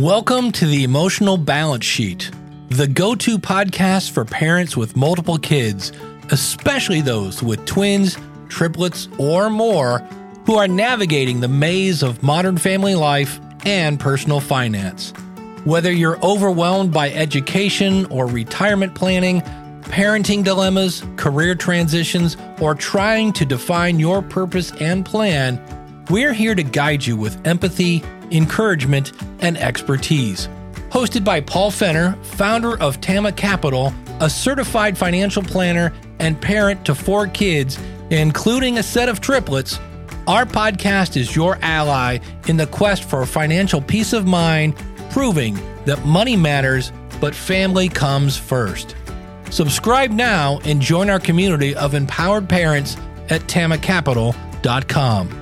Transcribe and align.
Welcome 0.00 0.50
to 0.52 0.64
the 0.64 0.82
Emotional 0.82 1.36
Balance 1.36 1.84
Sheet, 1.84 2.30
the 2.70 2.86
go 2.86 3.14
to 3.16 3.38
podcast 3.38 4.12
for 4.12 4.24
parents 4.24 4.74
with 4.74 4.96
multiple 4.96 5.36
kids, 5.36 5.92
especially 6.30 7.02
those 7.02 7.42
with 7.42 7.66
twins, 7.66 8.16
triplets, 8.48 9.08
or 9.18 9.50
more 9.50 9.98
who 10.46 10.54
are 10.56 10.66
navigating 10.66 11.40
the 11.40 11.48
maze 11.48 12.02
of 12.02 12.22
modern 12.22 12.56
family 12.56 12.94
life 12.94 13.38
and 13.66 14.00
personal 14.00 14.40
finance. 14.40 15.12
Whether 15.64 15.92
you're 15.92 16.18
overwhelmed 16.24 16.94
by 16.94 17.10
education 17.10 18.06
or 18.06 18.26
retirement 18.26 18.94
planning, 18.94 19.42
parenting 19.82 20.42
dilemmas, 20.42 21.04
career 21.16 21.54
transitions, 21.54 22.38
or 22.58 22.74
trying 22.74 23.34
to 23.34 23.44
define 23.44 23.98
your 23.98 24.22
purpose 24.22 24.72
and 24.80 25.04
plan, 25.04 25.62
we're 26.08 26.32
here 26.32 26.54
to 26.54 26.62
guide 26.62 27.04
you 27.04 27.18
with 27.18 27.46
empathy, 27.46 28.02
encouragement, 28.30 29.12
and 29.40 29.56
expertise. 29.58 30.48
Hosted 30.90 31.24
by 31.24 31.40
Paul 31.40 31.70
Fenner, 31.70 32.16
founder 32.22 32.80
of 32.80 33.00
Tama 33.00 33.32
Capital, 33.32 33.92
a 34.20 34.28
certified 34.28 34.98
financial 34.98 35.42
planner 35.42 35.92
and 36.18 36.40
parent 36.40 36.84
to 36.86 36.94
four 36.94 37.26
kids, 37.28 37.78
including 38.10 38.78
a 38.78 38.82
set 38.82 39.08
of 39.08 39.20
triplets, 39.20 39.78
our 40.26 40.44
podcast 40.44 41.16
is 41.16 41.34
your 41.34 41.58
ally 41.62 42.18
in 42.46 42.56
the 42.56 42.66
quest 42.66 43.04
for 43.04 43.24
financial 43.24 43.80
peace 43.80 44.12
of 44.12 44.26
mind, 44.26 44.74
proving 45.10 45.58
that 45.86 46.04
money 46.04 46.36
matters, 46.36 46.92
but 47.20 47.34
family 47.34 47.88
comes 47.88 48.36
first. 48.36 48.94
Subscribe 49.50 50.10
now 50.10 50.60
and 50.64 50.80
join 50.80 51.10
our 51.10 51.18
community 51.18 51.74
of 51.74 51.94
empowered 51.94 52.48
parents 52.48 52.96
at 53.28 53.40
tamacapital.com. 53.42 55.39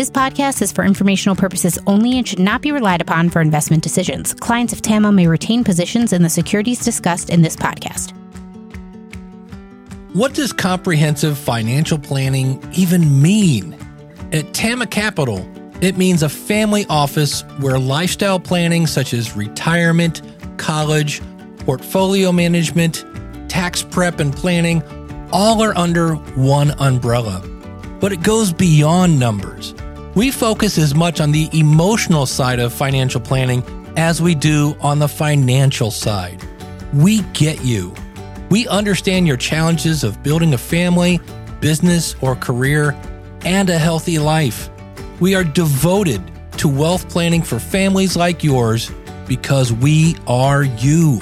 This 0.00 0.08
podcast 0.08 0.62
is 0.62 0.72
for 0.72 0.82
informational 0.82 1.36
purposes 1.36 1.78
only 1.86 2.16
and 2.16 2.26
should 2.26 2.38
not 2.38 2.62
be 2.62 2.72
relied 2.72 3.02
upon 3.02 3.28
for 3.28 3.42
investment 3.42 3.82
decisions. 3.82 4.32
Clients 4.32 4.72
of 4.72 4.80
TAMA 4.80 5.12
may 5.12 5.26
retain 5.26 5.62
positions 5.62 6.14
in 6.14 6.22
the 6.22 6.30
securities 6.30 6.78
discussed 6.82 7.28
in 7.28 7.42
this 7.42 7.54
podcast. 7.54 8.12
What 10.14 10.32
does 10.32 10.54
comprehensive 10.54 11.36
financial 11.36 11.98
planning 11.98 12.66
even 12.72 13.20
mean? 13.20 13.76
At 14.32 14.54
Tama 14.54 14.86
Capital, 14.86 15.46
it 15.82 15.98
means 15.98 16.22
a 16.22 16.30
family 16.30 16.86
office 16.88 17.42
where 17.58 17.78
lifestyle 17.78 18.40
planning 18.40 18.86
such 18.86 19.12
as 19.12 19.36
retirement, 19.36 20.22
college, 20.56 21.20
portfolio 21.58 22.32
management, 22.32 23.04
tax 23.50 23.82
prep, 23.82 24.18
and 24.18 24.34
planning 24.34 24.82
all 25.30 25.62
are 25.62 25.76
under 25.76 26.14
one 26.14 26.70
umbrella. 26.78 27.46
But 28.00 28.12
it 28.12 28.22
goes 28.22 28.50
beyond 28.50 29.20
numbers. 29.20 29.74
We 30.14 30.32
focus 30.32 30.76
as 30.76 30.94
much 30.94 31.20
on 31.20 31.30
the 31.30 31.48
emotional 31.52 32.26
side 32.26 32.58
of 32.58 32.72
financial 32.72 33.20
planning 33.20 33.62
as 33.96 34.20
we 34.20 34.34
do 34.34 34.76
on 34.80 34.98
the 34.98 35.08
financial 35.08 35.90
side. 35.90 36.44
We 36.92 37.22
get 37.32 37.64
you. 37.64 37.94
We 38.50 38.66
understand 38.66 39.28
your 39.28 39.36
challenges 39.36 40.02
of 40.02 40.22
building 40.24 40.54
a 40.54 40.58
family, 40.58 41.20
business, 41.60 42.16
or 42.20 42.34
career, 42.34 43.00
and 43.44 43.70
a 43.70 43.78
healthy 43.78 44.18
life. 44.18 44.68
We 45.20 45.36
are 45.36 45.44
devoted 45.44 46.20
to 46.58 46.68
wealth 46.68 47.08
planning 47.08 47.42
for 47.42 47.60
families 47.60 48.16
like 48.16 48.42
yours 48.42 48.90
because 49.28 49.72
we 49.72 50.16
are 50.26 50.64
you. 50.64 51.20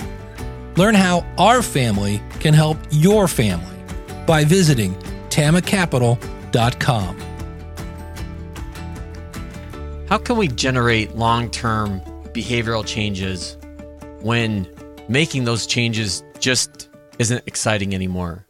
Learn 0.77 0.95
how 0.95 1.27
our 1.37 1.61
family 1.61 2.23
can 2.41 2.55
help 2.55 2.79
your 2.91 3.29
family 3.29 3.77
by 4.27 4.45
visiting 4.45 4.95
tamacapital.com. 5.29 7.28
How 10.09 10.17
can 10.17 10.39
we 10.39 10.49
generate 10.49 11.17
long 11.17 11.51
term 11.51 12.01
behavioral 12.33 12.87
changes 12.87 13.59
when 14.23 14.67
making 15.07 15.45
those 15.45 15.67
changes 15.67 16.25
just 16.39 16.89
isn't 17.19 17.47
exciting 17.47 17.95
anymore? 17.95 18.47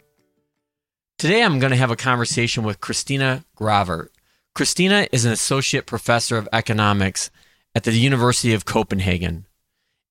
Today, 1.19 1.43
I'm 1.43 1.59
going 1.59 1.73
to 1.73 1.77
have 1.77 1.91
a 1.91 1.97
conversation 1.97 2.63
with 2.63 2.81
Christina 2.81 3.45
Gravert. 3.57 4.13
Christina 4.55 5.09
is 5.11 5.25
an 5.25 5.33
associate 5.33 5.85
professor 5.85 6.37
of 6.37 6.49
economics 6.53 7.29
at 7.75 7.83
the 7.83 7.91
University 7.91 8.55
of 8.55 8.65
Copenhagen 8.65 9.45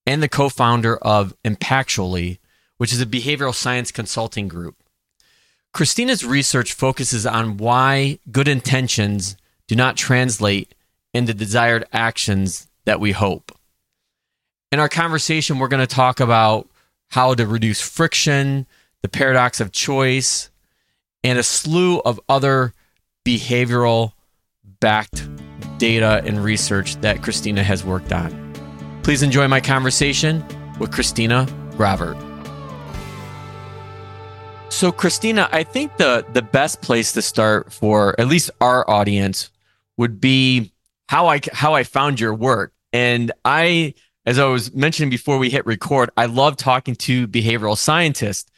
and 0.05 0.21
the 0.21 0.27
co 0.27 0.49
founder 0.49 0.97
of 0.97 1.33
Impactually, 1.45 2.39
which 2.75 2.91
is 2.91 2.99
a 2.99 3.05
behavioral 3.05 3.55
science 3.55 3.89
consulting 3.89 4.49
group. 4.49 4.83
Christina's 5.73 6.25
research 6.25 6.73
focuses 6.73 7.25
on 7.25 7.55
why 7.55 8.19
good 8.33 8.49
intentions 8.49 9.37
do 9.67 9.75
not 9.75 9.95
translate 9.95 10.73
and 11.13 11.27
the 11.27 11.33
desired 11.33 11.85
actions 11.91 12.67
that 12.85 12.99
we 12.99 13.11
hope. 13.11 13.51
In 14.71 14.79
our 14.79 14.89
conversation, 14.89 15.59
we're 15.59 15.67
going 15.67 15.85
to 15.85 15.95
talk 15.95 16.19
about 16.19 16.69
how 17.09 17.33
to 17.33 17.47
reduce 17.47 17.81
friction, 17.81 18.65
the 19.01 19.09
paradox 19.09 19.61
of 19.61 19.71
choice, 19.71 20.49
and 21.23 21.39
a 21.39 21.43
slew 21.43 21.99
of 21.99 22.19
other 22.27 22.73
behavioral 23.25 24.13
backed 24.79 25.27
data 25.77 26.21
and 26.25 26.43
research 26.43 26.95
that 26.97 27.21
Christina 27.23 27.63
has 27.63 27.83
worked 27.83 28.11
on. 28.11 28.43
Please 29.03 29.23
enjoy 29.23 29.47
my 29.47 29.61
conversation 29.61 30.43
with 30.79 30.91
Christina 30.91 31.47
Gravert. 31.77 32.17
So, 34.69 34.91
Christina, 34.91 35.49
I 35.51 35.63
think 35.63 35.97
the 35.97 36.25
the 36.33 36.41
best 36.41 36.81
place 36.81 37.13
to 37.13 37.21
start 37.21 37.71
for 37.71 38.19
at 38.19 38.27
least 38.27 38.51
our 38.61 38.87
audience 38.89 39.49
would 39.97 40.21
be 40.21 40.71
how 41.07 41.27
I 41.27 41.41
how 41.51 41.73
I 41.73 41.83
found 41.83 42.19
your 42.19 42.33
work. 42.33 42.73
And 42.93 43.31
I, 43.43 43.93
as 44.25 44.39
I 44.39 44.45
was 44.45 44.73
mentioning 44.73 45.09
before 45.09 45.37
we 45.37 45.49
hit 45.49 45.65
record, 45.65 46.09
I 46.17 46.25
love 46.25 46.57
talking 46.57 46.95
to 46.95 47.27
behavioral 47.27 47.77
scientists 47.77 48.49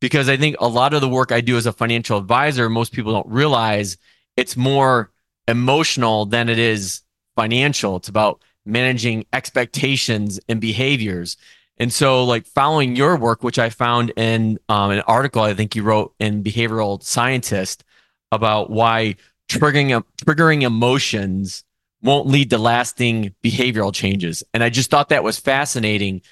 because 0.00 0.28
I 0.28 0.36
think 0.36 0.56
a 0.58 0.68
lot 0.68 0.94
of 0.94 1.00
the 1.00 1.08
work 1.08 1.32
I 1.32 1.40
do 1.40 1.56
as 1.56 1.66
a 1.66 1.72
financial 1.72 2.18
advisor, 2.18 2.68
most 2.68 2.92
people 2.92 3.12
don't 3.12 3.28
realize 3.28 3.96
it's 4.36 4.56
more 4.56 5.10
emotional 5.48 6.26
than 6.26 6.48
it 6.48 6.58
is 6.58 7.02
financial. 7.34 7.96
It's 7.96 8.08
about 8.08 8.42
managing 8.64 9.24
expectations 9.32 10.40
and 10.48 10.60
behaviors. 10.60 11.36
And 11.78 11.92
so, 11.92 12.24
like 12.24 12.46
following 12.46 12.96
your 12.96 13.16
work, 13.16 13.42
which 13.42 13.58
I 13.58 13.70
found 13.70 14.12
in 14.16 14.58
um, 14.68 14.90
an 14.90 15.00
article 15.00 15.42
I 15.42 15.54
think 15.54 15.76
you 15.76 15.82
wrote 15.82 16.14
in 16.18 16.42
Behavioral 16.42 17.02
Scientist 17.02 17.84
about 18.32 18.70
why 18.70 19.16
triggering 19.48 20.02
triggering 20.24 20.62
emotions 20.62 21.64
won't 22.02 22.26
lead 22.26 22.50
to 22.50 22.58
lasting 22.58 23.34
behavioral 23.42 23.92
changes. 23.92 24.42
And 24.54 24.62
I 24.62 24.70
just 24.70 24.90
thought 24.90 25.08
that 25.08 25.24
was 25.24 25.38
fascinating. 25.38 26.22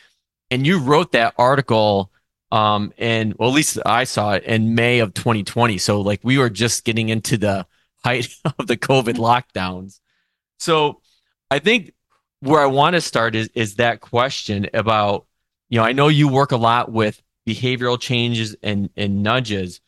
And 0.51 0.67
you 0.67 0.79
wrote 0.79 1.13
that 1.13 1.35
article 1.39 2.11
um 2.53 2.93
and 2.99 3.35
well 3.39 3.49
at 3.49 3.55
least 3.55 3.79
I 3.85 4.05
saw 4.05 4.33
it 4.33 4.45
in 4.45 4.75
May 4.75 5.01
of 5.01 5.15
2020. 5.15 5.79
So 5.79 6.01
like 6.01 6.21
we 6.23 6.39
were 6.39 6.51
just 6.51 6.85
getting 6.85 7.09
into 7.09 7.37
the 7.37 7.67
height 8.05 8.29
of 8.59 8.67
the 8.67 8.77
COVID 8.77 9.15
lockdowns. 9.15 10.01
So 10.59 11.01
I 11.51 11.59
think 11.59 11.93
where 12.41 12.61
I 12.61 12.67
want 12.67 12.95
to 12.95 13.01
start 13.01 13.35
is 13.35 13.49
is 13.55 13.77
that 13.77 14.01
question 14.01 14.69
about, 14.75 15.27
you 15.71 15.79
know, 15.79 15.85
I 15.85 15.93
know 15.93 16.09
you 16.09 16.29
work 16.29 16.53
a 16.53 16.57
lot 16.57 16.93
with 16.93 17.23
behavioral 17.47 17.99
changes 17.99 18.57
and, 18.63 18.91
and 18.97 19.23
nudges, 19.23 19.81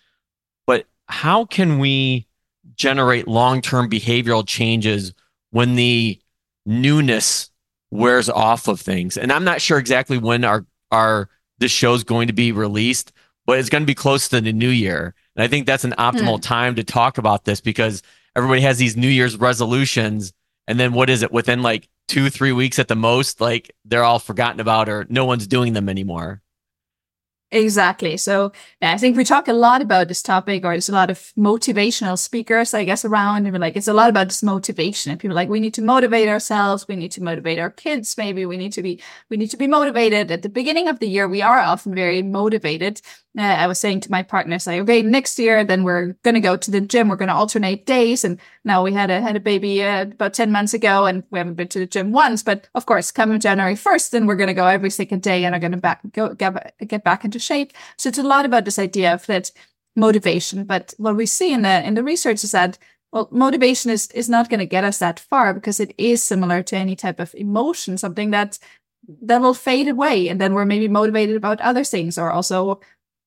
but 0.67 0.87
how 1.07 1.45
can 1.45 1.79
we 1.79 2.27
generate 2.75 3.29
long-term 3.29 3.89
behavioral 3.89 4.47
changes 4.47 5.13
when 5.51 5.75
the 5.75 6.21
newness 6.65 7.51
wears 7.91 8.29
off 8.29 8.69
of 8.69 8.81
things. 8.81 9.17
And 9.17 9.33
I'm 9.33 9.45
not 9.45 9.61
sure 9.61 9.79
exactly 9.79 10.19
when 10.19 10.45
our 10.45 10.67
our 10.91 11.29
this 11.59 11.73
show's 11.73 12.05
going 12.05 12.27
to 12.27 12.33
be 12.33 12.53
released, 12.53 13.13
but 13.47 13.59
it's 13.59 13.69
going 13.69 13.83
to 13.83 13.87
be 13.87 13.95
close 13.95 14.29
to 14.29 14.41
the 14.41 14.53
new 14.53 14.69
year. 14.69 15.15
And 15.35 15.43
I 15.43 15.49
think 15.49 15.67
that's 15.67 15.85
an 15.85 15.95
optimal 15.99 16.37
hmm. 16.37 16.43
time 16.43 16.75
to 16.77 16.85
talk 16.85 17.19
about 17.19 17.45
this 17.45 17.61
because 17.61 18.03
everybody 18.35 18.61
has 18.63 18.79
these 18.79 18.97
New 18.97 19.09
Year's 19.09 19.37
resolutions. 19.37 20.33
And 20.67 20.79
then 20.79 20.93
what 20.93 21.09
is 21.09 21.23
it? 21.23 21.33
Within 21.33 21.63
like 21.63 21.89
two, 22.09 22.31
three 22.31 22.53
weeks 22.53 22.79
at 22.79 22.89
the 22.89 22.97
most, 22.97 23.41
like 23.41 23.75
they're 23.85 24.05
all 24.05 24.19
forgotten 24.19 24.61
about 24.61 24.89
or 24.89 25.07
no 25.09 25.25
one's 25.25 25.47
doing 25.47 25.73
them 25.73 25.89
anymore. 25.89 26.43
Exactly. 27.57 28.19
So 28.19 28.53
yeah, 28.83 28.93
I 28.93 28.99
think 28.99 29.17
we 29.17 29.25
talk 29.25 29.49
a 29.49 29.55
lot 29.55 29.81
about 29.81 30.09
this 30.09 30.21
topic, 30.21 30.63
or 30.63 30.73
there's 30.73 30.91
a 30.91 30.93
lot 30.93 31.09
of 31.09 31.33
motivational 31.39 32.19
speakers, 32.19 32.75
I 32.75 32.85
guess, 32.85 33.03
around. 33.03 33.47
And 33.47 33.53
we're 33.53 33.59
like, 33.59 33.77
it's 33.77 33.89
a 33.89 33.95
lot 33.95 34.11
about 34.11 34.29
this 34.29 34.43
motivation. 34.43 35.11
And 35.11 35.19
people 35.19 35.35
like, 35.35 35.49
we 35.49 35.61
need 35.61 35.73
to 35.75 35.83
motivate 35.83 36.29
ourselves. 36.29 36.87
We 36.87 36.97
need 36.97 37.13
to 37.13 37.23
motivate 37.23 37.59
our 37.59 37.71
kids. 37.71 38.19
Maybe 38.19 38.45
we 38.45 38.59
need 38.59 38.73
to 38.75 38.83
be, 38.83 39.01
we 39.31 39.39
need 39.39 39.51
to 39.53 39.57
be 39.57 39.67
motivated. 39.67 40.31
At 40.31 40.43
the 40.43 40.51
beginning 40.51 40.87
of 40.89 40.99
the 40.99 41.09
year, 41.09 41.27
we 41.29 41.41
are 41.41 41.59
often 41.59 41.95
very 41.95 42.21
motivated. 42.21 43.01
Uh, 43.39 43.43
I 43.43 43.67
was 43.67 43.79
saying 43.79 44.01
to 44.01 44.11
my 44.11 44.23
partners, 44.23 44.67
like, 44.67 44.81
okay, 44.81 45.03
next 45.03 45.39
year, 45.39 45.63
then 45.63 45.85
we're 45.85 46.13
going 46.23 46.35
to 46.35 46.41
go 46.41 46.57
to 46.57 46.71
the 46.71 46.81
gym. 46.81 47.09
We're 47.09 47.17
going 47.17 47.29
to 47.29 47.35
alternate 47.35 47.85
days. 47.85 48.25
And 48.25 48.41
now 48.65 48.83
we 48.83 48.95
had 48.95 49.11
a, 49.11 49.21
had 49.21 49.37
a 49.37 49.41
baby 49.41 49.83
uh, 49.83 50.03
about 50.03 50.33
10 50.33 50.51
months 50.51 50.73
ago 50.73 51.05
and 51.05 51.23
we 51.31 51.39
haven't 51.39 51.55
been 51.55 51.69
to 51.69 51.79
the 51.79 51.87
gym 51.87 52.13
once. 52.13 52.43
But 52.43 52.69
of 52.75 52.87
course, 52.87 53.11
coming 53.11 53.39
January 53.39 53.75
1st, 53.75 54.11
then 54.11 54.27
we're 54.27 54.37
going 54.37 54.47
to 54.47 54.55
go 54.55 54.67
every 54.67 54.91
second 54.91 55.23
day 55.23 55.45
and 55.45 55.55
are 55.55 55.59
going 55.59 55.73
to 55.73 55.79
back, 55.79 56.01
go, 56.13 56.35
get, 56.35 56.75
get 56.87 57.05
back 57.05 57.25
into 57.25 57.39
shape. 57.39 57.73
So 57.99 58.09
it's 58.09 58.19
a 58.19 58.23
lot 58.23 58.47
about 58.47 58.65
this 58.65 58.79
idea 58.79 59.13
of 59.13 59.27
that 59.27 59.51
motivation. 59.95 60.65
But 60.65 60.95
what 60.97 61.17
we 61.17 61.27
see 61.27 61.53
in 61.53 61.63
the, 61.63 61.87
in 61.87 61.93
the 61.95 62.05
research 62.05 62.43
is 62.43 62.53
that 62.53 62.79
well, 63.13 63.29
motivation 63.31 63.91
is, 63.91 64.11
is 64.13 64.29
not 64.29 64.49
going 64.49 64.61
to 64.61 64.67
get 64.67 64.85
us 64.85 64.99
that 64.99 65.21
far 65.21 65.53
because 65.53 65.79
it 65.79 65.95
is 65.99 66.23
similar 66.23 66.63
to 66.63 66.77
any 66.77 66.97
type 66.97 67.21
of 67.21 67.35
emotion, 67.35 67.99
something 67.99 68.31
that 68.31 68.59
that 69.23 69.41
will 69.41 69.55
fade 69.55 69.89
away. 69.89 70.29
And 70.29 70.41
then 70.41 70.55
we're 70.55 70.65
maybe 70.65 70.89
motivated 70.89 71.37
about 71.37 71.61
other 71.61 71.85
things 71.85 72.19
or 72.19 72.31
also 72.31 72.81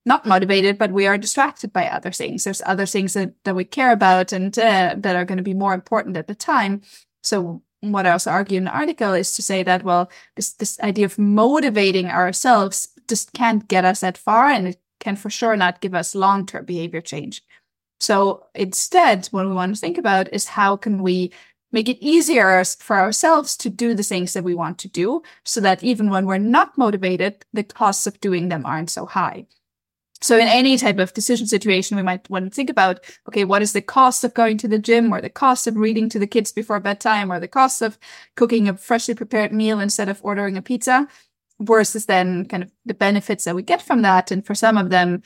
not 0.10 0.26
motivated, 0.26 0.78
but 0.78 0.92
we 0.92 1.08
are 1.08 1.18
distracted 1.18 1.72
by 1.72 1.88
other 1.88 2.12
things. 2.12 2.44
There's 2.44 2.64
other 2.66 2.88
things 2.88 3.14
that, 3.14 3.32
that 3.46 3.56
we 3.56 3.64
care 3.64 3.94
about 3.94 4.34
and 4.34 4.58
uh, 4.58 4.96
that 4.98 5.16
are 5.16 5.24
going 5.24 5.38
to 5.38 5.44
be 5.44 5.54
more 5.54 5.74
important 5.74 6.18
at 6.18 6.28
the 6.28 6.36
time. 6.36 6.82
So 7.24 7.62
what 7.82 8.06
I 8.06 8.12
also 8.12 8.32
argue 8.32 8.58
in 8.58 8.66
the 8.66 8.76
article 8.76 9.14
is 9.14 9.36
to 9.36 9.42
say 9.42 9.64
that, 9.64 9.84
well, 9.84 10.12
this, 10.36 10.54
this 10.54 10.80
idea 10.82 11.06
of 11.06 11.20
motivating 11.20 12.08
ourselves 12.08 12.90
just 13.08 13.34
can't 13.34 13.68
get 13.68 13.86
us 13.86 14.02
that 14.02 14.18
far 14.18 14.48
and 14.48 14.68
it 14.68 14.82
can 15.00 15.16
for 15.16 15.30
sure 15.30 15.56
not 15.56 15.80
give 15.80 15.94
us 15.94 16.16
long-term 16.16 16.66
behavior 16.66 17.02
change. 17.02 17.44
So 18.00 18.48
instead, 18.56 19.28
what 19.28 19.46
we 19.46 19.54
want 19.54 19.76
to 19.76 19.80
think 19.80 19.98
about 19.98 20.34
is 20.34 20.48
how 20.48 20.76
can 20.76 21.04
we 21.04 21.32
make 21.72 21.88
it 21.88 22.04
easier 22.04 22.64
for 22.80 22.98
ourselves 22.98 23.56
to 23.58 23.70
do 23.70 23.94
the 23.94 24.04
things 24.04 24.34
that 24.34 24.44
we 24.44 24.56
want 24.56 24.80
to 24.80 24.88
do 24.88 25.22
so 25.46 25.62
that 25.62 25.84
even 25.84 26.10
when 26.10 26.26
we're 26.26 26.40
not 26.40 26.78
motivated, 26.78 27.46
the 27.54 27.64
costs 27.64 28.08
of 28.08 28.20
doing 28.20 28.50
them 28.50 28.66
aren't 28.66 28.90
so 28.90 29.06
high. 29.06 29.46
So 30.22 30.38
in 30.38 30.48
any 30.48 30.78
type 30.78 31.00
of 31.00 31.14
decision 31.14 31.48
situation, 31.48 31.96
we 31.96 32.04
might 32.04 32.30
want 32.30 32.46
to 32.46 32.52
think 32.52 32.70
about, 32.70 33.00
okay, 33.28 33.46
what 33.46 33.62
is 33.62 33.72
the 33.72 33.82
cost 33.82 34.24
of 34.24 34.34
going 34.34 34.58
to 34.58 34.68
the 34.68 34.80
gym 34.80 35.14
or 35.14 35.22
the 35.22 35.30
cost 35.30 35.66
of 35.66 35.78
reading 35.78 36.10
to 36.10 36.20
the 36.20 36.28
kids 36.28 36.52
before 36.52 36.80
bedtime 36.80 37.32
or 37.32 37.40
the 37.40 37.48
cost 37.48 37.82
of 37.82 37.98
cooking 38.36 38.68
a 38.68 38.76
freshly 38.76 39.16
prepared 39.16 39.54
meal 39.54 39.80
instead 39.80 40.10
of 40.10 40.20
ordering 40.24 40.58
a 40.58 40.62
pizza 40.62 41.08
versus 41.62 42.06
then 42.06 42.46
kind 42.46 42.64
of 42.64 42.72
the 42.86 42.94
benefits 42.94 43.46
that 43.46 43.56
we 43.56 43.62
get 43.62 43.82
from 43.82 44.02
that. 44.02 44.30
And 44.32 44.46
for 44.46 44.56
some 44.56 44.78
of 44.78 44.90
them, 44.90 45.22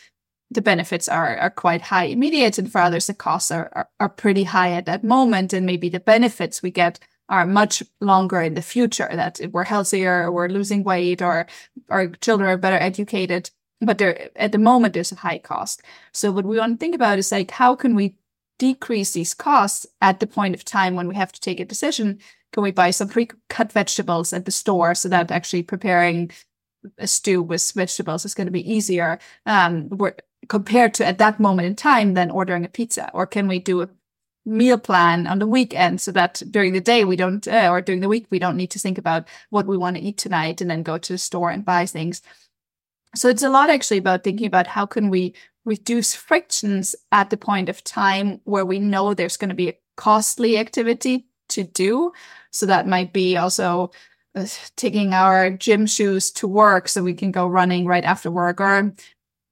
the 0.52 0.62
benefits 0.62 1.10
are, 1.10 1.38
are 1.38 1.50
quite 1.50 1.82
high 1.82 2.06
immediate. 2.06 2.60
And 2.60 2.72
for 2.72 2.82
others, 2.82 3.08
the 3.08 3.16
costs 3.16 3.50
are, 3.50 3.72
are, 3.74 3.90
are 4.00 4.10
pretty 4.10 4.44
high 4.44 4.74
at 4.74 4.86
that 4.86 5.04
moment. 5.04 5.54
And 5.54 5.66
maybe 5.66 5.90
the 5.90 6.00
benefits 6.00 6.62
we 6.62 6.70
get 6.70 7.00
are 7.30 7.48
much 7.48 7.82
longer 8.00 8.42
in 8.42 8.54
the 8.54 8.62
future 8.62 9.10
that 9.12 9.40
we're 9.52 9.64
healthier, 9.64 10.26
or 10.26 10.32
we're 10.32 10.50
losing 10.50 10.84
weight 10.84 11.22
or 11.22 11.48
our 11.90 12.08
children 12.08 12.50
are 12.50 12.58
better 12.58 12.78
educated. 12.78 13.50
But 13.86 13.98
there, 13.98 14.30
at 14.36 14.52
the 14.52 14.58
moment, 14.58 14.94
there's 14.94 15.12
a 15.12 15.16
high 15.16 15.40
cost. 15.40 15.82
So 16.14 16.32
what 16.32 16.46
we 16.46 16.58
want 16.58 16.74
to 16.74 16.78
think 16.78 16.96
about 16.96 17.20
is 17.20 17.32
like, 17.32 17.52
how 17.52 17.76
can 17.76 17.96
we 17.96 18.16
decrease 18.60 19.14
these 19.14 19.34
costs 19.34 19.86
at 20.02 20.20
the 20.20 20.28
point 20.28 20.56
of 20.56 20.64
time 20.64 20.96
when 20.96 21.08
we 21.08 21.16
have 21.16 21.32
to 21.32 21.42
take 21.42 21.60
a 21.60 21.66
decision? 21.66 22.20
Can 22.52 22.64
we 22.64 22.72
buy 22.72 22.92
some 22.92 23.10
pre-cut 23.10 23.72
vegetables 23.72 24.32
at 24.32 24.46
the 24.46 24.52
store 24.52 24.96
so 24.96 25.10
that 25.10 25.32
actually 25.32 25.64
preparing 25.64 26.32
a 26.98 27.08
stew 27.08 27.42
with 27.42 27.72
vegetables 27.72 28.26
is 28.26 28.36
going 28.36 28.48
to 28.48 28.52
be 28.52 28.72
easier? 28.72 29.20
Um, 29.46 29.90
compared 30.48 30.94
to 30.96 31.06
at 31.06 31.18
that 31.18 31.40
moment 31.40 31.66
in 31.66 31.76
time 31.76 32.14
than 32.14 32.32
ordering 32.32 32.66
a 32.66 32.70
pizza? 32.70 33.10
Or 33.14 33.26
can 33.26 33.48
we 33.48 33.60
do 33.60 33.82
a 33.82 33.90
meal 34.46 34.78
plan 34.78 35.26
on 35.26 35.40
the 35.40 35.48
weekend 35.48 36.02
so 36.02 36.12
that 36.12 36.42
during 36.52 36.74
the 36.74 36.82
day 36.82 37.06
we 37.06 37.16
don't, 37.16 37.48
uh, 37.48 37.70
or 37.72 37.82
during 37.82 38.02
the 38.02 38.10
week, 38.10 38.28
we 38.30 38.40
don't 38.40 38.58
need 38.58 38.72
to 38.72 38.80
think 38.80 38.98
about 38.98 39.28
what 39.50 39.66
we 39.66 39.78
want 39.78 39.96
to 39.96 40.02
eat 40.02 40.18
tonight 40.18 40.62
and 40.62 40.70
then 40.70 40.84
go 40.84 40.98
to 40.98 41.14
the 41.14 41.18
store 41.18 41.50
and 41.50 41.66
buy 41.66 41.86
things. 41.86 42.22
So 43.16 43.30
it's 43.30 43.44
a 43.44 43.50
lot 43.50 43.70
actually 43.70 43.98
about 43.98 44.24
thinking 44.24 44.48
about 44.48 44.68
how 44.68 44.86
can 44.86 45.10
we 45.10 45.36
reduce 45.66 46.14
frictions 46.16 46.96
at 47.12 47.30
the 47.30 47.38
point 47.38 47.70
of 47.70 47.84
time 47.84 48.42
where 48.44 48.66
we 48.66 48.80
know 48.80 49.14
there's 49.14 49.38
going 49.38 49.50
to 49.50 49.56
be 49.56 49.70
a 49.70 49.78
costly 49.96 50.58
activity 50.58 51.28
to 51.50 51.64
do. 51.64 52.12
So 52.52 52.66
that 52.66 52.88
might 52.88 53.14
be 53.14 53.38
also 53.38 53.92
uh, 54.36 54.48
taking 54.76 55.14
our 55.14 55.52
gym 55.52 55.86
shoes 55.86 56.32
to 56.32 56.48
work 56.48 56.88
so 56.88 57.04
we 57.04 57.14
can 57.14 57.32
go 57.32 57.48
running 57.48 57.86
right 57.86 58.04
after 58.04 58.32
work 58.32 58.60
or 58.60 58.94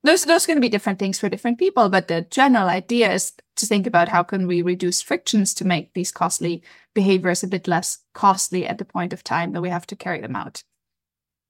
those 0.03 0.25
those 0.25 0.47
going 0.47 0.57
to 0.57 0.61
be 0.61 0.69
different 0.69 0.97
things 0.97 1.19
for 1.19 1.29
different 1.29 1.59
people 1.59 1.87
but 1.87 2.07
the 2.07 2.21
general 2.31 2.67
idea 2.67 3.11
is 3.13 3.33
to 3.55 3.67
think 3.67 3.85
about 3.85 4.09
how 4.09 4.23
can 4.23 4.47
we 4.47 4.63
reduce 4.63 4.99
frictions 4.99 5.53
to 5.53 5.65
make 5.65 5.93
these 5.93 6.11
costly 6.11 6.63
behaviors 6.95 7.43
a 7.43 7.47
bit 7.47 7.67
less 7.67 7.99
costly 8.15 8.65
at 8.65 8.79
the 8.79 8.85
point 8.85 9.13
of 9.13 9.23
time 9.23 9.51
that 9.51 9.61
we 9.61 9.69
have 9.69 9.85
to 9.85 9.95
carry 9.95 10.19
them 10.19 10.35
out 10.35 10.63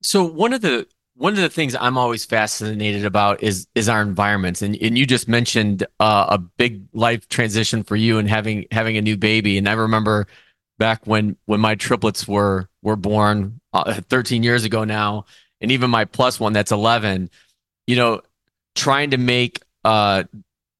so 0.01 0.25
one 0.25 0.51
of 0.51 0.59
the 0.59 0.85
one 1.21 1.33
of 1.33 1.39
the 1.39 1.49
things 1.49 1.75
I'm 1.79 1.99
always 1.99 2.25
fascinated 2.25 3.05
about 3.05 3.43
is 3.43 3.67
is 3.75 3.87
our 3.87 4.01
environments, 4.01 4.63
and 4.63 4.75
and 4.81 4.97
you 4.97 5.05
just 5.05 5.27
mentioned 5.27 5.85
uh, 5.99 6.25
a 6.29 6.39
big 6.39 6.81
life 6.93 7.29
transition 7.29 7.83
for 7.83 7.95
you 7.95 8.17
and 8.17 8.27
having 8.27 8.65
having 8.71 8.97
a 8.97 9.03
new 9.03 9.17
baby. 9.17 9.59
And 9.59 9.69
I 9.69 9.73
remember 9.73 10.25
back 10.79 11.05
when 11.05 11.37
when 11.45 11.59
my 11.59 11.75
triplets 11.75 12.27
were 12.27 12.67
were 12.81 12.95
born 12.95 13.61
uh, 13.71 14.01
13 14.09 14.41
years 14.41 14.63
ago 14.63 14.83
now, 14.83 15.25
and 15.61 15.71
even 15.71 15.91
my 15.91 16.05
plus 16.05 16.39
one 16.39 16.53
that's 16.53 16.71
11. 16.71 17.29
You 17.85 17.97
know, 17.97 18.21
trying 18.73 19.11
to 19.11 19.17
make 19.17 19.61
uh 19.85 20.23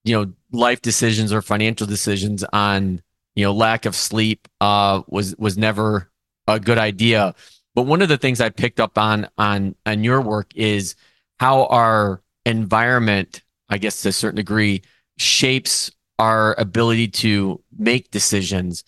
you 0.03 0.15
know 0.15 0.33
life 0.51 0.81
decisions 0.81 1.31
or 1.31 1.43
financial 1.43 1.85
decisions 1.85 2.43
on 2.51 2.99
you 3.35 3.45
know 3.45 3.53
lack 3.53 3.85
of 3.85 3.95
sleep 3.95 4.47
uh 4.59 5.03
was 5.07 5.35
was 5.37 5.55
never 5.55 6.09
a 6.47 6.59
good 6.59 6.79
idea 6.79 7.35
but 7.75 7.83
one 7.83 8.01
of 8.01 8.09
the 8.09 8.17
things 8.17 8.41
i 8.41 8.49
picked 8.49 8.79
up 8.79 8.97
on 8.97 9.27
on 9.37 9.75
on 9.85 10.03
your 10.03 10.21
work 10.21 10.51
is 10.55 10.95
how 11.39 11.65
our 11.65 12.21
environment 12.45 13.43
i 13.69 13.77
guess 13.77 14.01
to 14.01 14.09
a 14.09 14.13
certain 14.13 14.37
degree 14.37 14.81
shapes 15.17 15.91
our 16.19 16.55
ability 16.59 17.07
to 17.07 17.61
make 17.77 18.11
decisions 18.11 18.83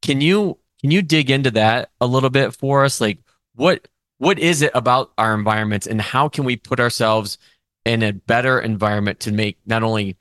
can 0.00 0.20
you 0.20 0.58
can 0.80 0.90
you 0.90 1.02
dig 1.02 1.30
into 1.30 1.50
that 1.50 1.90
a 2.00 2.06
little 2.06 2.30
bit 2.30 2.54
for 2.54 2.84
us 2.84 3.00
like 3.00 3.18
what 3.54 3.86
what 4.22 4.38
is 4.38 4.62
it 4.62 4.70
about 4.72 5.10
our 5.18 5.34
environments 5.34 5.84
and 5.84 6.00
how 6.00 6.28
can 6.28 6.44
we 6.44 6.56
put 6.56 6.78
ourselves 6.78 7.38
in 7.84 8.04
a 8.04 8.12
better 8.12 8.60
environment 8.60 9.18
to 9.18 9.32
make 9.32 9.58
not 9.66 9.82
only, 9.82 10.16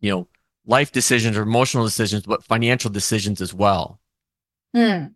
you 0.00 0.10
know, 0.10 0.28
life 0.64 0.92
decisions 0.92 1.36
or 1.36 1.42
emotional 1.42 1.84
decisions, 1.84 2.22
but 2.24 2.42
financial 2.44 2.90
decisions 2.90 3.42
as 3.42 3.52
well. 3.52 4.00
Hmm. 4.74 5.08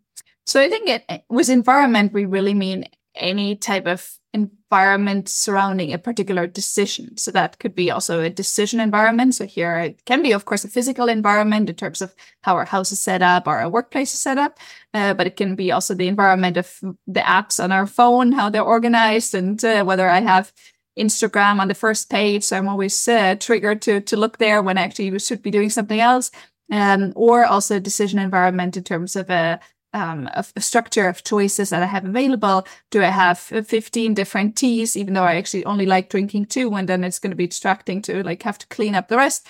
So 0.47 0.61
I 0.61 0.69
think 0.69 0.89
it, 0.89 1.25
with 1.29 1.49
environment, 1.49 2.13
we 2.13 2.25
really 2.25 2.55
mean 2.55 2.87
any 3.17 3.57
type 3.57 3.87
of 3.87 4.19
environment 4.33 5.29
surrounding 5.29 5.93
a 5.93 5.99
particular 5.99 6.47
decision. 6.47 7.17
So 7.17 7.31
that 7.31 7.59
could 7.59 7.75
be 7.75 7.91
also 7.91 8.21
a 8.21 8.31
decision 8.31 8.79
environment. 8.79 9.35
So 9.35 9.47
here 9.47 9.79
it 9.79 10.05
can 10.05 10.23
be, 10.23 10.33
of 10.33 10.45
course, 10.45 10.65
a 10.65 10.69
physical 10.69 11.09
environment 11.09 11.71
in 11.71 11.75
terms 11.75 12.03
of 12.03 12.15
how 12.43 12.57
our 12.57 12.67
house 12.67 12.93
is 12.93 13.01
set 13.01 13.23
up 13.23 13.47
or 13.47 13.57
our 13.59 13.71
workplace 13.71 14.13
is 14.13 14.21
set 14.21 14.39
up. 14.39 14.59
Uh, 14.93 15.15
but 15.15 15.27
it 15.27 15.37
can 15.37 15.57
be 15.57 15.73
also 15.73 15.95
the 15.95 16.09
environment 16.09 16.57
of 16.57 16.79
the 17.07 17.21
apps 17.21 17.63
on 17.63 17.73
our 17.73 17.87
phone, 17.87 18.33
how 18.33 18.51
they're 18.51 18.63
organized 18.63 19.35
and 19.35 19.65
uh, 19.65 19.83
whether 19.85 20.09
I 20.09 20.21
have 20.21 20.53
Instagram 20.99 21.59
on 21.59 21.69
the 21.69 21.75
first 21.75 22.11
page. 22.11 22.45
So 22.45 22.57
I'm 22.57 22.69
always 22.69 23.09
uh, 23.09 23.37
triggered 23.41 23.83
to, 23.83 24.01
to 24.01 24.17
look 24.17 24.39
there 24.39 24.63
when 24.63 24.79
actually 24.79 25.11
we 25.11 25.19
should 25.19 25.43
be 25.43 25.51
doing 25.51 25.71
something 25.71 26.01
else. 26.01 26.31
Um, 26.71 27.13
or 27.15 27.47
also 27.47 27.79
decision 27.79 28.19
environment 28.19 28.77
in 28.77 28.83
terms 28.83 29.15
of 29.15 29.31
a, 29.31 29.61
um, 29.97 30.29
a, 30.35 30.45
a, 30.55 30.61
structure 30.61 31.09
of 31.09 31.25
choices 31.25 31.71
that 31.71 31.83
I 31.83 31.87
have 31.87 32.05
available. 32.05 32.67
Do 32.91 33.03
I 33.03 33.07
have 33.07 33.39
15 33.39 34.13
different 34.13 34.55
teas, 34.55 34.95
even 34.95 35.15
though 35.15 35.23
I 35.23 35.37
actually 35.37 35.65
only 35.65 35.87
like 35.87 36.11
drinking 36.11 36.47
two, 36.47 36.75
and 36.75 36.87
then 36.87 37.03
it's 37.03 37.19
going 37.19 37.31
to 37.31 37.37
be 37.37 37.47
distracting 37.47 38.03
to 38.03 38.23
like 38.23 38.43
have 38.43 38.59
to 38.59 38.67
clean 38.67 38.95
up 38.95 39.09
the 39.09 39.17
rest. 39.17 39.47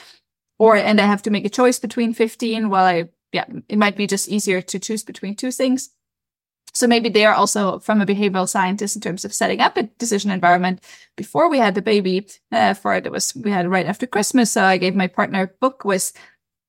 Or, 0.58 0.76
and 0.76 1.00
I 1.00 1.06
have 1.06 1.22
to 1.22 1.30
make 1.30 1.44
a 1.44 1.50
choice 1.50 1.80
between 1.80 2.14
15 2.14 2.70
while 2.70 2.84
I, 2.84 3.08
yeah, 3.32 3.44
it 3.68 3.76
might 3.76 3.96
be 3.96 4.06
just 4.06 4.28
easier 4.28 4.62
to 4.62 4.78
choose 4.78 5.02
between 5.02 5.34
two 5.34 5.50
things. 5.50 5.90
So 6.72 6.86
maybe 6.86 7.08
they 7.08 7.24
are 7.24 7.34
also 7.34 7.80
from 7.80 8.00
a 8.00 8.06
behavioral 8.06 8.48
scientist 8.48 8.94
in 8.96 9.02
terms 9.02 9.24
of 9.24 9.34
setting 9.34 9.60
up 9.60 9.76
a 9.76 9.84
decision 9.98 10.30
environment 10.30 10.84
before 11.16 11.50
we 11.50 11.58
had 11.58 11.74
the 11.74 11.82
baby. 11.82 12.26
Uh, 12.52 12.74
for 12.74 12.94
it, 12.94 13.06
it 13.06 13.12
was 13.12 13.34
we 13.34 13.50
had 13.50 13.68
right 13.68 13.86
after 13.86 14.06
Christmas. 14.06 14.52
So 14.52 14.62
I 14.62 14.76
gave 14.76 14.94
my 14.94 15.08
partner 15.08 15.42
a 15.42 15.58
book 15.60 15.84
with 15.84 16.12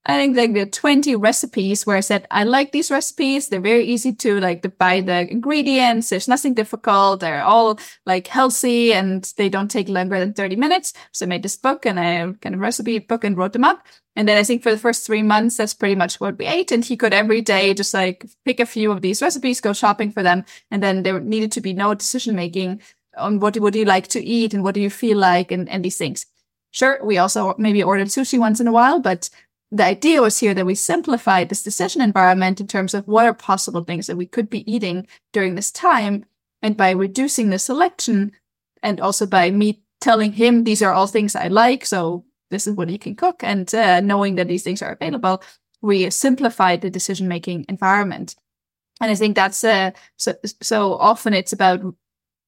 I 0.09 0.15
think 0.15 0.37
like 0.37 0.53
the 0.53 0.65
20 0.65 1.17
recipes 1.17 1.85
where 1.85 1.97
I 1.97 1.99
said, 1.99 2.27
I 2.31 2.45
like 2.45 2.71
these 2.71 2.89
recipes. 2.89 3.49
They're 3.49 3.59
very 3.59 3.83
easy 3.83 4.13
to 4.13 4.39
like 4.39 4.61
to 4.61 4.69
buy 4.69 5.01
the 5.01 5.29
ingredients. 5.29 6.09
There's 6.09 6.29
nothing 6.29 6.53
difficult. 6.53 7.19
They're 7.19 7.43
all 7.43 7.77
like 8.05 8.27
healthy 8.27 8.93
and 8.93 9.25
they 9.35 9.49
don't 9.49 9.69
take 9.69 9.89
longer 9.89 10.17
than 10.17 10.33
30 10.33 10.55
minutes. 10.55 10.93
So 11.11 11.25
I 11.25 11.27
made 11.27 11.43
this 11.43 11.57
book 11.57 11.85
and 11.85 11.99
I 11.99 12.31
kind 12.41 12.55
of 12.55 12.61
recipe 12.61 12.99
book 12.99 13.25
and 13.25 13.35
wrote 13.35 13.51
them 13.51 13.65
up. 13.65 13.85
And 14.15 14.29
then 14.29 14.37
I 14.37 14.43
think 14.43 14.63
for 14.63 14.71
the 14.71 14.77
first 14.77 15.05
three 15.05 15.23
months, 15.23 15.57
that's 15.57 15.73
pretty 15.73 15.95
much 15.95 16.21
what 16.21 16.37
we 16.37 16.45
ate. 16.45 16.71
And 16.71 16.85
he 16.85 16.95
could 16.95 17.13
every 17.13 17.41
day 17.41 17.73
just 17.73 17.93
like 17.93 18.25
pick 18.45 18.61
a 18.61 18.65
few 18.65 18.93
of 18.93 19.01
these 19.01 19.21
recipes, 19.21 19.59
go 19.59 19.73
shopping 19.73 20.13
for 20.13 20.23
them. 20.23 20.45
And 20.71 20.81
then 20.81 21.03
there 21.03 21.19
needed 21.19 21.51
to 21.51 21.61
be 21.61 21.73
no 21.73 21.93
decision 21.93 22.33
making 22.33 22.81
on 23.17 23.41
what 23.41 23.59
would 23.59 23.75
you 23.75 23.83
like 23.83 24.07
to 24.09 24.23
eat 24.23 24.53
and 24.53 24.63
what 24.63 24.73
do 24.73 24.79
you 24.79 24.89
feel 24.89 25.17
like 25.17 25.51
and, 25.51 25.67
and 25.67 25.83
these 25.83 25.97
things. 25.97 26.25
Sure, 26.71 26.99
we 27.03 27.17
also 27.17 27.55
maybe 27.57 27.81
ordered 27.81 28.07
sushi 28.07 28.37
once 28.37 28.59
in 28.59 28.67
a 28.67 28.71
while, 28.71 28.99
but 28.99 29.29
the 29.71 29.83
idea 29.83 30.21
was 30.21 30.39
here 30.39 30.53
that 30.53 30.65
we 30.65 30.75
simplified 30.75 31.49
this 31.49 31.63
decision 31.63 32.01
environment 32.01 32.61
in 32.61 32.67
terms 32.67 32.93
of 32.93 33.07
what 33.07 33.25
are 33.25 33.33
possible 33.33 33.83
things 33.83 34.07
that 34.07 34.15
we 34.15 34.25
could 34.25 34.49
be 34.49 34.69
eating 34.71 35.07
during 35.33 35.55
this 35.55 35.71
time. 35.71 36.25
And 36.61 36.77
by 36.77 36.91
reducing 36.91 37.49
the 37.49 37.59
selection 37.59 38.31
and 38.81 38.99
also 39.01 39.25
by 39.25 39.51
me 39.51 39.83
telling 39.99 40.33
him 40.33 40.63
these 40.63 40.81
are 40.81 40.93
all 40.93 41.07
things 41.07 41.35
I 41.35 41.47
like. 41.47 41.85
So 41.85 42.25
this 42.49 42.65
is 42.65 42.75
what 42.75 42.89
you 42.89 42.97
can 42.97 43.15
cook 43.15 43.43
and 43.43 43.73
uh, 43.75 43.99
knowing 43.99 44.35
that 44.35 44.47
these 44.47 44.63
things 44.63 44.81
are 44.81 44.93
available, 44.93 45.43
we 45.81 46.09
simplified 46.09 46.81
the 46.81 46.89
decision 46.89 47.27
making 47.27 47.65
environment. 47.67 48.35
And 49.01 49.11
I 49.11 49.15
think 49.15 49.35
that's 49.35 49.63
uh, 49.63 49.91
so, 50.17 50.33
so 50.61 50.93
often 50.93 51.33
it's 51.33 51.53
about 51.53 51.81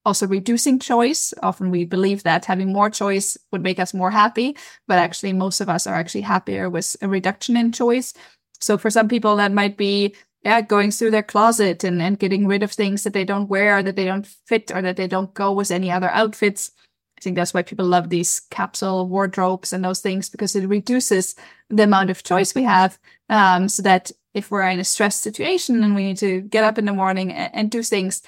also 0.04 0.26
reducing 0.26 0.78
choice. 0.78 1.34
Often 1.42 1.70
we 1.70 1.84
believe 1.84 2.22
that 2.22 2.44
having 2.44 2.72
more 2.72 2.90
choice 2.90 3.36
would 3.52 3.62
make 3.62 3.78
us 3.78 3.94
more 3.94 4.10
happy, 4.10 4.56
but 4.88 4.98
actually 4.98 5.32
most 5.32 5.60
of 5.60 5.68
us 5.68 5.86
are 5.86 5.94
actually 5.94 6.22
happier 6.22 6.70
with 6.70 6.96
a 7.02 7.08
reduction 7.08 7.56
in 7.56 7.72
choice. 7.72 8.14
So 8.60 8.78
for 8.78 8.90
some 8.90 9.08
people, 9.08 9.36
that 9.36 9.52
might 9.52 9.76
be 9.76 10.14
yeah, 10.42 10.62
going 10.62 10.90
through 10.90 11.10
their 11.10 11.22
closet 11.22 11.84
and, 11.84 12.00
and 12.00 12.18
getting 12.18 12.46
rid 12.46 12.62
of 12.62 12.72
things 12.72 13.02
that 13.04 13.12
they 13.12 13.24
don't 13.24 13.48
wear, 13.48 13.82
that 13.82 13.96
they 13.96 14.06
don't 14.06 14.26
fit, 14.26 14.70
or 14.74 14.80
that 14.80 14.96
they 14.96 15.06
don't 15.06 15.34
go 15.34 15.52
with 15.52 15.70
any 15.70 15.90
other 15.90 16.08
outfits. 16.10 16.72
I 17.18 17.20
think 17.20 17.36
that's 17.36 17.52
why 17.52 17.62
people 17.62 17.84
love 17.84 18.08
these 18.08 18.40
capsule 18.50 19.06
wardrobes 19.06 19.74
and 19.74 19.84
those 19.84 20.00
things 20.00 20.30
because 20.30 20.56
it 20.56 20.66
reduces 20.66 21.34
the 21.68 21.82
amount 21.82 22.08
of 22.08 22.22
choice 22.22 22.54
we 22.54 22.62
have. 22.62 22.98
Um, 23.28 23.68
so 23.68 23.82
that 23.82 24.10
if 24.32 24.50
we're 24.50 24.62
in 24.62 24.80
a 24.80 24.84
stress 24.84 25.16
situation 25.16 25.84
and 25.84 25.94
we 25.94 26.04
need 26.04 26.18
to 26.18 26.40
get 26.40 26.64
up 26.64 26.78
in 26.78 26.86
the 26.86 26.94
morning 26.94 27.30
and, 27.32 27.54
and 27.54 27.70
do 27.70 27.82
things, 27.82 28.22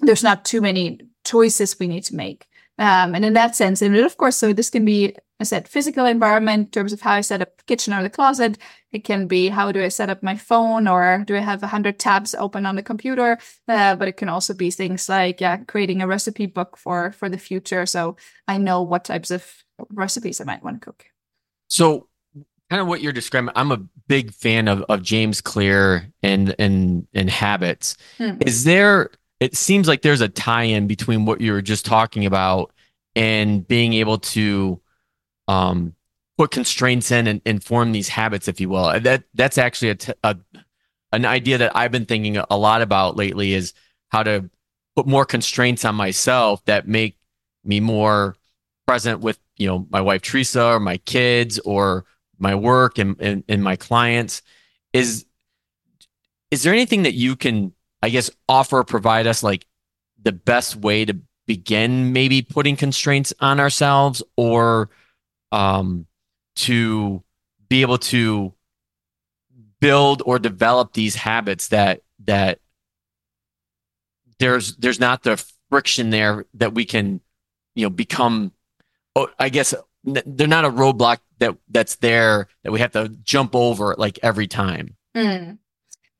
there's 0.00 0.22
not 0.22 0.44
too 0.44 0.60
many 0.60 1.00
choices 1.24 1.78
we 1.78 1.88
need 1.88 2.04
to 2.04 2.16
make. 2.16 2.46
Um, 2.78 3.14
and 3.14 3.24
in 3.24 3.34
that 3.34 3.54
sense, 3.54 3.82
and 3.82 3.94
of 3.96 4.16
course, 4.16 4.36
so 4.36 4.52
this 4.52 4.70
can 4.70 4.84
be 4.84 5.14
I 5.40 5.44
said 5.44 5.66
physical 5.66 6.04
environment 6.04 6.66
in 6.66 6.70
terms 6.70 6.92
of 6.92 7.00
how 7.00 7.12
I 7.12 7.22
set 7.22 7.40
up 7.40 7.56
the 7.56 7.64
kitchen 7.64 7.94
or 7.94 8.02
the 8.02 8.10
closet. 8.10 8.58
It 8.92 9.04
can 9.04 9.26
be 9.26 9.48
how 9.48 9.72
do 9.72 9.82
I 9.82 9.88
set 9.88 10.10
up 10.10 10.22
my 10.22 10.36
phone 10.36 10.86
or 10.86 11.24
do 11.26 11.34
I 11.34 11.40
have 11.40 11.62
a 11.62 11.68
hundred 11.68 11.98
tabs 11.98 12.34
open 12.34 12.66
on 12.66 12.76
the 12.76 12.82
computer? 12.82 13.38
Uh, 13.66 13.96
but 13.96 14.06
it 14.06 14.18
can 14.18 14.28
also 14.28 14.52
be 14.52 14.70
things 14.70 15.08
like 15.08 15.40
yeah, 15.40 15.56
creating 15.64 16.02
a 16.02 16.06
recipe 16.06 16.44
book 16.44 16.76
for 16.76 17.12
for 17.12 17.30
the 17.30 17.38
future, 17.38 17.86
so 17.86 18.16
I 18.46 18.58
know 18.58 18.82
what 18.82 19.04
types 19.04 19.30
of 19.30 19.64
recipes 19.90 20.40
I 20.40 20.44
might 20.44 20.62
want 20.62 20.80
to 20.80 20.84
cook. 20.84 21.06
So, 21.68 22.08
kind 22.68 22.82
of 22.82 22.88
what 22.88 23.00
you're 23.00 23.12
describing, 23.12 23.50
I'm 23.56 23.72
a 23.72 23.82
big 24.08 24.34
fan 24.34 24.68
of 24.68 24.82
of 24.90 25.02
James 25.02 25.40
Clear 25.40 26.06
and 26.22 26.54
and 26.58 27.06
and 27.14 27.30
habits. 27.30 27.96
Hmm. 28.18 28.36
Is 28.40 28.64
there? 28.64 29.10
It 29.40 29.56
seems 29.56 29.88
like 29.88 30.02
there's 30.02 30.20
a 30.20 30.28
tie-in 30.28 30.86
between 30.86 31.24
what 31.24 31.40
you 31.40 31.52
were 31.52 31.62
just 31.62 31.86
talking 31.86 32.26
about 32.26 32.72
and 33.16 33.66
being 33.66 33.94
able 33.94 34.18
to 34.18 34.80
um, 35.48 35.94
put 36.36 36.50
constraints 36.50 37.10
in 37.10 37.26
and, 37.26 37.40
and 37.44 37.64
form 37.64 37.92
these 37.92 38.08
habits, 38.08 38.48
if 38.48 38.60
you 38.60 38.68
will. 38.68 39.00
That 39.00 39.24
that's 39.34 39.58
actually 39.58 39.90
a, 39.90 39.94
t- 39.94 40.12
a 40.22 40.36
an 41.12 41.24
idea 41.24 41.58
that 41.58 41.74
I've 41.74 41.90
been 41.90 42.06
thinking 42.06 42.36
a 42.36 42.56
lot 42.56 42.82
about 42.82 43.16
lately 43.16 43.52
is 43.52 43.72
how 44.10 44.22
to 44.22 44.48
put 44.94 45.06
more 45.06 45.24
constraints 45.24 45.84
on 45.84 45.94
myself 45.94 46.64
that 46.66 46.86
make 46.86 47.18
me 47.64 47.80
more 47.80 48.36
present 48.86 49.20
with 49.20 49.38
you 49.56 49.66
know 49.66 49.86
my 49.90 50.00
wife 50.00 50.22
Teresa 50.22 50.64
or 50.64 50.80
my 50.80 50.98
kids 50.98 51.58
or 51.60 52.04
my 52.38 52.54
work 52.54 52.98
and, 52.98 53.20
and, 53.20 53.44
and 53.48 53.62
my 53.62 53.76
clients. 53.76 54.42
Is 54.92 55.26
is 56.50 56.62
there 56.62 56.72
anything 56.72 57.02
that 57.02 57.14
you 57.14 57.36
can 57.36 57.72
I 58.02 58.10
guess 58.10 58.30
offer 58.48 58.82
provide 58.84 59.26
us 59.26 59.42
like 59.42 59.66
the 60.22 60.32
best 60.32 60.76
way 60.76 61.04
to 61.04 61.18
begin 61.46 62.12
maybe 62.12 62.42
putting 62.42 62.76
constraints 62.76 63.34
on 63.40 63.58
ourselves 63.58 64.22
or 64.36 64.90
um, 65.52 66.06
to 66.56 67.22
be 67.68 67.82
able 67.82 67.98
to 67.98 68.54
build 69.80 70.22
or 70.26 70.38
develop 70.38 70.92
these 70.92 71.14
habits 71.14 71.68
that 71.68 72.02
that 72.26 72.60
there's 74.38 74.76
there's 74.76 75.00
not 75.00 75.22
the 75.22 75.42
friction 75.70 76.10
there 76.10 76.44
that 76.54 76.74
we 76.74 76.84
can 76.84 77.20
you 77.74 77.86
know 77.86 77.90
become 77.90 78.52
oh, 79.16 79.28
i 79.38 79.48
guess 79.48 79.74
they're 80.04 80.46
not 80.46 80.64
a 80.64 80.70
roadblock 80.70 81.18
that 81.38 81.56
that's 81.68 81.96
there 81.96 82.48
that 82.62 82.72
we 82.72 82.80
have 82.80 82.92
to 82.92 83.08
jump 83.22 83.54
over 83.54 83.94
like 83.96 84.18
every 84.22 84.46
time 84.46 84.96
mm. 85.16 85.58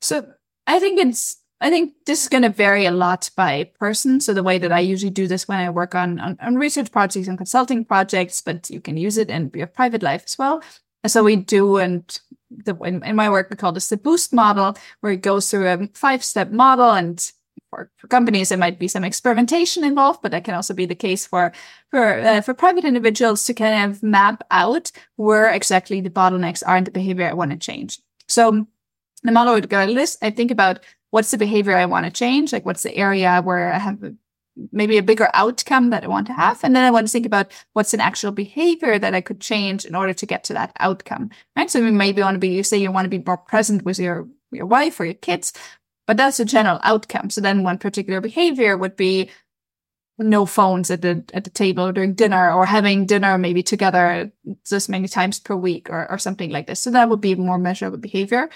so 0.01 0.27
i 0.65 0.79
think 0.79 0.99
it's 0.99 1.40
I 1.61 1.69
think 1.69 1.93
this 2.07 2.23
is 2.23 2.29
going 2.29 2.41
to 2.41 2.49
vary 2.49 2.85
a 2.85 2.91
lot 2.91 3.29
by 3.35 3.65
person. 3.79 4.19
So 4.19 4.33
the 4.33 4.41
way 4.41 4.57
that 4.57 4.71
I 4.71 4.79
usually 4.79 5.11
do 5.11 5.27
this 5.27 5.47
when 5.47 5.59
I 5.59 5.69
work 5.69 5.93
on, 5.93 6.19
on, 6.19 6.37
on 6.41 6.55
research 6.55 6.91
projects 6.91 7.27
and 7.27 7.37
consulting 7.37 7.85
projects, 7.85 8.41
but 8.41 8.69
you 8.71 8.81
can 8.81 8.97
use 8.97 9.17
it 9.17 9.29
in 9.29 9.51
your 9.53 9.67
private 9.67 10.01
life 10.01 10.23
as 10.25 10.37
well. 10.39 10.63
And 11.03 11.11
so 11.11 11.23
we 11.23 11.35
do, 11.35 11.77
and 11.77 12.19
the, 12.49 12.75
in, 12.77 13.03
in 13.03 13.15
my 13.15 13.29
work, 13.29 13.49
we 13.49 13.55
call 13.55 13.71
this 13.71 13.89
the 13.89 13.97
boost 13.97 14.33
model, 14.33 14.75
where 15.01 15.13
it 15.13 15.21
goes 15.21 15.49
through 15.49 15.67
a 15.67 15.87
five 15.93 16.23
step 16.23 16.49
model. 16.49 16.91
And 16.91 17.31
for, 17.69 17.91
for 17.97 18.07
companies, 18.07 18.49
there 18.49 18.57
might 18.57 18.79
be 18.79 18.87
some 18.87 19.03
experimentation 19.03 19.83
involved, 19.83 20.23
but 20.23 20.31
that 20.31 20.43
can 20.43 20.55
also 20.55 20.73
be 20.73 20.87
the 20.87 20.95
case 20.95 21.27
for, 21.27 21.51
for, 21.91 22.19
uh, 22.21 22.41
for 22.41 22.55
private 22.55 22.85
individuals 22.85 23.43
to 23.45 23.53
kind 23.53 23.91
of 23.91 24.01
map 24.01 24.43
out 24.49 24.91
where 25.15 25.51
exactly 25.51 26.01
the 26.01 26.09
bottlenecks 26.09 26.63
are 26.65 26.77
in 26.77 26.85
the 26.85 26.91
behavior 26.91 27.29
I 27.29 27.33
want 27.33 27.51
to 27.51 27.57
change. 27.57 27.99
So 28.27 28.65
the 29.21 29.31
model 29.31 29.53
would 29.53 29.69
go 29.69 29.85
like 29.85 29.95
this. 29.95 30.17
I 30.23 30.31
think 30.31 30.49
about 30.49 30.79
what's 31.11 31.31
the 31.31 31.37
behavior 31.37 31.77
I 31.77 31.85
want 31.85 32.05
to 32.05 32.11
change? 32.11 32.51
Like, 32.51 32.65
what's 32.65 32.83
the 32.83 32.95
area 32.95 33.41
where 33.43 33.71
I 33.71 33.77
have 33.77 33.99
maybe 34.71 34.97
a 34.97 35.03
bigger 35.03 35.29
outcome 35.33 35.91
that 35.91 36.03
I 36.03 36.07
want 36.07 36.27
to 36.27 36.33
have? 36.33 36.63
And 36.63 36.75
then 36.75 36.83
I 36.83 36.91
want 36.91 37.07
to 37.07 37.11
think 37.11 37.25
about 37.25 37.51
what's 37.73 37.93
an 37.93 37.99
actual 37.99 38.31
behavior 38.31 38.97
that 38.97 39.13
I 39.13 39.21
could 39.21 39.39
change 39.39 39.85
in 39.85 39.95
order 39.95 40.13
to 40.13 40.25
get 40.25 40.43
to 40.45 40.53
that 40.53 40.73
outcome, 40.79 41.29
right? 41.55 41.69
So 41.69 41.79
you 41.79 41.91
maybe 41.91 42.21
want 42.21 42.35
to 42.35 42.39
be, 42.39 42.49
you 42.49 42.63
say 42.63 42.77
you 42.77 42.91
want 42.91 43.05
to 43.05 43.09
be 43.09 43.23
more 43.23 43.37
present 43.37 43.83
with 43.83 43.99
your, 43.99 44.27
your 44.51 44.65
wife 44.65 44.99
or 44.99 45.05
your 45.05 45.13
kids, 45.13 45.53
but 46.07 46.17
that's 46.17 46.39
a 46.39 46.45
general 46.45 46.79
outcome. 46.83 47.29
So 47.29 47.41
then 47.41 47.63
one 47.63 47.77
particular 47.77 48.21
behavior 48.21 48.75
would 48.75 48.95
be 48.95 49.29
no 50.17 50.45
phones 50.45 50.91
at 50.91 51.01
the 51.01 51.23
at 51.33 51.43
the 51.43 51.49
table 51.49 51.91
during 51.91 52.13
dinner 52.13 52.51
or 52.51 52.65
having 52.65 53.05
dinner 53.05 53.37
maybe 53.37 53.63
together 53.63 54.31
this 54.69 54.89
many 54.89 55.07
times 55.07 55.39
per 55.39 55.55
week 55.55 55.89
or, 55.89 56.09
or 56.11 56.17
something 56.17 56.51
like 56.51 56.67
this. 56.67 56.79
So 56.79 56.91
that 56.91 57.09
would 57.09 57.21
be 57.21 57.35
more 57.35 57.57
measurable 57.57 57.97
behavior. 57.97 58.49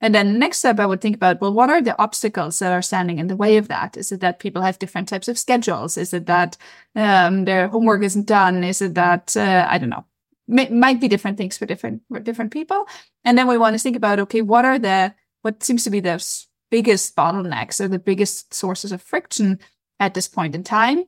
And 0.00 0.14
then 0.14 0.38
next 0.38 0.58
step, 0.58 0.78
I 0.78 0.86
would 0.86 1.00
think 1.00 1.16
about, 1.16 1.40
well, 1.40 1.52
what 1.52 1.70
are 1.70 1.82
the 1.82 2.00
obstacles 2.00 2.58
that 2.60 2.72
are 2.72 2.82
standing 2.82 3.18
in 3.18 3.26
the 3.26 3.36
way 3.36 3.56
of 3.56 3.68
that? 3.68 3.96
Is 3.96 4.12
it 4.12 4.20
that 4.20 4.38
people 4.38 4.62
have 4.62 4.78
different 4.78 5.08
types 5.08 5.26
of 5.28 5.38
schedules? 5.38 5.96
Is 5.96 6.14
it 6.14 6.26
that 6.26 6.56
um, 6.94 7.44
their 7.44 7.68
homework 7.68 8.02
isn't 8.02 8.26
done? 8.26 8.62
Is 8.62 8.80
it 8.80 8.94
that, 8.94 9.36
uh, 9.36 9.66
I 9.68 9.78
don't 9.78 9.90
know, 9.90 10.04
M- 10.50 10.80
might 10.80 11.00
be 11.00 11.08
different 11.08 11.36
things 11.36 11.58
for 11.58 11.66
different, 11.66 12.02
for 12.08 12.20
different 12.20 12.52
people. 12.52 12.86
And 13.24 13.36
then 13.36 13.48
we 13.48 13.58
want 13.58 13.74
to 13.74 13.78
think 13.78 13.96
about, 13.96 14.18
okay, 14.20 14.40
what 14.40 14.64
are 14.64 14.78
the, 14.78 15.14
what 15.42 15.62
seems 15.62 15.84
to 15.84 15.90
be 15.90 16.00
the 16.00 16.24
biggest 16.70 17.16
bottlenecks 17.16 17.80
or 17.80 17.88
the 17.88 17.98
biggest 17.98 18.54
sources 18.54 18.92
of 18.92 19.02
friction 19.02 19.58
at 20.00 20.14
this 20.14 20.28
point 20.28 20.54
in 20.54 20.64
time? 20.64 21.04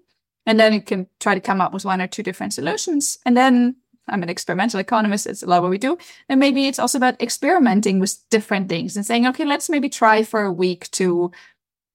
And 0.46 0.58
then 0.58 0.72
you 0.72 0.82
can 0.82 1.06
try 1.20 1.34
to 1.34 1.40
come 1.40 1.60
up 1.60 1.72
with 1.72 1.84
one 1.84 2.00
or 2.00 2.06
two 2.06 2.22
different 2.22 2.52
solutions. 2.52 3.18
And 3.24 3.36
then 3.36 3.76
I'm 4.10 4.22
an 4.22 4.28
experimental 4.28 4.80
economist. 4.80 5.26
It's 5.26 5.42
a 5.42 5.46
lot 5.46 5.62
what 5.62 5.70
we 5.70 5.78
do. 5.78 5.96
And 6.28 6.40
maybe 6.40 6.66
it's 6.66 6.78
also 6.78 6.98
about 6.98 7.20
experimenting 7.22 7.98
with 7.98 8.18
different 8.30 8.68
things 8.68 8.96
and 8.96 9.06
saying, 9.06 9.26
okay, 9.28 9.44
let's 9.44 9.70
maybe 9.70 9.88
try 9.88 10.22
for 10.22 10.42
a 10.42 10.52
week 10.52 10.90
to, 10.92 11.30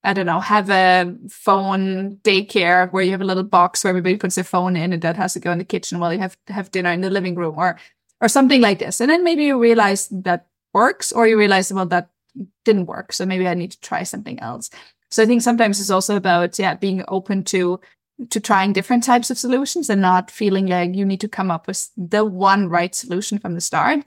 I 0.04 0.14
don't 0.14 0.26
know, 0.26 0.40
have 0.40 0.70
a 0.70 1.16
phone 1.30 2.18
daycare 2.24 2.92
where 2.92 3.04
you 3.04 3.12
have 3.12 3.22
a 3.22 3.26
little 3.26 3.44
box 3.44 3.84
where 3.84 3.90
everybody 3.90 4.18
puts 4.18 4.36
their 4.36 4.44
phone 4.44 4.76
in 4.76 4.94
and 4.94 5.02
that 5.02 5.18
has 5.18 5.34
to 5.34 5.40
go 5.40 5.52
in 5.52 5.58
the 5.58 5.66
kitchen 5.66 6.00
while 6.00 6.14
you 6.14 6.20
have 6.20 6.38
have 6.48 6.72
dinner 6.72 6.92
in 6.92 7.02
the 7.02 7.10
living 7.10 7.36
room 7.36 7.56
or, 7.58 7.78
or 8.22 8.28
something 8.28 8.62
like 8.62 8.80
this. 8.80 9.02
And 9.02 9.10
then 9.10 9.24
maybe 9.24 9.46
you 9.46 9.60
realize 9.60 10.08
that 10.10 10.48
works 10.74 11.12
or 11.12 11.28
you 11.28 11.38
realize, 11.38 11.72
well, 11.72 11.86
that 11.88 12.10
didn't 12.64 12.86
work. 12.88 13.14
So 13.14 13.26
maybe 13.26 13.48
I 13.48 13.54
need 13.54 13.72
to 13.72 13.80
try 13.80 14.04
something 14.04 14.40
else. 14.40 14.70
So 15.10 15.24
I 15.24 15.26
think 15.26 15.42
sometimes 15.42 15.80
it's 15.80 15.90
also 15.90 16.16
about, 16.16 16.60
yeah, 16.60 16.76
being 16.76 17.04
open 17.08 17.44
to 17.46 17.80
to 18.30 18.40
trying 18.40 18.74
different 18.74 19.04
types 19.04 19.30
of 19.30 19.38
solutions 19.38 19.90
and 19.90 20.02
not 20.02 20.32
feeling 20.32 20.68
like 20.68 20.96
you 20.96 21.06
need 21.06 21.22
to 21.22 21.28
come 21.28 21.52
up 21.52 21.68
with 21.68 21.90
the 21.98 22.24
one 22.24 22.70
right 22.70 22.96
solution 22.96 23.38
from 23.38 23.54
the 23.54 23.62
start 23.62 24.04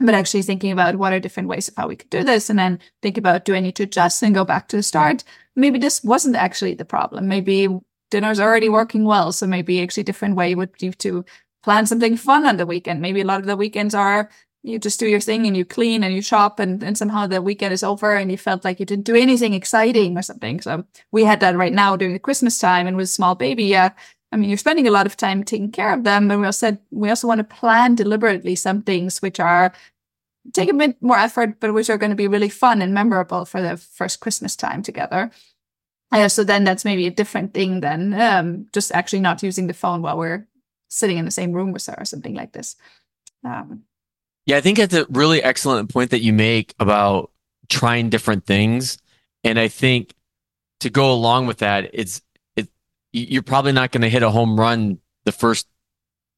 but 0.00 0.14
actually 0.14 0.42
thinking 0.42 0.72
about 0.72 0.96
what 0.96 1.12
are 1.12 1.20
different 1.20 1.48
ways 1.48 1.68
of 1.68 1.74
how 1.76 1.88
we 1.88 1.96
could 1.96 2.10
do 2.10 2.24
this 2.24 2.50
and 2.50 2.58
then 2.58 2.78
think 3.02 3.16
about 3.16 3.44
do 3.44 3.54
i 3.54 3.60
need 3.60 3.76
to 3.76 3.84
adjust 3.84 4.22
and 4.22 4.34
go 4.34 4.44
back 4.44 4.68
to 4.68 4.76
the 4.76 4.82
start? 4.82 5.24
Maybe 5.56 5.78
this 5.78 6.02
wasn't 6.02 6.36
actually 6.36 6.74
the 6.74 6.84
problem. 6.84 7.28
Maybe 7.28 7.68
dinner's 8.10 8.40
already 8.40 8.68
working 8.68 9.04
well 9.04 9.32
so 9.32 9.46
maybe 9.46 9.82
actually 9.82 10.02
a 10.02 10.04
different 10.04 10.36
way 10.36 10.54
would 10.54 10.72
be 10.72 10.90
to 10.90 11.24
plan 11.62 11.86
something 11.86 12.16
fun 12.16 12.44
on 12.44 12.56
the 12.56 12.66
weekend. 12.66 13.00
Maybe 13.00 13.20
a 13.20 13.24
lot 13.24 13.40
of 13.40 13.46
the 13.46 13.56
weekends 13.56 13.94
are 13.94 14.30
you 14.64 14.78
just 14.78 14.98
do 14.98 15.06
your 15.06 15.20
thing 15.20 15.46
and 15.46 15.54
you 15.54 15.64
clean 15.64 16.02
and 16.02 16.14
you 16.14 16.22
shop 16.22 16.58
and, 16.58 16.82
and 16.82 16.96
somehow 16.96 17.26
the 17.26 17.42
weekend 17.42 17.74
is 17.74 17.82
over 17.82 18.16
and 18.16 18.30
you 18.30 18.38
felt 18.38 18.64
like 18.64 18.80
you 18.80 18.86
didn't 18.86 19.04
do 19.04 19.14
anything 19.14 19.52
exciting 19.52 20.16
or 20.16 20.22
something. 20.22 20.58
So 20.62 20.84
we 21.12 21.24
had 21.24 21.40
that 21.40 21.54
right 21.54 21.72
now 21.72 21.96
during 21.96 22.14
the 22.14 22.18
Christmas 22.18 22.58
time 22.58 22.86
and 22.86 22.96
with 22.96 23.10
small 23.10 23.34
baby. 23.34 23.64
Yeah. 23.64 23.90
I 24.32 24.36
mean, 24.36 24.48
you're 24.48 24.56
spending 24.56 24.88
a 24.88 24.90
lot 24.90 25.04
of 25.04 25.18
time 25.18 25.44
taking 25.44 25.70
care 25.70 25.92
of 25.92 26.04
them, 26.04 26.28
but 26.28 26.38
we 26.38 26.46
also 26.46 26.66
said 26.66 26.78
we 26.90 27.10
also 27.10 27.28
want 27.28 27.38
to 27.38 27.44
plan 27.56 27.94
deliberately 27.94 28.54
some 28.54 28.80
things 28.80 29.20
which 29.20 29.38
are 29.38 29.74
take 30.54 30.70
a 30.70 30.74
bit 30.74 31.00
more 31.02 31.18
effort, 31.18 31.60
but 31.60 31.74
which 31.74 31.90
are 31.90 31.98
going 31.98 32.10
to 32.10 32.16
be 32.16 32.28
really 32.28 32.48
fun 32.48 32.80
and 32.80 32.94
memorable 32.94 33.44
for 33.44 33.60
the 33.60 33.76
first 33.76 34.20
Christmas 34.20 34.56
time 34.56 34.82
together. 34.82 35.30
Uh, 36.10 36.28
so 36.28 36.42
then 36.42 36.64
that's 36.64 36.84
maybe 36.86 37.06
a 37.06 37.10
different 37.10 37.52
thing 37.52 37.80
than 37.80 38.14
um, 38.14 38.66
just 38.72 38.92
actually 38.92 39.20
not 39.20 39.42
using 39.42 39.66
the 39.66 39.74
phone 39.74 40.00
while 40.00 40.16
we're 40.16 40.48
sitting 40.88 41.18
in 41.18 41.24
the 41.26 41.30
same 41.30 41.52
room 41.52 41.72
with 41.72 41.84
her 41.86 41.96
or 41.98 42.04
something 42.04 42.34
like 42.34 42.52
this. 42.52 42.76
Um, 43.44 43.82
yeah, 44.46 44.56
I 44.56 44.60
think 44.60 44.78
that's 44.78 44.94
a 44.94 45.06
really 45.10 45.42
excellent 45.42 45.92
point 45.92 46.10
that 46.10 46.22
you 46.22 46.32
make 46.32 46.74
about 46.78 47.30
trying 47.68 48.10
different 48.10 48.46
things. 48.46 48.98
And 49.42 49.58
I 49.58 49.68
think 49.68 50.14
to 50.80 50.90
go 50.90 51.12
along 51.12 51.46
with 51.46 51.58
that, 51.58 51.90
it's 51.92 52.22
it 52.56 52.68
you're 53.12 53.42
probably 53.42 53.72
not 53.72 53.90
going 53.90 54.02
to 54.02 54.08
hit 54.08 54.22
a 54.22 54.30
home 54.30 54.58
run 54.58 54.98
the 55.24 55.32
first 55.32 55.66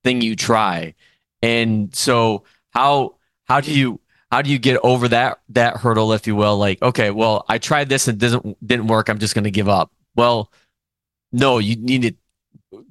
thing 0.04 0.20
you 0.20 0.36
try. 0.36 0.94
And 1.42 1.94
so 1.94 2.44
how 2.70 3.16
how 3.46 3.60
do 3.60 3.72
you 3.72 4.00
how 4.30 4.42
do 4.42 4.50
you 4.50 4.58
get 4.58 4.78
over 4.82 5.08
that 5.08 5.40
that 5.48 5.78
hurdle 5.78 6.12
if 6.12 6.26
you 6.26 6.36
will 6.36 6.58
like 6.58 6.82
okay 6.82 7.10
well 7.10 7.44
i 7.48 7.58
tried 7.58 7.88
this 7.88 8.08
and 8.08 8.18
doesn't 8.18 8.66
didn't 8.66 8.88
work 8.88 9.08
i'm 9.08 9.18
just 9.18 9.34
going 9.34 9.44
to 9.44 9.50
give 9.50 9.68
up 9.68 9.92
well 10.14 10.52
no 11.32 11.58
you 11.58 11.76
need 11.76 12.02
to 12.02 12.12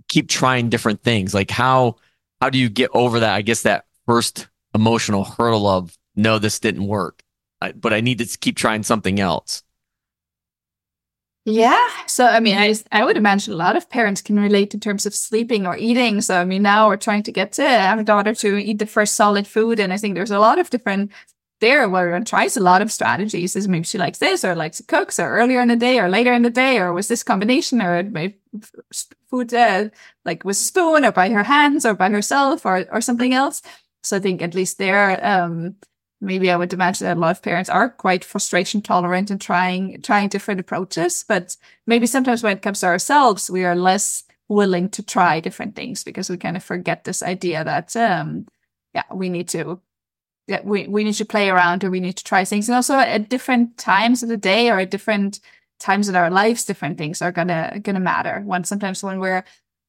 keep 0.07 0.29
trying 0.29 0.69
different 0.69 1.03
things 1.03 1.33
like 1.33 1.51
how 1.51 1.95
how 2.41 2.49
do 2.49 2.57
you 2.57 2.69
get 2.69 2.89
over 2.93 3.19
that 3.19 3.35
i 3.35 3.41
guess 3.41 3.63
that 3.63 3.85
first 4.07 4.47
emotional 4.75 5.23
hurdle 5.23 5.67
of 5.67 5.97
no, 6.15 6.39
this 6.39 6.59
didn't 6.59 6.87
work, 6.87 7.23
but 7.75 7.93
I 7.93 8.01
need 8.01 8.19
to 8.19 8.37
keep 8.37 8.57
trying 8.57 8.83
something 8.83 9.19
else. 9.19 9.63
Yeah. 11.47 11.87
So, 12.07 12.25
I 12.25 12.39
mean, 12.39 12.57
I, 12.57 12.73
I 12.91 13.05
would 13.05 13.17
imagine 13.17 13.53
a 13.53 13.57
lot 13.57 13.77
of 13.77 13.87
parents 13.87 14.21
can 14.21 14.39
relate 14.39 14.73
in 14.73 14.79
terms 14.79 15.05
of 15.05 15.13
sleeping 15.13 15.67
or 15.67 15.77
eating. 15.77 16.21
So, 16.21 16.41
I 16.41 16.43
mean, 16.43 16.63
now 16.63 16.87
we're 16.87 16.97
trying 16.97 17.21
to 17.23 17.31
get 17.31 17.51
to 17.53 17.63
our 17.63 18.03
daughter 18.03 18.33
to 18.33 18.57
eat 18.57 18.79
the 18.79 18.87
first 18.87 19.13
solid 19.13 19.45
food. 19.45 19.79
And 19.79 19.93
I 19.93 19.97
think 19.97 20.15
there's 20.15 20.31
a 20.31 20.39
lot 20.39 20.57
of 20.57 20.71
different 20.71 21.11
there 21.61 21.87
where 21.87 22.01
everyone 22.01 22.25
tries 22.25 22.57
a 22.57 22.61
lot 22.61 22.81
of 22.81 22.91
strategies. 22.91 23.55
Is 23.55 23.67
maybe 23.67 23.85
she 23.85 23.99
likes 23.99 24.17
this 24.17 24.43
or 24.43 24.55
likes 24.55 24.77
to 24.77 24.83
cook, 24.83 25.11
or 25.19 25.37
earlier 25.37 25.61
in 25.61 25.67
the 25.67 25.75
day 25.75 25.99
or 25.99 26.09
later 26.09 26.33
in 26.33 26.41
the 26.41 26.49
day, 26.49 26.79
or 26.79 26.93
was 26.93 27.07
this 27.07 27.23
combination 27.23 27.79
or 27.79 28.01
maybe 28.01 28.37
food 29.29 29.53
uh, 29.53 29.89
like 30.23 30.43
with 30.43 30.57
spoon 30.57 31.05
or 31.05 31.11
by 31.11 31.29
her 31.29 31.43
hands 31.43 31.85
or 31.85 31.93
by 31.93 32.09
herself 32.09 32.65
or, 32.65 32.85
or 32.91 33.01
something 33.01 33.33
else. 33.33 33.61
So 34.05 34.17
I 34.17 34.19
think 34.19 34.41
at 34.41 34.55
least 34.55 34.77
there, 34.77 35.19
um, 35.25 35.75
maybe 36.21 36.51
I 36.51 36.55
would 36.55 36.73
imagine 36.73 37.05
that 37.05 37.17
a 37.17 37.19
lot 37.19 37.31
of 37.31 37.41
parents 37.41 37.69
are 37.69 37.89
quite 37.89 38.23
frustration 38.23 38.81
tolerant 38.81 39.31
and 39.31 39.41
trying 39.41 40.01
trying 40.01 40.29
different 40.29 40.59
approaches. 40.59 41.25
But 41.27 41.57
maybe 41.87 42.07
sometimes 42.07 42.43
when 42.43 42.57
it 42.57 42.61
comes 42.61 42.81
to 42.81 42.87
ourselves, 42.87 43.49
we 43.49 43.65
are 43.65 43.75
less 43.75 44.23
willing 44.47 44.89
to 44.89 45.03
try 45.03 45.39
different 45.39 45.75
things 45.75 46.03
because 46.03 46.29
we 46.29 46.37
kind 46.37 46.55
of 46.55 46.63
forget 46.63 47.03
this 47.03 47.23
idea 47.23 47.63
that 47.63 47.95
um 47.95 48.47
yeah, 48.93 49.03
we 49.13 49.29
need 49.29 49.49
to 49.49 49.81
yeah, 50.47 50.61
we, 50.63 50.87
we 50.87 51.03
need 51.03 51.15
to 51.15 51.25
play 51.25 51.49
around 51.49 51.83
or 51.83 51.89
we 51.89 51.99
need 51.99 52.17
to 52.17 52.23
try 52.23 52.45
things. 52.45 52.69
And 52.69 52.75
also 52.75 52.95
at 52.99 53.29
different 53.29 53.77
times 53.77 54.21
of 54.21 54.29
the 54.29 54.37
day 54.37 54.69
or 54.69 54.79
at 54.79 54.91
different 54.91 55.39
times 55.79 56.07
in 56.07 56.15
our 56.15 56.29
lives, 56.29 56.65
different 56.65 56.97
things 56.97 57.21
are 57.21 57.31
gonna 57.31 57.79
gonna 57.81 57.99
matter. 57.99 58.41
When 58.45 58.63
sometimes 58.63 59.03
when 59.03 59.19
we're 59.19 59.43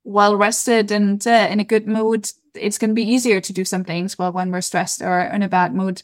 well 0.05 0.37
rested 0.37 0.91
and 0.91 1.25
uh, 1.27 1.49
in 1.51 1.61
a 1.61 1.65
good 1.65 1.87
mood, 1.87 2.31
it's 2.61 2.79
gonna 2.79 2.95
be 2.95 3.03
easier 3.03 3.41
to 3.41 3.53
do 3.53 3.65
some 3.65 3.85
things. 3.85 4.19
While 4.19 4.33
when 4.33 4.51
we're 4.51 4.61
stressed 4.61 5.03
or 5.03 5.21
in 5.21 5.43
a 5.43 5.49
bad 5.49 5.75
mood, 5.75 6.03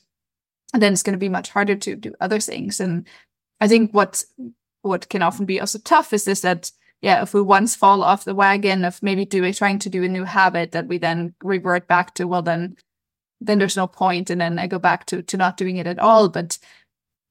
and 0.73 0.83
then 0.83 0.93
it's 0.93 1.03
going 1.03 1.15
to 1.15 1.19
be 1.19 1.29
much 1.29 1.51
harder 1.51 1.77
to 1.77 1.97
do 1.97 2.15
other 2.21 2.41
things. 2.41 2.81
And 2.81 3.07
I 3.61 3.69
think 3.69 3.93
what 3.93 4.25
what 4.83 5.09
can 5.09 5.23
often 5.23 5.47
be 5.47 5.61
also 5.61 5.79
tough 5.79 6.13
is 6.13 6.25
this 6.25 6.41
that 6.41 6.73
yeah, 7.01 7.23
if 7.23 7.35
we 7.35 7.43
once 7.43 7.75
fall 7.75 8.03
off 8.05 8.25
the 8.25 8.35
wagon 8.35 8.85
of 8.85 9.03
maybe 9.03 9.25
doing 9.25 9.53
trying 9.53 9.81
to 9.81 9.91
do 9.91 10.05
a 10.05 10.09
new 10.09 10.25
habit, 10.25 10.73
that 10.73 10.87
we 10.87 10.99
then 10.99 11.35
revert 11.43 11.89
back 11.89 12.15
to 12.15 12.27
well 12.27 12.43
then 12.43 12.77
then 13.41 13.59
there's 13.59 13.77
no 13.77 13.87
point, 13.89 14.31
and 14.31 14.41
then 14.41 14.59
I 14.59 14.67
go 14.67 14.79
back 14.79 15.07
to 15.07 15.23
to 15.23 15.37
not 15.37 15.57
doing 15.57 15.77
it 15.77 15.87
at 15.87 15.99
all. 15.99 16.29
But 16.29 16.59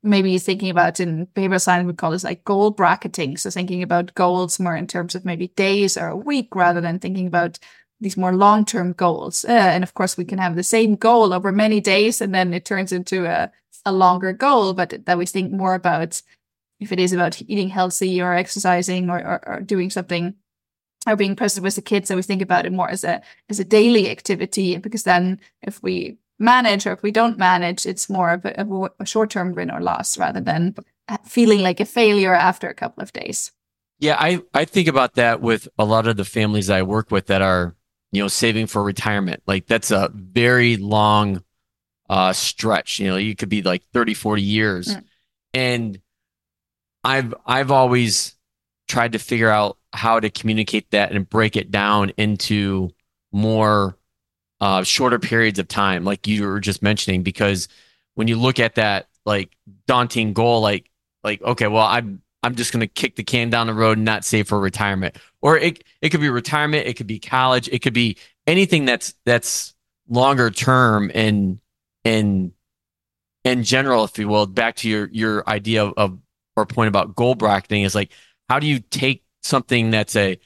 maybe 0.04 0.38
thinking 0.40 0.70
about 0.70 1.00
in 1.00 1.28
behavioral 1.28 1.62
science 1.62 1.86
we 1.86 1.94
call 1.94 2.12
this 2.12 2.24
like 2.24 2.44
goal 2.44 2.72
bracketing. 2.72 3.38
So 3.38 3.50
thinking 3.50 3.84
about 3.84 4.16
goals 4.16 4.60
more 4.60 4.76
in 4.76 4.88
terms 4.88 5.16
of 5.16 5.26
maybe 5.26 5.50
days 5.50 5.96
or 5.98 6.08
a 6.08 6.18
week 6.18 6.56
rather 6.56 6.82
than 6.82 7.00
thinking 7.00 7.28
about 7.28 7.60
these 8.02 8.18
more 8.18 8.34
long-term 8.34 8.94
goals. 8.94 9.46
Uh, 9.46 9.52
and 9.52 9.84
of 9.84 9.94
course, 9.94 10.18
we 10.18 10.26
can 10.26 10.40
have 10.40 10.56
the 10.56 10.64
same 10.64 10.96
goal 10.96 11.34
over 11.34 11.52
many 11.52 11.80
days, 11.80 12.20
and 12.20 12.34
then 12.36 12.54
it 12.54 12.66
turns 12.66 12.92
into 12.92 13.26
a, 13.26 13.52
a 13.86 13.92
longer 13.92 14.34
goal. 14.34 14.74
But 14.74 15.06
that 15.06 15.18
we 15.18 15.26
think 15.26 15.52
more 15.52 15.76
about 15.76 16.22
if 16.80 16.92
it 16.92 17.00
is 17.00 17.14
about 17.14 17.42
eating 17.44 17.70
healthy 17.70 18.22
or 18.22 18.34
exercising 18.34 19.10
or, 19.10 19.20
or, 19.20 19.48
or 19.48 19.60
doing 19.62 19.92
something 19.92 20.34
or 21.08 21.16
being 21.16 21.36
present 21.36 21.64
with 21.64 21.76
the 21.76 21.82
kids, 21.82 22.08
so 22.08 22.16
we 22.16 22.22
think 22.24 22.42
about 22.42 22.66
it 22.66 22.74
more 22.74 22.90
as 22.90 23.04
a 23.04 23.22
as 23.50 23.60
a 23.60 23.64
daily 23.66 24.10
activity. 24.10 24.78
Because 24.78 25.04
then, 25.04 25.40
if 25.62 25.82
we 25.84 26.18
manage 26.40 26.88
or 26.88 26.94
if 26.94 27.04
we 27.04 27.12
don't 27.12 27.38
manage, 27.38 27.86
it's 27.86 28.10
more 28.10 28.32
of 28.32 28.46
a, 28.46 28.60
of 28.60 28.92
a 29.00 29.06
short-term 29.06 29.54
win 29.54 29.70
or 29.70 29.80
loss 29.80 30.18
rather 30.18 30.42
than 30.42 30.76
feeling 31.24 31.62
like 31.62 31.80
a 31.80 31.86
failure 31.86 32.34
after 32.34 32.68
a 32.68 32.74
couple 32.74 33.04
of 33.04 33.14
days. 33.14 33.52
Yeah, 34.00 34.18
I, 34.20 34.42
I 34.54 34.66
think 34.66 34.88
about 34.88 35.14
that 35.14 35.42
with 35.42 35.68
a 35.78 35.86
lot 35.86 36.08
of 36.08 36.18
the 36.18 36.26
families 36.26 36.72
I 36.72 36.82
work 36.82 37.12
with 37.12 37.28
that 37.28 37.44
are 37.44 37.76
you 38.12 38.22
know, 38.22 38.28
saving 38.28 38.68
for 38.68 38.84
retirement. 38.84 39.42
Like 39.48 39.68
that's 39.68 39.92
a 39.92 40.10
very 40.14 40.78
long 40.78 41.44
uh, 42.10 42.34
stretch. 42.34 43.00
You 43.00 43.10
know, 43.10 43.18
you 43.18 43.36
could 43.36 43.50
be 43.50 43.62
like 43.62 43.84
30, 43.94 44.14
40 44.14 44.42
years. 44.42 44.88
Mm. 44.88 45.04
And 45.54 46.02
I've 47.04 47.34
I've 47.46 47.72
always 47.72 48.36
tried 48.88 49.14
to 49.14 49.20
figure 49.20 49.50
out 49.50 49.78
how 49.94 50.20
to 50.20 50.30
communicate 50.30 50.92
that 50.92 51.12
and 51.12 51.28
break 51.28 51.56
it 51.56 51.72
down 51.72 52.12
into 52.18 52.90
more 53.32 53.98
uh, 54.60 54.84
shorter 54.84 55.20
periods 55.20 55.60
of 55.60 55.68
time, 55.68 56.04
like 56.04 56.28
you 56.28 56.46
were 56.46 56.60
just 56.60 56.84
mentioning, 56.84 57.24
because 57.24 57.68
when 58.14 58.28
you 58.28 58.36
look 58.36 58.60
at 58.60 58.76
that 58.76 59.08
like 59.26 59.56
daunting 59.88 60.34
goal, 60.34 60.62
like 60.62 60.90
like 61.24 61.42
okay, 61.42 61.68
well 61.68 61.86
I'm 61.86 62.22
I'm 62.44 62.56
just 62.56 62.72
going 62.72 62.82
to 62.82 62.88
kick 62.88 63.16
the 63.16 63.24
can 63.24 63.50
down 63.50 63.68
the 63.68 63.74
road 63.74 63.98
and 63.98 64.06
not 64.06 64.26
save 64.26 64.48
for 64.48 64.60
retirement. 64.60 65.18
Or 65.42 65.58
it 65.58 65.84
it 66.02 66.10
could 66.10 66.22
be 66.22 66.30
retirement, 66.30 66.88
it 66.88 66.96
could 66.96 67.08
be 67.08 67.20
college, 67.20 67.70
it 67.72 67.80
could 67.80 67.94
be 67.94 68.18
anything 68.48 68.86
that's 68.86 69.14
that's 69.26 69.74
longer 70.10 70.50
term 70.50 71.12
and 71.14 71.60
in 72.04 72.54
in 73.44 73.64
general, 73.64 74.04
if 74.04 74.18
you 74.18 74.28
will. 74.28 74.46
Back 74.46 74.78
to 74.78 74.90
your 74.90 75.10
your 75.12 75.48
idea 75.48 75.86
of, 75.86 75.94
of 75.98 76.20
or 76.56 76.66
point 76.66 76.88
about 76.88 77.16
goal 77.16 77.36
bracketing 77.36 77.84
is 77.84 77.96
like 77.96 78.12
how 78.50 78.60
do 78.60 78.68
you 78.68 78.80
take 78.80 79.24
something 79.42 79.92
that's 79.92 80.16
a 80.16 80.38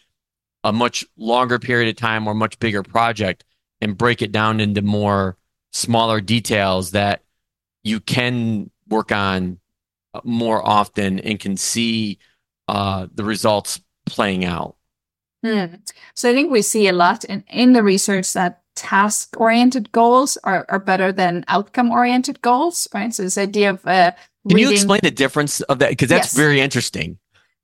a 0.64 0.74
much 0.74 1.06
longer 1.18 1.60
period 1.60 1.90
of 1.90 1.96
time 1.96 2.28
or 2.28 2.34
much 2.34 2.60
bigger 2.60 2.84
project 2.84 3.44
and 3.82 3.98
break 3.98 4.22
it 4.22 4.32
down 4.32 4.60
into 4.60 4.82
more 4.82 5.38
smaller 5.72 6.22
details 6.22 6.92
that 6.92 7.24
you 7.84 8.00
can 8.00 8.72
work 8.88 9.12
on 9.12 9.60
more 10.24 10.66
often 10.66 11.20
and 11.20 11.40
can 11.40 11.58
see 11.58 12.20
uh, 12.68 13.08
the 13.14 13.24
results 13.24 13.82
playing 14.06 14.46
out. 14.46 14.76
Hmm. 15.44 15.76
So 16.16 16.30
I 16.30 16.34
think 16.34 16.52
we 16.52 16.62
see 16.62 16.88
a 16.88 16.94
lot 16.94 17.24
in, 17.24 17.44
in 17.50 17.74
the 17.74 17.84
research 17.84 18.34
that 18.34 18.64
task 18.76 19.40
oriented 19.40 19.92
goals 19.92 20.38
are, 20.44 20.66
are 20.70 20.80
better 20.80 21.12
than 21.12 21.46
outcome 21.48 21.92
oriented 21.92 22.42
goals, 22.42 22.88
right? 22.94 23.14
So 23.14 23.24
this 23.24 23.38
idea 23.38 23.72
of 23.72 23.86
uh, 23.86 24.12
can 24.48 24.58
reading... 24.58 24.70
you 24.70 24.74
explain 24.74 25.02
the 25.04 25.12
difference 25.12 25.62
of 25.62 25.80
that? 25.80 25.90
Because 25.90 26.10
that's 26.10 26.28
yes. 26.28 26.36
very 26.36 26.60
interesting. 26.60 27.18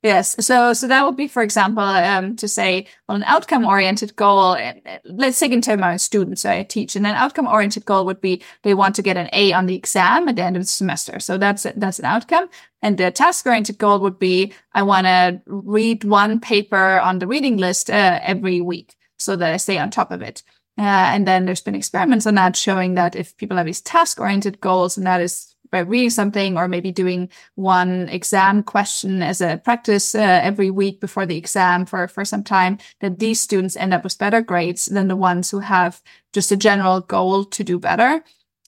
Yes. 0.04 0.36
So, 0.44 0.74
so 0.74 0.88
that 0.88 1.06
would 1.06 1.16
be, 1.16 1.28
for 1.28 1.44
example, 1.44 1.84
um, 1.84 2.36
to 2.38 2.48
say, 2.48 2.88
well, 3.08 3.18
an 3.18 3.24
outcome 3.24 3.64
oriented 3.64 4.16
goal, 4.16 4.54
uh, 4.54 4.74
let's 5.06 5.38
take 5.38 5.52
into 5.52 5.78
my 5.78 5.98
students 5.98 6.42
so 6.42 6.50
I 6.50 6.64
teach, 6.64 6.96
and 6.96 7.06
an 7.06 7.14
outcome 7.14 7.46
oriented 7.46 7.86
goal 7.86 8.06
would 8.06 8.20
be 8.20 8.42
they 8.64 8.74
want 8.74 8.96
to 8.96 9.04
get 9.04 9.16
an 9.16 9.30
A 9.32 9.54
on 9.54 9.68
the 9.68 9.76
exam 9.76 10.28
at 10.28 10.38
the 10.38 10.42
end 10.42 10.58
of 10.58 10.64
the 10.64 10.68
semester. 10.68 11.20
So 11.20 11.38
that's, 11.38 11.68
that's 11.76 12.00
an 12.00 12.06
outcome. 12.06 12.50
And 12.82 12.98
the 12.98 13.12
task 13.12 13.46
oriented 13.46 13.78
goal 13.78 14.00
would 14.00 14.18
be, 14.18 14.54
I 14.74 14.82
want 14.82 15.06
to 15.06 15.40
read 15.46 16.04
one 16.04 16.40
paper 16.40 17.00
on 17.00 17.20
the 17.20 17.28
reading 17.28 17.58
list 17.58 17.92
uh, 17.92 18.20
every 18.24 18.60
week 18.60 18.96
so 19.20 19.36
that 19.36 19.54
I 19.54 19.58
stay 19.58 19.78
on 19.78 19.92
top 19.92 20.12
of 20.12 20.24
it. 20.24 20.42
Uh, 20.80 20.82
and 20.82 21.28
then 21.28 21.46
there's 21.46 21.62
been 21.62 21.76
experiments 21.76 22.26
on 22.26 22.34
that 22.36 22.56
showing 22.56 22.96
that 22.96 23.16
if 23.16 23.38
people 23.38 23.58
have 23.58 23.68
these 23.68 23.82
task 23.82 24.20
oriented 24.20 24.60
goals, 24.62 24.98
and 24.98 25.06
that 25.06 25.22
is 25.22 25.51
by 25.72 25.80
reading 25.80 26.10
something 26.10 26.58
or 26.58 26.68
maybe 26.68 26.92
doing 26.92 27.30
one 27.56 28.10
exam 28.10 28.62
question 28.64 29.24
as 29.24 29.42
a 29.42 29.62
practice 29.64 30.14
uh, 30.14 30.20
every 30.20 30.70
week 30.70 31.00
before 31.00 31.26
the 31.26 31.38
exam 31.38 31.86
for, 31.86 32.08
for 32.08 32.26
some 32.26 32.44
time, 32.44 32.78
that 33.00 33.20
these 33.20 33.40
students 33.40 33.76
end 33.76 33.94
up 33.94 34.04
with 34.04 34.18
better 34.18 34.42
grades 34.42 34.86
than 34.86 35.08
the 35.08 35.16
ones 35.16 35.50
who 35.50 35.60
have 35.60 36.02
just 36.34 36.52
a 36.52 36.58
general 36.58 37.02
goal 37.02 37.46
to 37.46 37.64
do 37.64 37.80
better. 37.80 38.24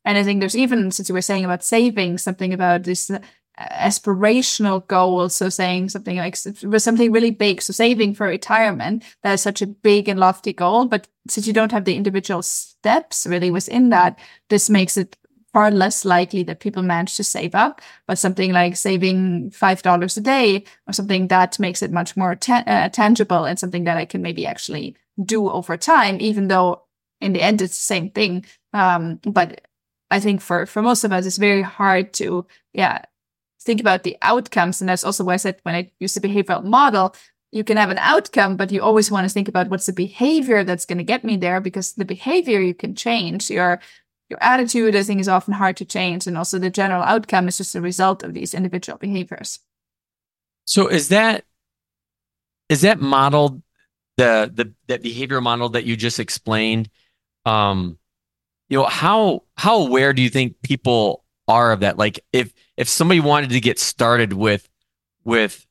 And 0.05 0.17
I 0.17 0.23
think 0.23 0.39
there's 0.39 0.57
even, 0.57 0.91
since 0.91 1.09
you 1.09 1.15
were 1.15 1.21
saying 1.21 1.45
about 1.45 1.63
saving, 1.63 2.17
something 2.17 2.53
about 2.53 2.83
this 2.83 3.09
uh, 3.09 3.19
aspirational 3.59 4.85
goal. 4.87 5.29
So 5.29 5.49
saying 5.49 5.89
something 5.89 6.17
like 6.17 6.35
something 6.35 7.11
really 7.11 7.31
big. 7.31 7.61
So 7.61 7.71
saving 7.71 8.15
for 8.15 8.27
retirement, 8.27 9.03
that 9.21 9.33
is 9.33 9.41
such 9.41 9.61
a 9.61 9.67
big 9.67 10.09
and 10.09 10.19
lofty 10.19 10.53
goal. 10.53 10.85
But 10.85 11.07
since 11.29 11.47
you 11.47 11.53
don't 11.53 11.71
have 11.71 11.85
the 11.85 11.95
individual 11.95 12.41
steps 12.41 13.27
really 13.27 13.51
within 13.51 13.89
that, 13.89 14.19
this 14.49 14.69
makes 14.69 14.97
it 14.97 15.15
far 15.53 15.69
less 15.69 16.03
likely 16.03 16.43
that 16.43 16.59
people 16.59 16.81
manage 16.81 17.15
to 17.15 17.23
save 17.23 17.53
up, 17.53 17.79
but 18.07 18.17
something 18.17 18.51
like 18.51 18.75
saving 18.75 19.51
$5 19.51 20.17
a 20.17 20.21
day 20.21 20.63
or 20.87 20.93
something 20.93 21.27
that 21.27 21.59
makes 21.59 21.81
it 21.83 21.91
much 21.91 22.17
more 22.17 22.35
ta- 22.35 22.63
uh, 22.65 22.89
tangible 22.89 23.45
and 23.45 23.59
something 23.59 23.83
that 23.83 23.97
I 23.97 24.05
can 24.05 24.21
maybe 24.21 24.47
actually 24.47 24.95
do 25.23 25.49
over 25.49 25.77
time, 25.77 26.17
even 26.19 26.47
though 26.47 26.81
in 27.21 27.33
the 27.33 27.41
end 27.41 27.61
it's 27.61 27.77
the 27.77 27.83
same 27.83 28.09
thing. 28.09 28.45
Um, 28.73 29.19
but 29.23 29.61
I 30.09 30.19
think 30.19 30.41
for, 30.41 30.65
for 30.65 30.81
most 30.81 31.03
of 31.03 31.11
us, 31.11 31.25
it's 31.25 31.37
very 31.37 31.61
hard 31.61 32.13
to, 32.13 32.47
yeah, 32.73 33.03
think 33.61 33.79
about 33.79 34.03
the 34.03 34.17
outcomes. 34.21 34.81
And 34.81 34.89
that's 34.89 35.03
also 35.03 35.23
why 35.23 35.33
I 35.33 35.37
said 35.37 35.59
when 35.63 35.75
I 35.75 35.91
use 35.99 36.15
the 36.15 36.27
behavioral 36.27 36.63
model, 36.63 37.15
you 37.51 37.63
can 37.63 37.77
have 37.77 37.91
an 37.91 37.99
outcome, 37.99 38.57
but 38.57 38.71
you 38.71 38.81
always 38.81 39.11
want 39.11 39.27
to 39.27 39.33
think 39.33 39.47
about 39.47 39.69
what's 39.69 39.85
the 39.85 39.93
behavior 39.93 40.63
that's 40.63 40.85
going 40.85 40.97
to 40.97 41.03
get 41.03 41.23
me 41.23 41.37
there 41.37 41.61
because 41.61 41.93
the 41.93 42.05
behavior 42.05 42.59
you 42.59 42.73
can 42.73 42.95
change. 42.95 43.51
Your 43.51 43.79
your 44.33 44.43
attitude, 44.43 44.95
I 44.95 45.03
think, 45.03 45.21
is 45.21 45.27
often 45.27 45.53
hard 45.53 45.77
to 45.77 45.85
change. 45.85 46.25
And 46.25 46.37
also 46.37 46.57
the 46.57 46.69
general 46.69 47.03
outcome 47.03 47.47
is 47.47 47.57
just 47.57 47.75
a 47.75 47.81
result 47.81 48.23
of 48.23 48.33
these 48.33 48.53
individual 48.53 48.97
behaviors. 48.97 49.59
So 50.65 50.87
is 50.87 51.09
that 51.09 51.45
is 52.69 52.81
that 52.81 52.99
modeled 52.99 53.61
the 54.17 54.51
the 54.53 54.73
that 54.87 55.03
behavioral 55.03 55.43
model 55.43 55.69
that 55.69 55.85
you 55.85 55.95
just 55.95 56.19
explained? 56.19 56.89
Um, 57.45 57.99
you 58.69 58.79
know, 58.79 58.85
how 58.85 59.43
how 59.55 59.85
aware 59.85 60.13
do 60.13 60.21
you 60.21 60.29
think 60.29 60.61
people 60.63 61.23
are 61.47 61.71
of 61.71 61.81
that? 61.81 61.97
Like 61.97 62.19
if 62.33 62.53
if 62.75 62.89
somebody 62.89 63.19
wanted 63.19 63.51
to 63.51 63.59
get 63.59 63.77
started 63.77 64.33
with 64.33 64.67
with 65.23 65.67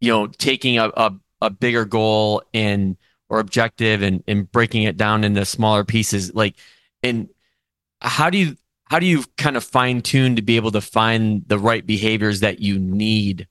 you 0.00 0.12
know 0.12 0.28
taking 0.28 0.78
a, 0.78 0.90
a, 0.96 1.12
a 1.40 1.50
bigger 1.50 1.84
goal 1.84 2.42
and 2.54 2.96
or 3.28 3.40
objective 3.40 4.02
and, 4.02 4.22
and 4.28 4.50
breaking 4.52 4.82
it 4.82 4.96
down 4.96 5.24
into 5.24 5.44
smaller 5.44 5.84
pieces, 5.84 6.34
like 6.34 6.54
and 7.02 7.28
how 8.00 8.30
do 8.30 8.38
you 8.38 8.56
how 8.84 8.98
do 8.98 9.06
you 9.06 9.24
kind 9.38 9.56
of 9.56 9.64
fine 9.64 10.02
tune 10.02 10.34
to 10.36 10.42
be 10.42 10.56
able 10.56 10.72
to 10.72 10.80
find 10.80 11.44
the 11.46 11.58
right 11.58 11.86
behaviors 11.86 12.40
that 12.40 12.58
you 12.58 12.78
need, 12.78 13.46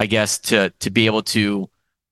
I 0.00 0.06
guess, 0.06 0.38
to 0.40 0.70
to 0.80 0.90
be 0.90 1.06
able 1.06 1.22
to, 1.22 1.70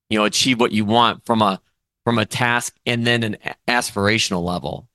you 0.08 0.18
know, 0.18 0.24
achieve 0.24 0.60
what 0.60 0.72
you 0.72 0.84
want 0.84 1.24
from 1.24 1.42
a 1.42 1.60
from 2.04 2.18
a 2.18 2.26
task 2.26 2.76
and 2.86 3.06
then 3.06 3.22
an 3.22 3.36
aspirational 3.66 4.44
level? 4.44 4.88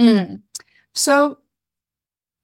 Mm. 0.00 0.42
So 0.94 1.38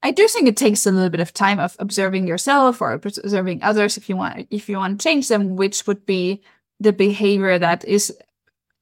I 0.03 0.11
do 0.11 0.29
think 0.29 0.49
it 0.49 0.57
takes 0.57 0.87
a 0.87 0.93
little 0.93 1.11
bit 1.11 1.21
of 1.21 1.33
time 1.33 1.59
of 1.59 1.77
observing 1.79 2.29
yourself 2.29 2.81
or 2.81 2.93
observing 2.93 3.62
others 3.62 3.97
if 3.97 4.09
you 4.09 4.17
want 4.17 4.47
if 4.51 4.69
you 4.69 4.77
want 4.77 5.01
to 5.01 5.05
change 5.05 5.29
them, 5.29 5.57
which 5.57 5.87
would 5.87 6.05
be 6.07 6.43
the 6.81 6.93
behavior 6.93 7.59
that 7.59 7.85
is 7.85 8.17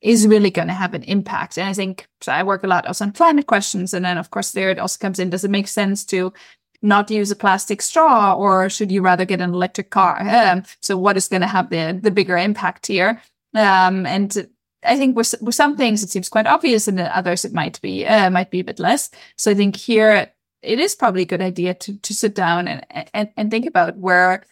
is 0.07 0.27
really 0.27 0.51
going 0.51 0.69
to 0.69 0.75
have 0.75 0.95
an 0.95 1.03
impact. 1.03 1.59
And 1.59 1.69
I 1.69 1.73
think 1.73 2.07
so 2.21 2.31
I 2.33 2.45
work 2.45 2.62
a 2.62 2.69
lot 2.69 2.87
also 2.87 3.05
on 3.05 3.12
climate 3.12 3.49
questions, 3.49 3.92
and 3.92 4.05
then 4.05 4.19
of 4.19 4.31
course 4.31 4.53
there 4.53 4.71
it 4.71 4.79
also 4.79 4.99
comes 5.01 5.19
in: 5.19 5.31
does 5.31 5.45
it 5.45 5.51
make 5.51 5.69
sense 5.69 6.05
to 6.07 6.33
not 6.81 7.11
use 7.11 7.31
a 7.33 7.37
plastic 7.37 7.83
straw, 7.83 8.35
or 8.35 8.71
should 8.71 8.92
you 8.92 9.03
rather 9.03 9.25
get 9.25 9.40
an 9.40 9.53
electric 9.53 9.90
car? 9.90 10.21
Um, 10.21 10.62
so 10.81 10.97
what 10.97 11.16
is 11.16 11.29
going 11.29 11.42
to 11.42 11.49
have 11.49 11.71
the 11.71 11.99
the 12.01 12.12
bigger 12.12 12.38
impact 12.38 12.87
here? 12.87 13.21
Um, 13.55 14.07
and 14.07 14.49
I 14.85 14.97
think 14.97 15.16
with 15.16 15.35
with 15.40 15.57
some 15.57 15.77
things 15.77 16.05
it 16.05 16.11
seems 16.11 16.29
quite 16.29 16.47
obvious, 16.47 16.87
and 16.87 17.01
others 17.01 17.45
it 17.45 17.53
might 17.53 17.81
be 17.83 18.07
uh, 18.07 18.31
might 18.31 18.51
be 18.51 18.61
a 18.61 18.64
bit 18.64 18.79
less. 18.79 19.11
So 19.37 19.51
I 19.51 19.55
think 19.55 19.75
here 19.75 20.31
it 20.62 20.79
is 20.79 20.95
probably 20.95 21.23
a 21.23 21.33
good 21.33 21.42
idea 21.42 21.75
to 21.75 21.99
to 21.99 22.14
sit 22.14 22.35
down 22.37 22.69
and 22.69 23.11
and, 23.12 23.29
and 23.37 23.51
think 23.51 23.66
about 23.66 23.97
where 23.97 24.45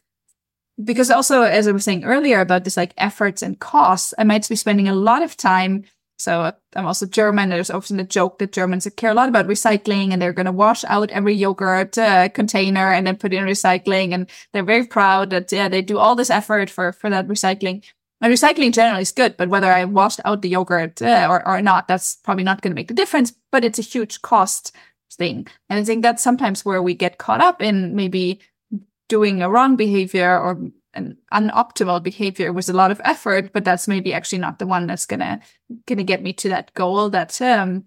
because 0.82 1.10
also 1.10 1.42
as 1.42 1.68
I 1.68 1.72
was 1.72 1.84
saying 1.84 2.04
earlier 2.04 2.40
about 2.40 2.64
this 2.64 2.76
like 2.76 2.94
efforts 2.96 3.42
and 3.42 3.58
costs, 3.58 4.14
I 4.18 4.24
might 4.24 4.48
be 4.48 4.56
spending 4.56 4.88
a 4.88 4.94
lot 4.94 5.22
of 5.22 5.36
time. 5.36 5.84
So 6.18 6.52
I'm 6.76 6.86
also 6.86 7.06
German. 7.06 7.50
There's 7.50 7.70
often 7.70 7.98
a 8.00 8.04
joke 8.04 8.38
that 8.38 8.52
Germans 8.52 8.88
care 8.96 9.10
a 9.10 9.14
lot 9.14 9.28
about 9.28 9.46
recycling 9.46 10.12
and 10.12 10.22
they're 10.22 10.32
going 10.32 10.46
to 10.46 10.52
wash 10.52 10.84
out 10.84 11.10
every 11.10 11.34
yogurt 11.34 11.98
uh, 11.98 12.28
container 12.28 12.92
and 12.92 13.06
then 13.06 13.16
put 13.16 13.32
in 13.32 13.44
recycling. 13.44 14.14
And 14.14 14.30
they're 14.52 14.64
very 14.64 14.86
proud 14.86 15.30
that 15.30 15.50
yeah, 15.52 15.68
they 15.68 15.82
do 15.82 15.98
all 15.98 16.14
this 16.14 16.30
effort 16.30 16.70
for, 16.70 16.92
for 16.92 17.10
that 17.10 17.26
recycling. 17.26 17.84
And 18.20 18.32
recycling 18.32 18.72
generally 18.72 19.02
is 19.02 19.12
good, 19.12 19.36
but 19.36 19.48
whether 19.50 19.70
I 19.70 19.84
washed 19.84 20.20
out 20.24 20.40
the 20.40 20.48
yogurt 20.48 21.02
uh, 21.02 21.26
or, 21.28 21.46
or 21.46 21.60
not, 21.60 21.88
that's 21.88 22.16
probably 22.24 22.44
not 22.44 22.62
going 22.62 22.70
to 22.70 22.74
make 22.74 22.88
the 22.88 22.94
difference, 22.94 23.34
but 23.52 23.64
it's 23.64 23.78
a 23.78 23.82
huge 23.82 24.22
cost 24.22 24.74
thing. 25.12 25.46
And 25.68 25.78
I 25.78 25.84
think 25.84 26.02
that's 26.02 26.22
sometimes 26.22 26.64
where 26.64 26.82
we 26.82 26.94
get 26.94 27.18
caught 27.18 27.40
up 27.40 27.60
in 27.60 27.94
maybe 27.94 28.40
doing 29.14 29.42
a 29.42 29.48
wrong 29.48 29.76
behavior 29.76 30.36
or 30.44 30.50
an 30.94 31.16
unoptimal 31.32 32.02
behavior 32.02 32.52
with 32.52 32.68
a 32.68 32.72
lot 32.72 32.90
of 32.90 33.00
effort, 33.04 33.52
but 33.52 33.64
that's 33.64 33.86
maybe 33.86 34.12
actually 34.12 34.42
not 34.46 34.58
the 34.58 34.66
one 34.66 34.88
that's 34.88 35.06
gonna 35.06 35.40
gonna 35.86 36.02
get 36.12 36.20
me 36.20 36.32
to 36.32 36.48
that 36.48 36.74
goal 36.74 37.10
that 37.10 37.40
um 37.40 37.84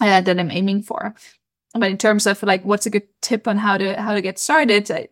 uh, 0.00 0.20
that 0.20 0.40
I'm 0.40 0.50
aiming 0.50 0.82
for. 0.82 1.14
But 1.74 1.90
in 1.90 1.98
terms 1.98 2.26
of 2.26 2.42
like 2.42 2.64
what's 2.64 2.86
a 2.86 2.90
good 2.90 3.06
tip 3.22 3.46
on 3.46 3.56
how 3.58 3.78
to 3.78 3.94
how 4.00 4.14
to 4.14 4.20
get 4.28 4.38
started, 4.38 4.90
I, 4.90 5.08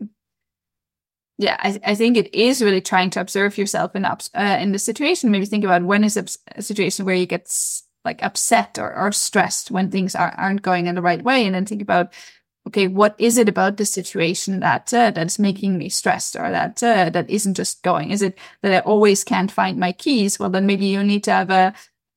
yeah, 1.39 1.57
I, 1.61 1.81
I 1.93 1.95
think 1.95 2.17
it 2.17 2.35
is 2.35 2.61
really 2.61 2.81
trying 2.81 3.11
to 3.11 3.21
observe 3.21 3.57
yourself 3.57 3.95
in 3.95 4.05
uh, 4.05 4.19
in 4.35 4.73
the 4.73 4.79
situation. 4.81 5.31
Maybe 5.31 5.47
think 5.47 5.65
about 5.65 5.85
when 5.85 6.03
is 6.03 6.17
a, 6.17 6.25
a 6.57 6.63
situation 6.63 7.07
where 7.07 7.15
you 7.15 7.27
get 7.27 7.47
like 8.05 8.23
upset 8.25 8.79
or, 8.79 8.93
or 8.97 9.13
stressed 9.13 9.71
when 9.71 9.91
things 9.91 10.17
are, 10.17 10.35
aren't 10.37 10.63
going 10.63 10.87
in 10.87 10.97
the 10.97 11.09
right 11.11 11.23
way 11.23 11.47
and 11.47 11.55
then 11.55 11.65
think 11.65 11.83
about 11.83 12.13
okay 12.67 12.87
what 12.87 13.15
is 13.19 13.39
it 13.39 13.49
about 13.49 13.77
the 13.77 13.85
situation 13.85 14.61
that 14.61 14.93
uh, 14.95 15.11
that's 15.11 15.39
making 15.39 15.79
me 15.79 15.89
stressed 15.89 16.37
or 16.37 16.51
that 16.51 16.83
uh, 16.83 17.11
that 17.11 17.29
isn't 17.29 17.55
just 17.55 17.83
going? 17.83 18.11
Is 18.11 18.23
it 18.23 18.39
that 18.63 18.73
i 18.73 18.79
always 18.81 19.25
can't 19.25 19.51
find 19.51 19.79
my 19.79 19.93
keys? 19.93 20.39
Well 20.39 20.51
then 20.51 20.67
maybe 20.67 20.87
you 20.87 21.03
need 21.03 21.25
to 21.25 21.33
have 21.33 21.51
a 21.51 21.75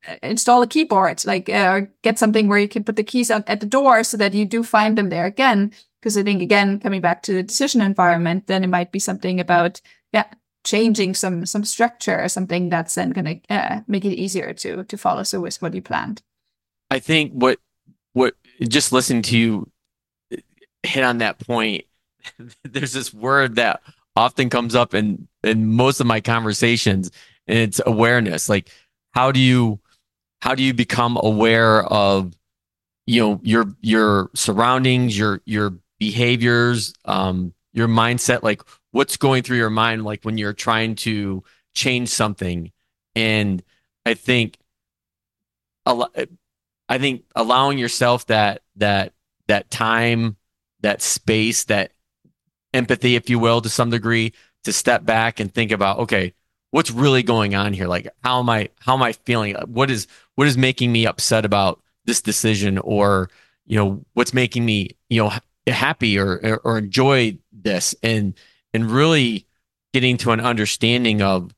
uh, 0.07 0.15
install 0.21 0.61
a 0.61 0.67
keyboard 0.67 1.25
like 1.25 1.49
uh, 1.49 1.69
or 1.71 1.91
get 2.03 2.19
something 2.19 2.47
where 2.47 2.59
you 2.59 2.67
can 2.67 2.83
put 2.83 2.95
the 2.95 3.03
keys 3.03 3.31
out 3.31 3.49
at 3.49 3.59
the 3.59 3.65
door 3.65 4.03
so 4.03 4.17
that 4.17 4.33
you 4.33 4.45
do 4.45 4.63
find 4.63 4.97
them 4.97 5.09
there 5.09 5.25
again. 5.25 5.71
Because 6.01 6.17
i 6.17 6.23
think 6.23 6.41
again 6.41 6.79
coming 6.79 7.01
back 7.01 7.23
to 7.23 7.33
the 7.33 7.43
decision 7.43 7.81
environment 7.81 8.45
then 8.45 8.63
it 8.63 8.67
might 8.67 8.91
be 8.91 8.99
something 8.99 9.39
about 9.39 9.81
yeah 10.13 10.25
changing 10.65 11.13
some 11.13 11.45
some 11.45 11.63
structure 11.63 12.21
or 12.21 12.27
something 12.27 12.69
that's 12.69 12.95
then 12.95 13.11
going 13.11 13.25
to 13.25 13.53
uh, 13.53 13.81
make 13.87 14.03
it 14.03 14.15
easier 14.15 14.53
to 14.53 14.83
to 14.83 14.97
follow 14.97 15.23
through 15.23 15.41
with 15.41 15.61
what 15.61 15.73
you 15.73 15.81
planned. 15.81 16.21
I 16.91 16.99
think 16.99 17.31
what 17.31 17.59
what 18.13 18.35
just 18.67 18.91
listening 18.91 19.21
to 19.23 19.37
you 19.37 19.71
hit 20.85 21.03
on 21.03 21.19
that 21.19 21.39
point. 21.39 21.85
There's 22.63 22.93
this 22.93 23.13
word 23.13 23.55
that 23.55 23.81
often 24.15 24.49
comes 24.49 24.75
up 24.75 24.93
in 24.93 25.27
in 25.43 25.73
most 25.73 25.99
of 25.99 26.07
my 26.07 26.21
conversations, 26.21 27.11
and 27.47 27.57
it's 27.57 27.81
awareness. 27.85 28.49
Like, 28.49 28.69
how 29.11 29.31
do 29.31 29.39
you 29.39 29.79
how 30.41 30.55
do 30.55 30.63
you 30.63 30.73
become 30.73 31.17
aware 31.21 31.83
of 31.83 32.33
you 33.05 33.21
know 33.21 33.39
your 33.43 33.65
your 33.81 34.31
surroundings, 34.33 35.17
your 35.17 35.41
your 35.45 35.73
behaviors, 35.99 36.93
um, 37.05 37.53
your 37.73 37.87
mindset? 37.87 38.43
Like, 38.43 38.61
what's 38.95 39.17
going 39.17 39.43
through 39.43 39.57
your 39.57 39.69
mind 39.69 40.05
like 40.05 40.23
when 40.23 40.37
you're 40.37 40.53
trying 40.53 40.95
to 40.95 41.43
change 41.73 42.07
something 42.07 42.71
and 43.13 43.61
i 44.05 44.13
think 44.13 44.57
a 45.85 45.93
lot. 45.93 46.15
i 46.87 46.97
think 46.97 47.25
allowing 47.35 47.77
yourself 47.77 48.25
that 48.27 48.61
that 48.77 49.11
that 49.47 49.69
time 49.69 50.37
that 50.85 51.01
space 51.01 51.65
that 51.65 51.91
empathy 52.73 53.15
if 53.15 53.29
you 53.29 53.39
will 53.39 53.61
to 53.61 53.69
some 53.69 53.89
degree 53.89 54.33
to 54.63 54.71
step 54.71 55.05
back 55.05 55.39
and 55.39 55.53
think 55.53 55.71
about 55.71 55.99
okay 55.99 56.33
what's 56.75 56.91
really 56.91 57.23
going 57.23 57.55
on 57.55 57.71
here? 57.71 57.87
Like 57.87 58.09
how 58.21 58.39
am 58.39 58.49
i 58.49 58.69
how 58.79 58.95
am 58.95 59.01
i 59.01 59.13
feeling? 59.13 59.55
What 59.67 59.89
is 59.89 60.07
what 60.35 60.45
is 60.45 60.57
making 60.57 60.91
me 60.91 61.07
upset 61.07 61.45
about 61.45 61.81
this 62.03 62.21
decision? 62.21 62.77
Or 62.79 63.29
you 63.65 63.77
know 63.77 64.03
what's 64.13 64.33
making 64.33 64.65
me 64.65 64.89
you 65.09 65.23
know 65.23 65.31
happy 65.67 66.19
or 66.19 66.59
or, 66.65 66.77
enjoy 66.77 67.37
this? 67.53 67.95
And 68.03 68.33
and 68.73 68.91
really 68.91 69.47
getting 69.93 70.17
to 70.17 70.31
an 70.31 70.41
understanding 70.41 71.21
of 71.21 71.55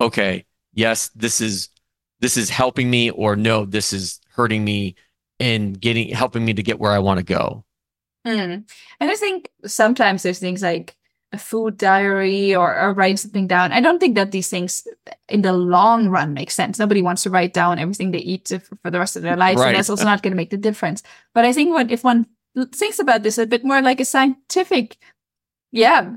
okay 0.00 0.46
yes 0.72 1.08
this 1.16 1.40
is 1.40 1.68
this 2.20 2.36
is 2.36 2.48
helping 2.48 2.88
me 2.88 3.10
or 3.10 3.34
no 3.34 3.64
this 3.64 3.92
is 3.92 4.20
hurting 4.28 4.64
me 4.64 4.94
and 5.40 5.80
getting 5.80 6.08
helping 6.10 6.44
me 6.44 6.54
to 6.54 6.62
get 6.62 6.78
where 6.78 6.92
i 6.92 7.00
want 7.00 7.18
to 7.18 7.24
go 7.24 7.64
mm. 8.26 8.64
and 9.00 9.10
i 9.10 9.14
think 9.14 9.50
sometimes 9.64 10.22
there's 10.22 10.38
things 10.38 10.62
like 10.62 10.96
a 11.32 11.38
food 11.38 11.76
diary 11.76 12.54
or, 12.54 12.76
or 12.76 12.92
write 12.92 13.18
something 13.18 13.46
down 13.46 13.72
i 13.72 13.80
don't 13.80 14.00
think 14.00 14.16
that 14.16 14.32
these 14.32 14.48
things 14.48 14.86
in 15.28 15.42
the 15.42 15.52
long 15.52 16.08
run 16.08 16.34
make 16.34 16.50
sense 16.50 16.78
nobody 16.78 17.02
wants 17.02 17.22
to 17.22 17.30
write 17.30 17.54
down 17.54 17.78
everything 17.78 18.10
they 18.10 18.18
eat 18.18 18.48
for, 18.48 18.76
for 18.82 18.90
the 18.90 18.98
rest 18.98 19.16
of 19.16 19.22
their 19.22 19.36
life 19.36 19.56
right. 19.56 19.68
and 19.68 19.76
that's 19.76 19.90
also 19.90 20.04
not 20.04 20.22
going 20.22 20.32
to 20.32 20.36
make 20.36 20.50
the 20.50 20.56
difference 20.56 21.02
but 21.34 21.44
i 21.44 21.52
think 21.52 21.70
what 21.70 21.90
if 21.90 22.02
one 22.02 22.26
thinks 22.72 22.98
about 22.98 23.22
this 23.22 23.38
a 23.38 23.46
bit 23.46 23.64
more 23.64 23.80
like 23.80 24.00
a 24.00 24.04
scientific 24.04 24.96
yeah 25.70 26.12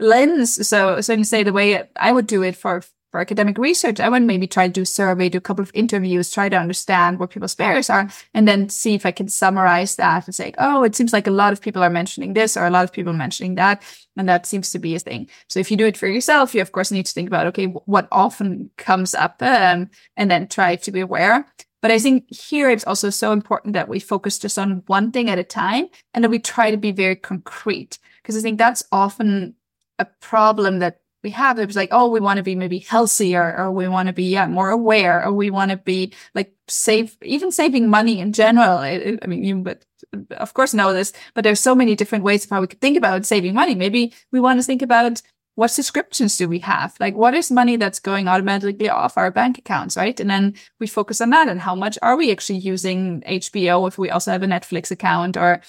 lens 0.00 0.66
so 0.66 1.00
so 1.02 1.12
you 1.12 1.24
say 1.24 1.42
the 1.42 1.52
way 1.52 1.86
i 1.96 2.10
would 2.10 2.26
do 2.26 2.42
it 2.42 2.56
for 2.56 2.82
for 3.16 3.22
academic 3.22 3.56
research. 3.56 3.98
I 3.98 4.10
would 4.10 4.24
maybe 4.24 4.46
try 4.46 4.66
to 4.66 4.72
do 4.72 4.82
a 4.82 4.86
survey 4.86 5.30
do 5.30 5.38
a 5.38 5.40
couple 5.40 5.62
of 5.62 5.70
interviews 5.72 6.30
try 6.30 6.50
to 6.50 6.58
understand 6.58 7.18
what 7.18 7.30
people's 7.30 7.54
barriers 7.54 7.88
are 7.88 8.10
and 8.34 8.46
then 8.46 8.68
see 8.68 8.94
if 8.94 9.06
i 9.06 9.10
can 9.10 9.28
summarize 9.28 9.96
that 9.96 10.26
and 10.26 10.34
say 10.34 10.52
oh 10.58 10.82
it 10.84 10.94
seems 10.94 11.14
like 11.14 11.26
a 11.26 11.30
lot 11.30 11.52
of 11.52 11.62
people 11.62 11.82
are 11.82 11.88
mentioning 11.88 12.34
this 12.34 12.56
or 12.56 12.66
a 12.66 12.70
lot 12.70 12.84
of 12.84 12.92
people 12.92 13.14
mentioning 13.14 13.54
that 13.54 13.82
and 14.18 14.28
that 14.28 14.44
seems 14.44 14.70
to 14.70 14.78
be 14.78 14.94
a 14.94 14.98
thing. 14.98 15.28
So 15.48 15.60
if 15.60 15.70
you 15.70 15.78
do 15.78 15.86
it 15.86 15.96
for 15.96 16.06
yourself 16.06 16.54
you 16.54 16.60
of 16.60 16.72
course 16.72 16.90
need 16.90 17.06
to 17.06 17.12
think 17.12 17.28
about 17.28 17.46
okay 17.46 17.66
what 17.94 18.06
often 18.12 18.70
comes 18.76 19.14
up 19.14 19.40
um, 19.40 19.88
and 20.18 20.30
then 20.30 20.46
try 20.46 20.76
to 20.76 20.92
be 20.92 21.00
aware. 21.00 21.46
But 21.80 21.90
I 21.90 21.98
think 21.98 22.24
here 22.30 22.68
it's 22.68 22.86
also 22.86 23.08
so 23.10 23.32
important 23.32 23.72
that 23.74 23.88
we 23.88 23.98
focus 24.00 24.38
just 24.38 24.58
on 24.58 24.82
one 24.88 25.10
thing 25.10 25.30
at 25.30 25.38
a 25.38 25.44
time 25.44 25.86
and 26.12 26.22
that 26.22 26.30
we 26.30 26.38
try 26.38 26.70
to 26.70 26.76
be 26.76 26.92
very 26.92 27.16
concrete 27.16 27.98
because 28.20 28.36
I 28.36 28.42
think 28.42 28.58
that's 28.58 28.84
often 28.92 29.54
a 29.98 30.06
problem 30.20 30.80
that 30.80 31.00
we 31.26 31.32
have. 31.32 31.58
It's 31.58 31.74
like, 31.74 31.88
oh, 31.90 32.08
we 32.08 32.20
want 32.20 32.36
to 32.36 32.44
be 32.44 32.54
maybe 32.54 32.78
healthier 32.78 33.56
or 33.58 33.72
we 33.72 33.88
want 33.88 34.06
to 34.06 34.12
be 34.12 34.26
yeah, 34.26 34.46
more 34.46 34.70
aware 34.70 35.24
or 35.24 35.32
we 35.32 35.50
want 35.50 35.72
to 35.72 35.76
be 35.76 36.12
like 36.36 36.54
save, 36.68 37.16
even 37.20 37.50
saving 37.50 37.90
money 37.90 38.20
in 38.20 38.32
general. 38.32 38.78
I, 38.78 39.18
I 39.20 39.26
mean, 39.26 39.42
you 39.42 39.56
but 39.56 39.84
of 40.30 40.54
course 40.54 40.72
know 40.72 40.92
this, 40.92 41.12
but 41.34 41.42
there's 41.42 41.58
so 41.58 41.74
many 41.74 41.96
different 41.96 42.22
ways 42.22 42.44
of 42.44 42.50
how 42.50 42.60
we 42.60 42.68
could 42.68 42.80
think 42.80 42.96
about 42.96 43.26
saving 43.26 43.54
money. 43.54 43.74
Maybe 43.74 44.14
we 44.30 44.38
want 44.38 44.60
to 44.60 44.64
think 44.64 44.82
about 44.82 45.20
what 45.56 45.72
subscriptions 45.72 46.36
do 46.36 46.48
we 46.48 46.60
have? 46.60 46.94
Like, 47.00 47.16
what 47.16 47.34
is 47.34 47.50
money 47.50 47.76
that's 47.76 47.98
going 47.98 48.28
automatically 48.28 48.88
off 48.88 49.18
our 49.18 49.32
bank 49.32 49.58
accounts, 49.58 49.96
right? 49.96 50.20
And 50.20 50.30
then 50.30 50.54
we 50.78 50.86
focus 50.86 51.20
on 51.20 51.30
that 51.30 51.48
and 51.48 51.60
how 51.60 51.74
much 51.74 51.98
are 52.02 52.16
we 52.16 52.30
actually 52.30 52.60
using 52.60 53.22
HBO 53.22 53.88
if 53.88 53.98
we 53.98 54.10
also 54.10 54.30
have 54.30 54.44
a 54.44 54.46
Netflix 54.46 54.92
account 54.92 55.36
or 55.36 55.60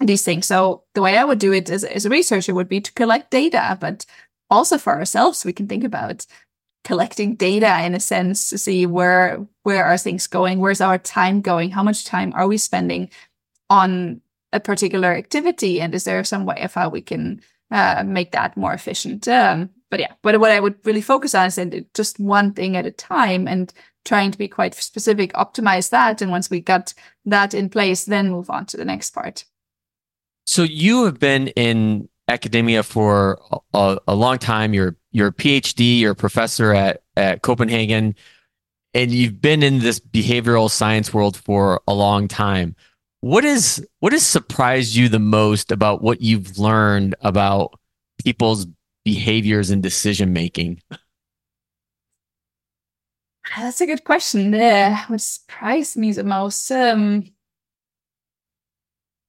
these 0.00 0.24
things. 0.24 0.46
So 0.46 0.84
the 0.94 1.02
way 1.02 1.16
I 1.16 1.24
would 1.24 1.38
do 1.38 1.52
it 1.52 1.70
as, 1.70 1.84
as 1.84 2.04
a 2.04 2.10
researcher 2.10 2.54
would 2.54 2.68
be 2.68 2.80
to 2.80 2.92
collect 2.92 3.30
data, 3.30 3.78
but 3.80 4.04
also 4.54 4.78
for 4.78 4.94
ourselves, 4.94 5.44
we 5.44 5.52
can 5.52 5.66
think 5.68 5.84
about 5.84 6.26
collecting 6.84 7.34
data 7.34 7.84
in 7.84 7.94
a 7.94 8.00
sense 8.00 8.50
to 8.50 8.58
see 8.58 8.86
where 8.86 9.46
where 9.62 9.84
are 9.84 9.98
things 9.98 10.26
going, 10.26 10.60
where's 10.60 10.80
our 10.80 10.98
time 10.98 11.40
going, 11.40 11.70
how 11.70 11.82
much 11.82 12.04
time 12.04 12.32
are 12.34 12.46
we 12.46 12.58
spending 12.58 13.10
on 13.70 14.20
a 14.52 14.60
particular 14.60 15.12
activity, 15.12 15.80
and 15.80 15.94
is 15.94 16.04
there 16.04 16.22
some 16.24 16.46
way 16.46 16.60
of 16.62 16.74
how 16.74 16.88
we 16.88 17.00
can 17.00 17.40
uh, 17.70 18.04
make 18.06 18.32
that 18.32 18.56
more 18.56 18.72
efficient? 18.72 19.26
Um, 19.26 19.70
but 19.90 20.00
yeah, 20.00 20.12
but 20.22 20.38
what 20.38 20.50
I 20.50 20.60
would 20.60 20.76
really 20.84 21.00
focus 21.00 21.34
on 21.34 21.46
is 21.46 21.84
just 21.94 22.20
one 22.20 22.52
thing 22.52 22.76
at 22.76 22.86
a 22.86 22.90
time 22.90 23.48
and 23.48 23.72
trying 24.04 24.30
to 24.30 24.38
be 24.38 24.48
quite 24.48 24.74
specific, 24.74 25.32
optimize 25.32 25.90
that, 25.90 26.22
and 26.22 26.30
once 26.30 26.50
we 26.50 26.60
got 26.60 26.94
that 27.24 27.54
in 27.54 27.68
place, 27.70 28.04
then 28.04 28.30
move 28.30 28.50
on 28.50 28.66
to 28.66 28.76
the 28.76 28.84
next 28.84 29.10
part. 29.10 29.44
So 30.46 30.62
you 30.62 31.04
have 31.06 31.18
been 31.18 31.48
in 31.48 32.08
academia 32.34 32.82
for 32.82 33.40
a, 33.72 33.98
a, 34.08 34.14
long 34.14 34.38
time. 34.38 34.74
You're 34.74 34.96
you're 35.12 35.28
a 35.28 35.32
PhD, 35.32 36.00
you're 36.00 36.12
a 36.12 36.16
professor 36.16 36.74
at 36.74 37.02
at 37.16 37.42
Copenhagen, 37.42 38.16
and 38.92 39.12
you've 39.12 39.40
been 39.40 39.62
in 39.62 39.78
this 39.78 40.00
behavioral 40.00 40.68
science 40.68 41.14
world 41.14 41.36
for 41.36 41.80
a 41.86 41.94
long 41.94 42.26
time. 42.28 42.74
What 43.20 43.44
is 43.44 43.86
what 44.00 44.12
has 44.12 44.26
surprised 44.26 44.94
you 44.96 45.08
the 45.08 45.18
most 45.18 45.70
about 45.70 46.02
what 46.02 46.20
you've 46.20 46.58
learned 46.58 47.14
about 47.20 47.78
people's 48.22 48.66
behaviors 49.04 49.70
and 49.70 49.82
decision 49.82 50.32
making? 50.32 50.82
That's 53.56 53.80
a 53.80 53.86
good 53.86 54.04
question. 54.04 54.52
Yeah, 54.52 55.04
what 55.06 55.20
surprised 55.20 55.96
me 55.96 56.12
the 56.12 56.24
most? 56.24 56.70
Um, 56.72 57.24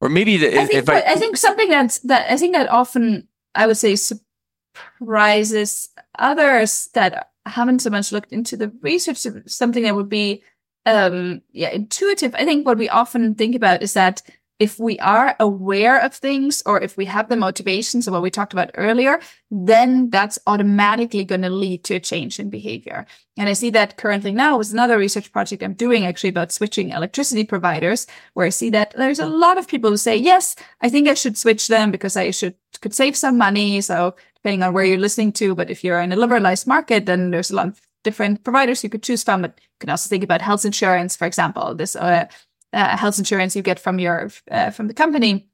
or 0.01 0.09
maybe 0.09 0.37
the, 0.37 0.59
I 0.59 0.65
think, 0.65 0.89
I, 0.89 1.01
I 1.01 1.15
think 1.15 1.37
something 1.37 1.69
that's 1.69 1.99
that 1.99 2.31
I 2.31 2.37
think 2.37 2.53
that 2.53 2.69
often 2.69 3.27
I 3.53 3.67
would 3.67 3.77
say 3.77 3.95
surprises 3.95 5.89
others 6.19 6.89
that 6.93 7.31
haven't 7.45 7.79
so 7.79 7.89
much 7.89 8.11
looked 8.11 8.31
into 8.31 8.57
the 8.57 8.71
research. 8.81 9.25
Something 9.47 9.83
that 9.83 9.95
would 9.95 10.09
be 10.09 10.43
um 10.85 11.41
yeah 11.51 11.69
intuitive. 11.69 12.35
I 12.35 12.45
think 12.45 12.65
what 12.65 12.77
we 12.77 12.89
often 12.89 13.35
think 13.35 13.55
about 13.55 13.81
is 13.81 13.93
that 13.93 14.21
if 14.57 14.79
we 14.79 14.97
are 14.99 15.35
aware 15.39 15.99
of 15.99 16.13
things 16.13 16.63
or 16.65 16.81
if 16.81 16.95
we 16.95 17.05
have 17.05 17.27
the 17.27 17.35
motivations 17.35 18.07
of 18.07 18.13
what 18.13 18.21
we 18.21 18.29
talked 18.29 18.53
about 18.53 18.71
earlier, 18.75 19.19
then 19.51 20.09
that's 20.09 20.39
automatically 20.47 21.25
going 21.25 21.41
to 21.41 21.49
lead 21.49 21.83
to 21.83 21.95
a 21.95 21.99
change 21.99 22.39
in 22.39 22.49
behavior. 22.49 23.05
And 23.37 23.49
I 23.49 23.53
see 23.53 23.69
that 23.71 23.97
currently 23.97 24.31
now 24.31 24.57
with 24.57 24.71
another 24.71 24.97
research 24.97 25.31
project 25.33 25.61
I'm 25.61 25.73
doing 25.73 26.05
actually 26.05 26.29
about 26.29 26.53
switching 26.53 26.91
electricity 26.91 27.43
providers, 27.43 28.07
where 28.33 28.45
I 28.45 28.49
see 28.49 28.69
that 28.69 28.93
there's 28.97 29.19
a 29.19 29.25
lot 29.25 29.57
of 29.57 29.67
people 29.67 29.89
who 29.89 29.97
say, 29.97 30.15
yes, 30.15 30.55
I 30.81 30.89
think 30.89 31.09
I 31.09 31.15
should 31.15 31.37
switch 31.37 31.67
them 31.67 31.91
because 31.91 32.15
I 32.15 32.31
should 32.31 32.55
could 32.81 32.93
save 32.93 33.15
some 33.17 33.37
money. 33.37 33.81
So 33.81 34.15
depending 34.35 34.63
on 34.63 34.73
where 34.73 34.85
you're 34.85 34.97
listening 34.97 35.33
to, 35.33 35.55
but 35.55 35.69
if 35.69 35.83
you're 35.83 35.99
in 35.99 36.13
a 36.13 36.15
liberalized 36.15 36.67
market, 36.67 37.05
then 37.05 37.31
there's 37.31 37.51
a 37.51 37.55
lot 37.55 37.67
of 37.67 37.81
different 38.03 38.43
providers 38.43 38.83
you 38.83 38.89
could 38.89 39.03
choose 39.03 39.23
from. 39.23 39.41
But 39.41 39.59
you 39.59 39.67
can 39.79 39.89
also 39.89 40.07
think 40.07 40.23
about 40.23 40.41
health 40.41 40.63
insurance, 40.63 41.15
for 41.15 41.25
example. 41.25 41.75
This 41.75 41.95
uh, 41.95 42.27
uh, 42.75 42.97
health 42.97 43.17
insurance 43.17 43.55
you 43.55 43.61
get 43.61 43.79
from 43.79 43.97
your 43.99 44.29
uh, 44.51 44.69
from 44.69 44.87
the 44.87 44.93
company 44.93 45.47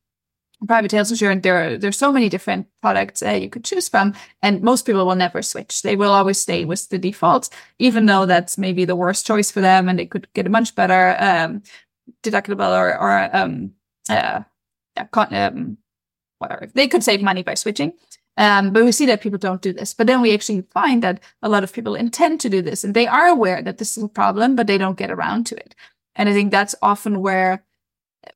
private 0.68 0.92
health 0.92 1.10
insurance 1.10 1.42
there 1.44 1.64
are 1.64 1.78
there's 1.78 1.98
so 1.98 2.12
many 2.12 2.30
different 2.30 2.68
products 2.82 3.24
uh, 3.24 3.32
you 3.32 3.50
could 3.50 3.64
choose 3.64 3.88
from 3.88 4.14
and 4.42 4.62
most 4.62 4.86
people 4.86 5.06
will 5.06 5.16
never 5.16 5.42
switch 5.42 5.82
they 5.82 5.96
will 5.96 6.12
always 6.12 6.40
stay 6.40 6.66
with 6.66 6.90
the 6.90 6.98
default 6.98 7.50
even 7.80 8.06
though 8.06 8.26
that's 8.26 8.58
maybe 8.58 8.86
the 8.86 8.96
worst 8.96 9.26
choice 9.26 9.50
for 9.50 9.62
them 9.62 9.88
and 9.88 9.98
they 9.98 10.06
could 10.06 10.28
get 10.34 10.48
a 10.48 10.50
much 10.50 10.76
better 10.76 11.16
um, 11.20 11.64
deductible 12.24 12.78
or 12.78 12.98
or 13.00 13.36
um, 13.36 13.72
uh, 14.10 14.42
um, 15.14 15.78
whatever 16.40 16.68
they 16.74 16.88
could 16.88 17.04
save 17.04 17.22
money 17.22 17.44
by 17.44 17.54
switching 17.54 17.94
um, 18.38 18.72
but 18.72 18.84
we 18.84 18.92
see 18.92 19.06
that 19.08 19.22
people 19.22 19.38
don't 19.38 19.62
do 19.62 19.74
this. 19.74 19.94
But 19.94 20.08
then 20.08 20.22
we 20.22 20.34
actually 20.34 20.62
find 20.74 21.04
that 21.04 21.22
a 21.42 21.50
lot 21.50 21.64
of 21.64 21.74
people 21.74 21.96
intend 21.96 22.40
to 22.42 22.50
do 22.50 22.62
this 22.62 22.84
and 22.84 22.94
they 22.94 23.08
are 23.08 23.28
aware 23.28 23.62
that 23.62 23.78
this 23.78 23.98
is 23.98 24.04
a 24.04 24.08
problem, 24.08 24.56
but 24.56 24.68
they 24.68 24.78
don't 24.78 24.98
get 24.98 25.12
around 25.12 25.46
to 25.48 25.58
it. 25.58 25.76
And 26.16 26.30
I 26.30 26.34
think 26.34 26.52
that's 26.52 26.76
often 26.82 27.22
where 27.22 27.64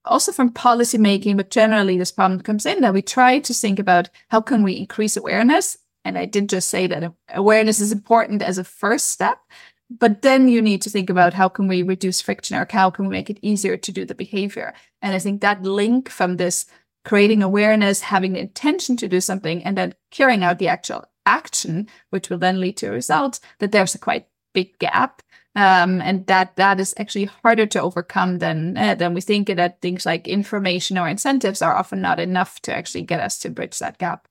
also 0.04 0.32
from 0.32 0.52
policy 0.52 0.98
making, 0.98 1.38
but 1.38 1.52
generally 1.52 1.98
this 1.98 2.12
problem 2.12 2.42
comes 2.42 2.66
in 2.66 2.82
that 2.82 2.94
we 2.94 3.02
try 3.02 3.40
to 3.40 3.54
think 3.54 3.80
about 3.80 4.10
how 4.30 4.42
can 4.42 4.64
we 4.64 4.74
increase 4.74 5.16
awareness. 5.16 5.78
And 6.04 6.18
I 6.18 6.26
did 6.26 6.50
just 6.50 6.70
say 6.70 6.88
that 6.88 7.14
awareness 7.30 7.80
is 7.80 7.92
important 7.92 8.42
as 8.42 8.58
a 8.58 8.64
first 8.64 9.10
step, 9.10 9.40
but 9.90 10.22
then 10.22 10.48
you 10.48 10.62
need 10.62 10.82
to 10.84 10.90
think 10.90 11.10
about 11.10 11.34
how 11.34 11.50
can 11.50 11.68
we 11.68 11.84
reduce 11.84 12.22
friction 12.22 12.58
or 12.58 12.68
how 12.70 12.90
can 12.90 13.06
we 13.06 13.12
make 13.12 13.30
it 13.30 13.40
easier 13.42 13.78
to 13.78 13.92
do 13.92 14.06
the 14.06 14.16
behavior. 14.16 14.74
And 15.02 15.14
I 15.14 15.20
think 15.20 15.42
that 15.42 15.64
link 15.64 16.10
from 16.10 16.38
this 16.38 16.66
creating 17.04 17.44
awareness, 17.44 18.02
having 18.02 18.34
the 18.34 18.40
intention 18.40 18.98
to 18.98 19.08
do 19.08 19.22
something, 19.22 19.64
and 19.64 19.78
then 19.78 19.94
carrying 20.10 20.44
out 20.44 20.58
the 20.58 20.68
actual 20.68 21.06
action, 21.26 21.88
which 22.10 22.30
will 22.30 22.40
then 22.40 22.60
lead 22.60 22.78
to 22.78 22.88
a 22.88 22.92
result, 22.92 23.40
that 23.60 23.72
there's 23.72 23.94
a 23.94 24.00
quite 24.00 24.28
big 24.54 24.78
gap 24.80 25.22
um, 25.56 26.02
and 26.02 26.26
that 26.28 26.56
that 26.58 26.80
is 26.80 26.94
actually 26.98 27.26
harder 27.26 27.66
to 27.66 27.82
overcome 27.82 28.40
than 28.40 28.78
uh, 28.78 28.96
than 28.96 29.14
we 29.14 29.22
think. 29.22 29.48
That 29.48 29.82
things 29.82 30.06
like 30.06 30.28
information 30.28 30.98
or 30.98 31.08
incentives 31.08 31.62
are 31.62 31.76
often 31.76 32.02
not 32.02 32.20
enough 32.20 32.60
to 32.62 32.76
actually 32.76 33.04
get 33.04 33.20
us 33.20 33.40
to 33.40 33.50
bridge 33.50 33.80
that 33.80 33.98
gap. 33.98 34.28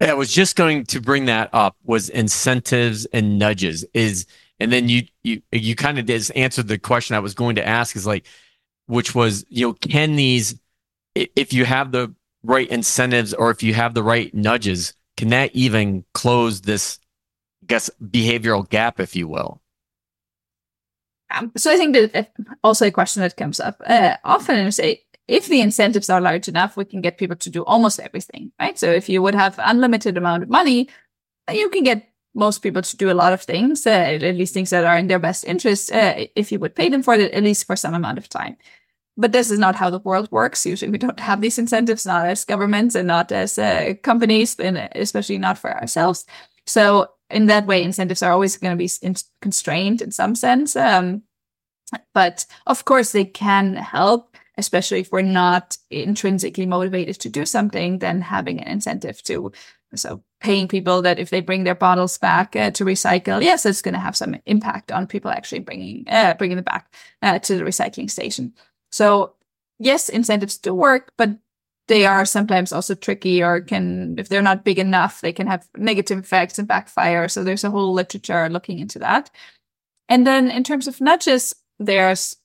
Yeah, 0.00 0.10
I 0.10 0.14
was 0.14 0.32
just 0.32 0.56
going 0.56 0.86
to 0.86 1.00
bring 1.00 1.26
that 1.26 1.50
up. 1.52 1.76
Was 1.84 2.08
incentives 2.08 3.04
and 3.06 3.38
nudges 3.38 3.84
is, 3.94 4.26
and 4.58 4.72
then 4.72 4.88
you 4.88 5.02
you 5.22 5.40
you 5.52 5.76
kind 5.76 5.98
of 5.98 6.06
just 6.06 6.34
answered 6.34 6.68
the 6.68 6.78
question 6.78 7.14
I 7.14 7.20
was 7.20 7.34
going 7.34 7.56
to 7.56 7.66
ask 7.66 7.94
is 7.94 8.06
like, 8.06 8.26
which 8.86 9.14
was 9.14 9.44
you 9.48 9.68
know 9.68 9.72
can 9.74 10.16
these 10.16 10.58
if 11.14 11.52
you 11.52 11.64
have 11.64 11.92
the 11.92 12.12
right 12.42 12.68
incentives 12.68 13.34
or 13.34 13.50
if 13.50 13.62
you 13.62 13.74
have 13.74 13.94
the 13.94 14.02
right 14.02 14.34
nudges, 14.34 14.94
can 15.16 15.28
that 15.28 15.54
even 15.54 16.04
close 16.12 16.62
this, 16.62 16.98
I 17.62 17.66
guess, 17.66 17.90
behavioral 18.02 18.68
gap, 18.68 18.98
if 18.98 19.14
you 19.14 19.28
will? 19.28 19.60
So 21.56 21.72
I 21.72 21.76
think 21.76 21.94
that 21.94 22.32
also 22.62 22.86
a 22.86 22.90
question 22.90 23.22
that 23.22 23.36
comes 23.36 23.60
up 23.60 23.80
uh, 23.86 24.16
often 24.24 24.66
is 24.66 24.76
say 24.76 25.02
if 25.26 25.46
the 25.46 25.60
incentives 25.60 26.10
are 26.10 26.20
large 26.20 26.48
enough, 26.48 26.76
we 26.76 26.84
can 26.84 27.00
get 27.00 27.18
people 27.18 27.36
to 27.36 27.50
do 27.50 27.64
almost 27.64 28.00
everything, 28.00 28.52
right? 28.60 28.78
So 28.78 28.90
if 28.90 29.08
you 29.08 29.22
would 29.22 29.34
have 29.34 29.58
unlimited 29.58 30.16
amount 30.16 30.42
of 30.42 30.50
money, 30.50 30.88
you 31.50 31.70
can 31.70 31.82
get 31.82 32.08
most 32.34 32.58
people 32.58 32.82
to 32.82 32.96
do 32.96 33.10
a 33.10 33.14
lot 33.14 33.32
of 33.32 33.42
things, 33.42 33.86
uh, 33.86 33.90
at 33.90 34.22
least 34.22 34.54
things 34.54 34.70
that 34.70 34.84
are 34.84 34.98
in 34.98 35.06
their 35.06 35.18
best 35.18 35.44
interest, 35.44 35.92
uh, 35.92 36.26
if 36.34 36.50
you 36.50 36.58
would 36.58 36.74
pay 36.74 36.88
them 36.88 37.02
for 37.02 37.14
it, 37.14 37.32
at 37.32 37.42
least 37.42 37.66
for 37.66 37.76
some 37.76 37.94
amount 37.94 38.18
of 38.18 38.28
time. 38.28 38.56
But 39.16 39.30
this 39.30 39.50
is 39.50 39.58
not 39.58 39.76
how 39.76 39.90
the 39.90 40.00
world 40.00 40.28
works. 40.32 40.66
Usually 40.66 40.90
we 40.90 40.98
don't 40.98 41.20
have 41.20 41.40
these 41.40 41.58
incentives, 41.58 42.04
not 42.04 42.26
as 42.26 42.44
governments 42.44 42.96
and 42.96 43.06
not 43.06 43.30
as 43.30 43.58
uh, 43.58 43.94
companies, 44.02 44.58
and 44.58 44.76
especially 44.96 45.38
not 45.38 45.56
for 45.56 45.72
ourselves. 45.72 46.26
So 46.66 47.08
in 47.30 47.46
that 47.46 47.66
way, 47.66 47.82
incentives 47.82 48.22
are 48.22 48.32
always 48.32 48.56
going 48.56 48.76
to 48.76 48.82
be 48.82 48.90
in- 49.02 49.16
constrained 49.40 50.02
in 50.02 50.10
some 50.10 50.34
sense. 50.34 50.76
Um, 50.76 51.22
but 52.12 52.46
of 52.66 52.84
course, 52.84 53.12
they 53.12 53.24
can 53.24 53.74
help, 53.74 54.36
especially 54.56 55.00
if 55.00 55.12
we're 55.12 55.22
not 55.22 55.76
intrinsically 55.90 56.66
motivated 56.66 57.20
to 57.20 57.28
do 57.28 57.44
something, 57.46 57.98
then 57.98 58.20
having 58.20 58.60
an 58.60 58.68
incentive 58.68 59.22
to. 59.24 59.52
So 59.94 60.24
paying 60.40 60.66
people 60.66 61.02
that 61.02 61.18
if 61.20 61.30
they 61.30 61.40
bring 61.40 61.64
their 61.64 61.74
bottles 61.74 62.18
back 62.18 62.56
uh, 62.56 62.70
to 62.72 62.84
recycle, 62.84 63.42
yes, 63.42 63.64
it's 63.64 63.82
going 63.82 63.94
to 63.94 64.00
have 64.00 64.16
some 64.16 64.36
impact 64.46 64.90
on 64.90 65.06
people 65.06 65.30
actually 65.30 65.60
bringing 65.60 66.04
uh, 66.08 66.34
bringing 66.34 66.56
them 66.56 66.64
back 66.64 66.92
uh, 67.22 67.38
to 67.40 67.56
the 67.56 67.62
recycling 67.62 68.10
station. 68.10 68.54
So 68.90 69.34
yes, 69.78 70.08
incentives 70.08 70.58
do 70.58 70.74
work, 70.74 71.12
but 71.16 71.30
they 71.88 72.06
are 72.06 72.24
sometimes 72.24 72.72
also 72.72 72.94
tricky 72.94 73.42
or 73.42 73.60
can, 73.60 74.18
if 74.18 74.28
they're 74.28 74.42
not 74.42 74.64
big 74.64 74.78
enough, 74.78 75.20
they 75.20 75.32
can 75.32 75.46
have 75.46 75.68
negative 75.76 76.18
effects 76.18 76.58
and 76.58 76.66
backfire. 76.66 77.28
So 77.28 77.44
there's 77.44 77.64
a 77.64 77.70
whole 77.70 77.92
literature 77.92 78.48
looking 78.48 78.78
into 78.78 78.98
that. 79.00 79.30
And 80.08 80.26
then 80.26 80.50
in 80.50 80.64
terms 80.64 80.88
of 80.88 81.00
nudges, 81.00 81.54
there's 81.78 82.36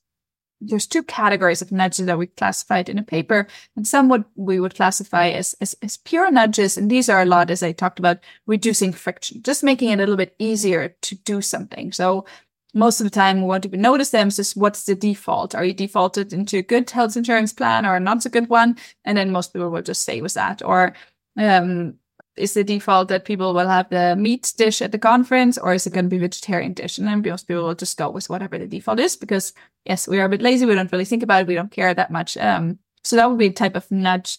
there's 0.60 0.86
two 0.86 1.02
categories 1.02 1.62
of 1.62 1.72
nudges 1.72 2.06
that 2.06 2.18
we 2.18 2.26
classified 2.26 2.88
in 2.90 2.98
a 2.98 3.02
paper, 3.02 3.46
and 3.76 3.86
some 3.86 4.08
would 4.10 4.24
we 4.36 4.60
would 4.60 4.74
classify 4.74 5.28
as, 5.28 5.54
as, 5.60 5.74
as 5.82 5.96
pure 5.96 6.30
nudges, 6.30 6.76
and 6.76 6.90
these 6.90 7.08
are 7.08 7.22
a 7.22 7.26
lot, 7.26 7.50
as 7.50 7.62
I 7.62 7.72
talked 7.72 7.98
about, 7.98 8.18
reducing 8.46 8.92
friction, 8.92 9.42
just 9.42 9.64
making 9.64 9.88
it 9.88 9.94
a 9.94 9.98
little 9.98 10.16
bit 10.16 10.34
easier 10.38 10.94
to 11.00 11.14
do 11.14 11.40
something. 11.40 11.92
So 11.92 12.26
most 12.74 13.00
of 13.00 13.04
the 13.04 13.10
time, 13.10 13.42
what 13.42 13.66
we 13.66 13.78
notice 13.78 14.10
them 14.10 14.28
is 14.28 14.36
just 14.36 14.56
what's 14.56 14.84
the 14.84 14.94
default? 14.94 15.54
Are 15.54 15.64
you 15.64 15.72
defaulted 15.72 16.32
into 16.32 16.58
a 16.58 16.62
good 16.62 16.88
health 16.90 17.16
insurance 17.16 17.52
plan 17.52 17.84
or 17.84 17.98
not 17.98 18.22
so 18.22 18.30
good 18.30 18.48
one? 18.48 18.76
And 19.04 19.18
then 19.18 19.32
most 19.32 19.52
people 19.52 19.70
will 19.70 19.82
just 19.82 20.02
stay 20.02 20.22
with 20.22 20.34
that. 20.34 20.62
Or 20.64 20.94
um, 21.36 21.94
is 22.36 22.54
the 22.54 22.64
default 22.64 23.08
that 23.08 23.24
people 23.24 23.54
will 23.54 23.68
have 23.68 23.88
the 23.90 24.16
meat 24.16 24.52
dish 24.56 24.80
at 24.82 24.92
the 24.92 24.98
conference, 24.98 25.58
or 25.58 25.74
is 25.74 25.86
it 25.86 25.92
going 25.92 26.06
to 26.06 26.10
be 26.10 26.18
vegetarian 26.18 26.72
dish? 26.72 26.98
And 26.98 27.06
then 27.06 27.22
most 27.22 27.48
people 27.48 27.64
will 27.64 27.74
just 27.74 27.98
go 27.98 28.10
with 28.10 28.30
whatever 28.30 28.58
the 28.58 28.66
default 28.66 29.00
is 29.00 29.16
because 29.16 29.52
yes, 29.84 30.06
we 30.06 30.20
are 30.20 30.26
a 30.26 30.28
bit 30.28 30.42
lazy. 30.42 30.66
We 30.66 30.74
don't 30.74 30.92
really 30.92 31.04
think 31.04 31.22
about 31.22 31.42
it. 31.42 31.48
We 31.48 31.54
don't 31.54 31.70
care 31.70 31.92
that 31.92 32.10
much. 32.10 32.36
Um, 32.36 32.78
so 33.02 33.16
that 33.16 33.28
would 33.28 33.38
be 33.38 33.46
a 33.46 33.52
type 33.52 33.76
of 33.76 33.90
nudge 33.90 34.38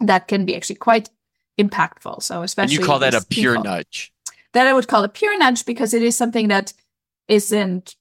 that 0.00 0.28
can 0.28 0.44
be 0.44 0.56
actually 0.56 0.76
quite 0.76 1.10
impactful. 1.60 2.22
So 2.22 2.42
especially 2.42 2.76
and 2.76 2.82
you 2.82 2.86
call 2.86 2.98
that 3.00 3.14
a 3.14 3.24
pure 3.24 3.54
default. 3.54 3.66
nudge. 3.66 4.12
That 4.52 4.66
I 4.66 4.72
would 4.74 4.88
call 4.88 5.04
a 5.04 5.08
pure 5.08 5.38
nudge 5.38 5.64
because 5.64 5.94
it 5.94 6.02
is 6.02 6.16
something 6.16 6.48
that 6.48 6.72
isn't 7.28 7.96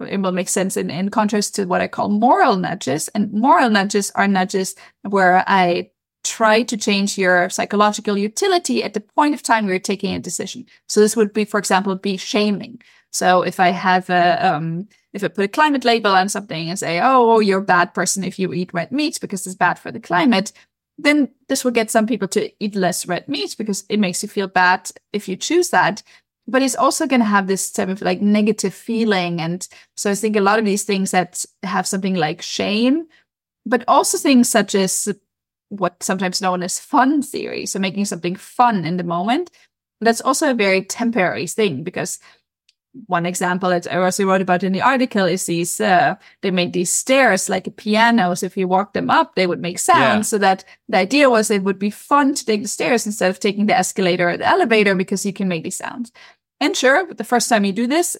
it 0.00 0.20
will 0.20 0.32
make 0.32 0.48
sense 0.48 0.76
in, 0.76 0.90
in 0.90 1.10
contrast 1.10 1.54
to 1.56 1.64
what 1.64 1.80
I 1.80 1.88
call 1.88 2.08
moral 2.08 2.56
nudges. 2.56 3.08
And 3.08 3.32
moral 3.32 3.70
nudges 3.70 4.10
are 4.14 4.28
nudges 4.28 4.74
where 5.02 5.44
I 5.46 5.90
try 6.24 6.62
to 6.62 6.76
change 6.76 7.18
your 7.18 7.50
psychological 7.50 8.16
utility 8.16 8.82
at 8.82 8.94
the 8.94 9.00
point 9.00 9.34
of 9.34 9.42
time 9.42 9.68
you're 9.68 9.78
taking 9.78 10.14
a 10.14 10.20
decision. 10.20 10.66
So 10.88 11.00
this 11.00 11.16
would 11.16 11.32
be, 11.32 11.44
for 11.44 11.58
example, 11.58 11.94
be 11.96 12.16
shaming. 12.16 12.80
So 13.10 13.42
if 13.42 13.60
I 13.60 13.70
have 13.70 14.08
a, 14.08 14.54
um, 14.54 14.88
if 15.12 15.22
I 15.22 15.28
put 15.28 15.44
a 15.44 15.48
climate 15.48 15.84
label 15.84 16.12
on 16.12 16.28
something 16.28 16.70
and 16.70 16.78
say, 16.78 17.00
oh, 17.02 17.40
you're 17.40 17.60
a 17.60 17.64
bad 17.64 17.92
person 17.92 18.24
if 18.24 18.38
you 18.38 18.52
eat 18.52 18.72
red 18.72 18.92
meat 18.92 19.18
because 19.20 19.46
it's 19.46 19.56
bad 19.56 19.78
for 19.78 19.90
the 19.90 20.00
climate, 20.00 20.52
then 20.96 21.28
this 21.48 21.64
will 21.64 21.72
get 21.72 21.90
some 21.90 22.06
people 22.06 22.28
to 22.28 22.50
eat 22.62 22.74
less 22.74 23.06
red 23.06 23.28
meat 23.28 23.56
because 23.58 23.84
it 23.88 23.98
makes 23.98 24.22
you 24.22 24.28
feel 24.28 24.48
bad 24.48 24.90
if 25.12 25.28
you 25.28 25.36
choose 25.36 25.70
that 25.70 26.02
but 26.46 26.62
it's 26.62 26.74
also 26.74 27.06
going 27.06 27.20
to 27.20 27.26
have 27.26 27.46
this 27.46 27.70
type 27.70 27.88
of 27.88 28.02
like 28.02 28.20
negative 28.20 28.72
mm-hmm. 28.72 28.84
feeling. 28.84 29.40
And 29.40 29.66
so 29.96 30.10
I 30.10 30.14
think 30.14 30.36
a 30.36 30.40
lot 30.40 30.58
of 30.58 30.64
these 30.64 30.84
things 30.84 31.10
that 31.12 31.44
have 31.62 31.86
something 31.86 32.14
like 32.14 32.42
shame, 32.42 33.06
but 33.64 33.84
also 33.86 34.18
things 34.18 34.48
such 34.48 34.74
as 34.74 35.08
what 35.68 36.02
sometimes 36.02 36.42
known 36.42 36.62
as 36.62 36.78
fun 36.78 37.22
theory. 37.22 37.66
So 37.66 37.78
making 37.78 38.04
something 38.04 38.36
fun 38.36 38.84
in 38.84 38.96
the 38.96 39.04
moment. 39.04 39.50
That's 40.00 40.20
also 40.20 40.50
a 40.50 40.54
very 40.54 40.82
temporary 40.84 41.46
thing 41.46 41.84
because 41.84 42.18
one 43.06 43.26
example 43.26 43.70
that 43.70 43.90
I 43.90 43.96
also 43.96 44.26
wrote 44.26 44.42
about 44.42 44.62
in 44.62 44.72
the 44.72 44.82
article 44.82 45.24
is 45.24 45.46
these, 45.46 45.80
uh, 45.80 46.16
they 46.42 46.50
made 46.50 46.72
these 46.72 46.92
stairs 46.92 47.48
like 47.48 47.66
a 47.66 47.70
piano. 47.70 48.34
So 48.34 48.46
if 48.46 48.56
you 48.56 48.68
walk 48.68 48.92
them 48.92 49.10
up, 49.10 49.34
they 49.34 49.46
would 49.46 49.60
make 49.60 49.78
sounds. 49.78 50.26
Yeah. 50.26 50.30
So 50.30 50.38
that 50.38 50.64
the 50.88 50.98
idea 50.98 51.30
was 51.30 51.50
it 51.50 51.62
would 51.62 51.78
be 51.78 51.90
fun 51.90 52.34
to 52.34 52.44
take 52.44 52.62
the 52.62 52.68
stairs 52.68 53.06
instead 53.06 53.30
of 53.30 53.40
taking 53.40 53.66
the 53.66 53.76
escalator 53.76 54.28
or 54.28 54.36
the 54.36 54.46
elevator 54.46 54.94
because 54.94 55.24
you 55.24 55.32
can 55.32 55.48
make 55.48 55.64
these 55.64 55.76
sounds. 55.76 56.12
And 56.60 56.76
sure, 56.76 57.12
the 57.12 57.24
first 57.24 57.48
time 57.48 57.64
you 57.64 57.72
do 57.72 57.88
this, 57.88 58.16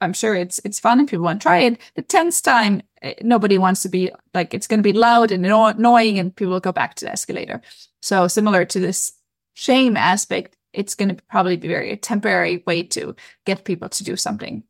I'm 0.00 0.12
sure 0.12 0.36
it's 0.36 0.60
it's 0.64 0.78
fun 0.78 1.00
and 1.00 1.08
people 1.08 1.24
want 1.24 1.40
to 1.40 1.44
try 1.44 1.58
it. 1.58 1.80
The 1.96 2.02
tenth 2.02 2.40
time, 2.40 2.82
eh, 3.02 3.14
nobody 3.22 3.58
wants 3.58 3.82
to 3.82 3.88
be 3.88 4.12
like 4.32 4.54
it's 4.54 4.68
going 4.68 4.78
to 4.78 4.92
be 4.92 4.92
loud 4.92 5.32
and 5.32 5.44
annoying, 5.44 6.20
and 6.20 6.34
people 6.36 6.52
will 6.52 6.60
go 6.60 6.70
back 6.70 6.94
to 6.94 7.06
the 7.06 7.10
escalator. 7.10 7.60
So 8.00 8.28
similar 8.28 8.64
to 8.64 8.78
this 8.78 9.12
shame 9.54 9.96
aspect, 9.96 10.56
it's 10.72 10.94
going 10.94 11.14
to 11.14 11.22
probably 11.28 11.56
be 11.56 11.68
very 11.68 11.96
temporary 11.96 12.62
way 12.66 12.82
to 12.84 13.14
get 13.46 13.64
people 13.64 13.88
to 13.88 14.04
do 14.04 14.16
something. 14.16 14.62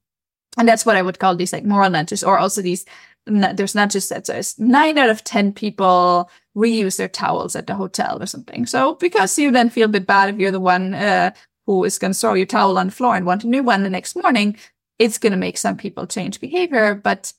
And 0.59 0.69
that's 0.69 0.85
what 0.85 0.97
I 0.97 1.03
would 1.03 1.19
call 1.19 1.37
these 1.37 1.53
like 1.53 1.65
moral 1.65 1.91
nudges, 1.91 2.25
or 2.25 2.39
also 2.39 2.63
these. 2.63 2.85
There's 3.27 3.75
not 3.75 3.91
just 3.91 4.09
that. 4.09 4.27
So 4.27 4.35
it's 4.35 4.59
nine 4.59 4.99
out 4.99 5.11
of 5.11 5.23
ten 5.23 5.53
people 5.53 6.31
reuse 6.57 6.97
their 6.97 7.09
towels 7.09 7.55
at 7.55 7.67
the 7.67 7.75
hotel 7.75 8.21
or 8.21 8.27
something. 8.27 8.67
So 8.67 8.95
because 8.95 9.39
you 9.39 9.53
then 9.53 9.71
feel 9.71 9.85
a 9.85 9.89
bit 9.89 10.07
bad 10.07 10.35
if 10.35 10.41
you're 10.41 10.51
the 10.51 10.59
one 10.59 10.95
uh, 10.95 11.31
who 11.67 11.85
is 11.85 11.99
going 11.99 12.13
to 12.13 12.19
throw 12.19 12.35
your 12.35 12.47
towel 12.47 12.79
on 12.79 12.87
the 12.87 12.93
floor 12.93 13.15
and 13.15 13.27
want 13.27 13.45
a 13.45 13.47
new 13.47 13.63
one 13.63 13.85
the 13.85 13.91
next 13.91 14.17
morning, 14.17 14.57
it's 14.99 15.19
going 15.19 15.33
to 15.33 15.39
make 15.39 15.59
some 15.59 15.77
people 15.77 16.07
change 16.07 16.41
behavior. 16.41 16.95
But 16.95 17.33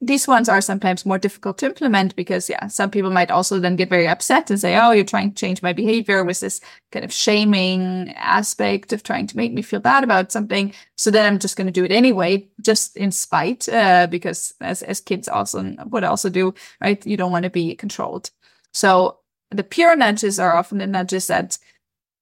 these 0.00 0.28
ones 0.28 0.48
are 0.48 0.60
sometimes 0.60 1.06
more 1.06 1.18
difficult 1.18 1.56
to 1.58 1.66
implement 1.66 2.14
because, 2.16 2.50
yeah, 2.50 2.66
some 2.66 2.90
people 2.90 3.10
might 3.10 3.30
also 3.30 3.58
then 3.58 3.76
get 3.76 3.88
very 3.88 4.06
upset 4.06 4.50
and 4.50 4.60
say, 4.60 4.76
Oh, 4.76 4.90
you're 4.90 5.04
trying 5.04 5.30
to 5.30 5.36
change 5.36 5.62
my 5.62 5.72
behavior 5.72 6.22
with 6.22 6.40
this 6.40 6.60
kind 6.92 7.04
of 7.04 7.12
shaming 7.12 8.12
aspect 8.16 8.92
of 8.92 9.02
trying 9.02 9.26
to 9.26 9.36
make 9.36 9.54
me 9.54 9.62
feel 9.62 9.80
bad 9.80 10.04
about 10.04 10.32
something. 10.32 10.74
So 10.96 11.10
then 11.10 11.26
I'm 11.26 11.38
just 11.38 11.56
going 11.56 11.66
to 11.66 11.72
do 11.72 11.84
it 11.84 11.92
anyway, 11.92 12.46
just 12.60 12.96
in 12.96 13.10
spite, 13.10 13.68
uh, 13.70 14.06
because 14.10 14.52
as, 14.60 14.82
as 14.82 15.00
kids 15.00 15.28
also 15.28 15.74
would 15.86 16.04
also 16.04 16.28
do, 16.28 16.54
right? 16.80 17.04
You 17.06 17.16
don't 17.16 17.32
want 17.32 17.44
to 17.44 17.50
be 17.50 17.74
controlled. 17.74 18.30
So 18.74 19.20
the 19.50 19.64
pure 19.64 19.96
nudges 19.96 20.38
are 20.38 20.56
often 20.56 20.78
the 20.78 20.86
nudges 20.86 21.28
that 21.28 21.56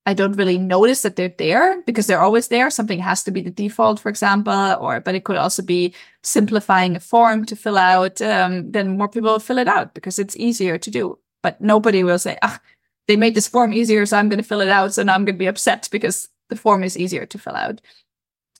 I 0.06 0.12
don't 0.12 0.36
really 0.36 0.58
notice 0.58 1.02
that 1.02 1.16
they're 1.16 1.34
there 1.38 1.82
because 1.82 2.06
they're 2.06 2.20
always 2.20 2.48
there. 2.48 2.68
Something 2.70 2.98
has 2.98 3.22
to 3.24 3.30
be 3.30 3.40
the 3.40 3.50
default, 3.50 4.00
for 4.00 4.10
example, 4.10 4.76
or, 4.78 5.00
but 5.00 5.14
it 5.14 5.24
could 5.24 5.36
also 5.36 5.62
be 5.62 5.94
simplifying 6.22 6.94
a 6.94 7.00
form 7.00 7.46
to 7.46 7.56
fill 7.56 7.78
out. 7.78 8.20
Um, 8.20 8.70
then 8.70 8.98
more 8.98 9.08
people 9.08 9.32
will 9.32 9.38
fill 9.38 9.58
it 9.58 9.68
out 9.68 9.94
because 9.94 10.18
it's 10.18 10.36
easier 10.36 10.76
to 10.76 10.90
do. 10.90 11.18
But 11.42 11.60
nobody 11.60 12.04
will 12.04 12.18
say, 12.18 12.38
ah, 12.42 12.60
they 13.08 13.16
made 13.16 13.34
this 13.34 13.48
form 13.48 13.72
easier. 13.72 14.04
So 14.04 14.18
I'm 14.18 14.28
going 14.28 14.42
to 14.42 14.48
fill 14.48 14.60
it 14.60 14.68
out. 14.68 14.92
So 14.92 15.02
now 15.02 15.14
I'm 15.14 15.24
going 15.24 15.36
to 15.36 15.38
be 15.38 15.46
upset 15.46 15.88
because 15.90 16.28
the 16.50 16.56
form 16.56 16.84
is 16.84 16.98
easier 16.98 17.24
to 17.24 17.38
fill 17.38 17.56
out. 17.56 17.80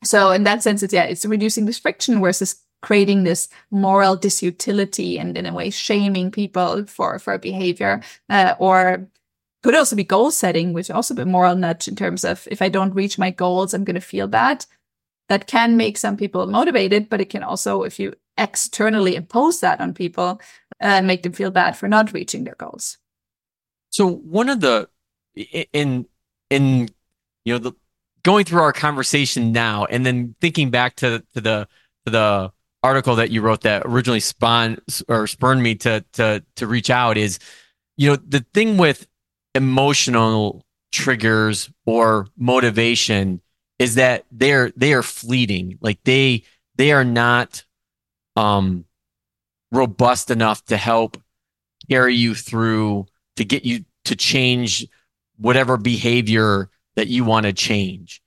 So 0.02 0.30
in 0.30 0.44
that 0.44 0.62
sense, 0.62 0.83
it's, 0.83 0.94
yeah, 0.94 1.04
it's 1.04 1.26
reducing 1.26 1.66
this 1.66 1.78
friction 1.78 2.20
versus 2.20 2.57
creating 2.83 3.24
this 3.24 3.48
moral 3.70 4.16
disutility 4.16 5.18
and 5.18 5.37
in 5.37 5.46
a 5.46 5.54
way 5.54 5.70
shaming 5.70 6.30
people 6.30 6.85
for, 6.87 7.18
for 7.18 7.38
behavior, 7.38 8.02
uh, 8.28 8.54
or 8.59 9.09
could 9.64 9.74
also 9.74 9.96
be 9.96 10.05
goal 10.05 10.31
setting, 10.31 10.74
which 10.74 10.90
also 10.90 11.16
a 11.16 11.24
moral 11.24 11.57
nudge 11.57 11.88
in 11.88 11.96
terms 11.96 12.22
of 12.22 12.46
if 12.50 12.61
I 12.61 12.68
don't 12.68 12.94
reach 12.94 13.18
my 13.18 13.31
goals, 13.31 13.72
I'm 13.72 13.83
going 13.83 13.94
to 13.94 14.00
feel 14.00 14.29
bad. 14.29 14.66
That 15.31 15.46
can 15.46 15.79
make 15.79 15.96
some 15.96 16.18
people 16.18 16.46
motivated, 16.46 17.09
but 17.09 17.22
it 17.22 17.31
can 17.31 17.42
also, 17.42 17.83
if 17.83 17.98
you 17.98 18.12
externally 18.37 19.16
impose 19.16 19.61
that 19.61 19.81
on 19.81 19.94
people, 19.94 20.38
uh, 20.83 21.00
make 21.00 21.22
them 21.22 21.33
feel 21.33 21.50
bad 21.50 21.79
for 21.79 21.88
not 21.88 22.12
reaching 22.12 22.44
their 22.44 22.57
goals. 22.57 22.98
So 23.88 24.07
one 24.07 24.50
of 24.50 24.61
the 24.61 24.90
in 25.72 26.05
in 26.50 26.90
you 27.46 27.55
know 27.55 27.59
the 27.59 27.72
going 28.22 28.44
through 28.44 28.61
our 28.61 28.72
conversation 28.74 29.50
now 29.50 29.87
and 29.87 30.05
then 30.05 30.35
thinking 30.42 30.68
back 30.68 30.96
to 30.96 31.24
to 31.33 31.40
the 31.40 31.68
to 32.05 32.12
the 32.12 32.53
article 32.83 33.16
that 33.16 33.31
you 33.31 33.40
wrote 33.40 33.62
that 33.62 33.83
originally 33.87 34.20
spawned 34.20 34.81
or 35.09 35.27
spurned 35.27 35.62
me 35.62 35.74
to 35.77 36.05
to 36.12 36.44
to 36.57 36.66
reach 36.66 36.90
out 36.90 37.16
is 37.16 37.38
you 37.96 38.11
know 38.11 38.16
the 38.16 38.44
thing 38.53 38.77
with 38.77 39.07
emotional 39.55 40.64
triggers 40.93 41.71
or 41.87 42.29
motivation 42.37 43.40
is 43.79 43.97
that 43.97 44.25
they're 44.31 44.73
they 44.77 44.93
are 44.93 45.03
fleeting. 45.03 45.79
Like 45.81 46.03
they 46.05 46.45
they 46.77 46.93
are 46.93 47.05
not 47.05 47.64
um 48.37 48.85
robust 49.73 50.31
enough 50.31 50.64
to 50.67 50.77
help 50.77 51.21
carry 51.90 52.14
you 52.14 52.35
through 52.35 53.07
to 53.37 53.45
get 53.45 53.64
you 53.64 53.85
to 54.05 54.17
change 54.17 54.87
whatever 55.37 55.77
behavior 55.77 56.71
that 56.97 57.09
you 57.09 57.25
want 57.25 57.47
to 57.47 57.53
change. 57.53 58.23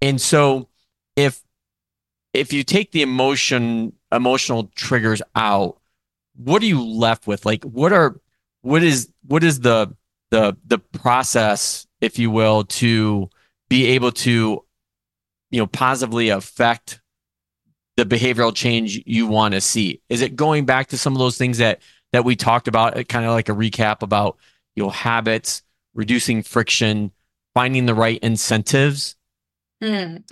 And 0.00 0.20
so 0.20 0.68
if 1.16 1.42
if 2.32 2.52
you 2.52 2.64
take 2.64 2.92
the 2.92 3.02
emotion 3.02 3.92
emotional 4.12 4.70
triggers 4.74 5.22
out 5.34 5.80
what 6.36 6.62
are 6.62 6.66
you 6.66 6.84
left 6.84 7.26
with? 7.26 7.46
Like 7.46 7.64
what 7.64 7.92
are 7.92 8.20
what 8.62 8.82
is 8.82 9.12
what 9.26 9.44
is 9.44 9.60
the 9.60 9.94
the 10.34 10.56
the 10.66 10.78
process, 10.78 11.86
if 12.00 12.18
you 12.18 12.28
will, 12.28 12.64
to 12.64 13.30
be 13.68 13.86
able 13.86 14.10
to, 14.10 14.64
you 15.50 15.60
know, 15.60 15.66
positively 15.68 16.30
affect 16.30 17.00
the 17.96 18.04
behavioral 18.04 18.52
change 18.52 19.00
you 19.06 19.28
want 19.28 19.54
to 19.54 19.60
see? 19.60 20.02
Is 20.08 20.22
it 20.22 20.34
going 20.34 20.64
back 20.66 20.88
to 20.88 20.98
some 20.98 21.12
of 21.12 21.20
those 21.20 21.38
things 21.38 21.58
that 21.58 21.82
that 22.12 22.24
we 22.24 22.34
talked 22.34 22.66
about, 22.66 22.98
uh, 22.98 23.04
kind 23.04 23.24
of 23.24 23.30
like 23.30 23.48
a 23.48 23.52
recap 23.52 24.02
about 24.02 24.36
you 24.74 24.82
know 24.82 24.90
habits, 24.90 25.62
reducing 25.94 26.42
friction, 26.42 27.12
finding 27.54 27.86
the 27.86 27.94
right 27.94 28.18
incentives? 28.20 29.14
Mm. 29.80 30.28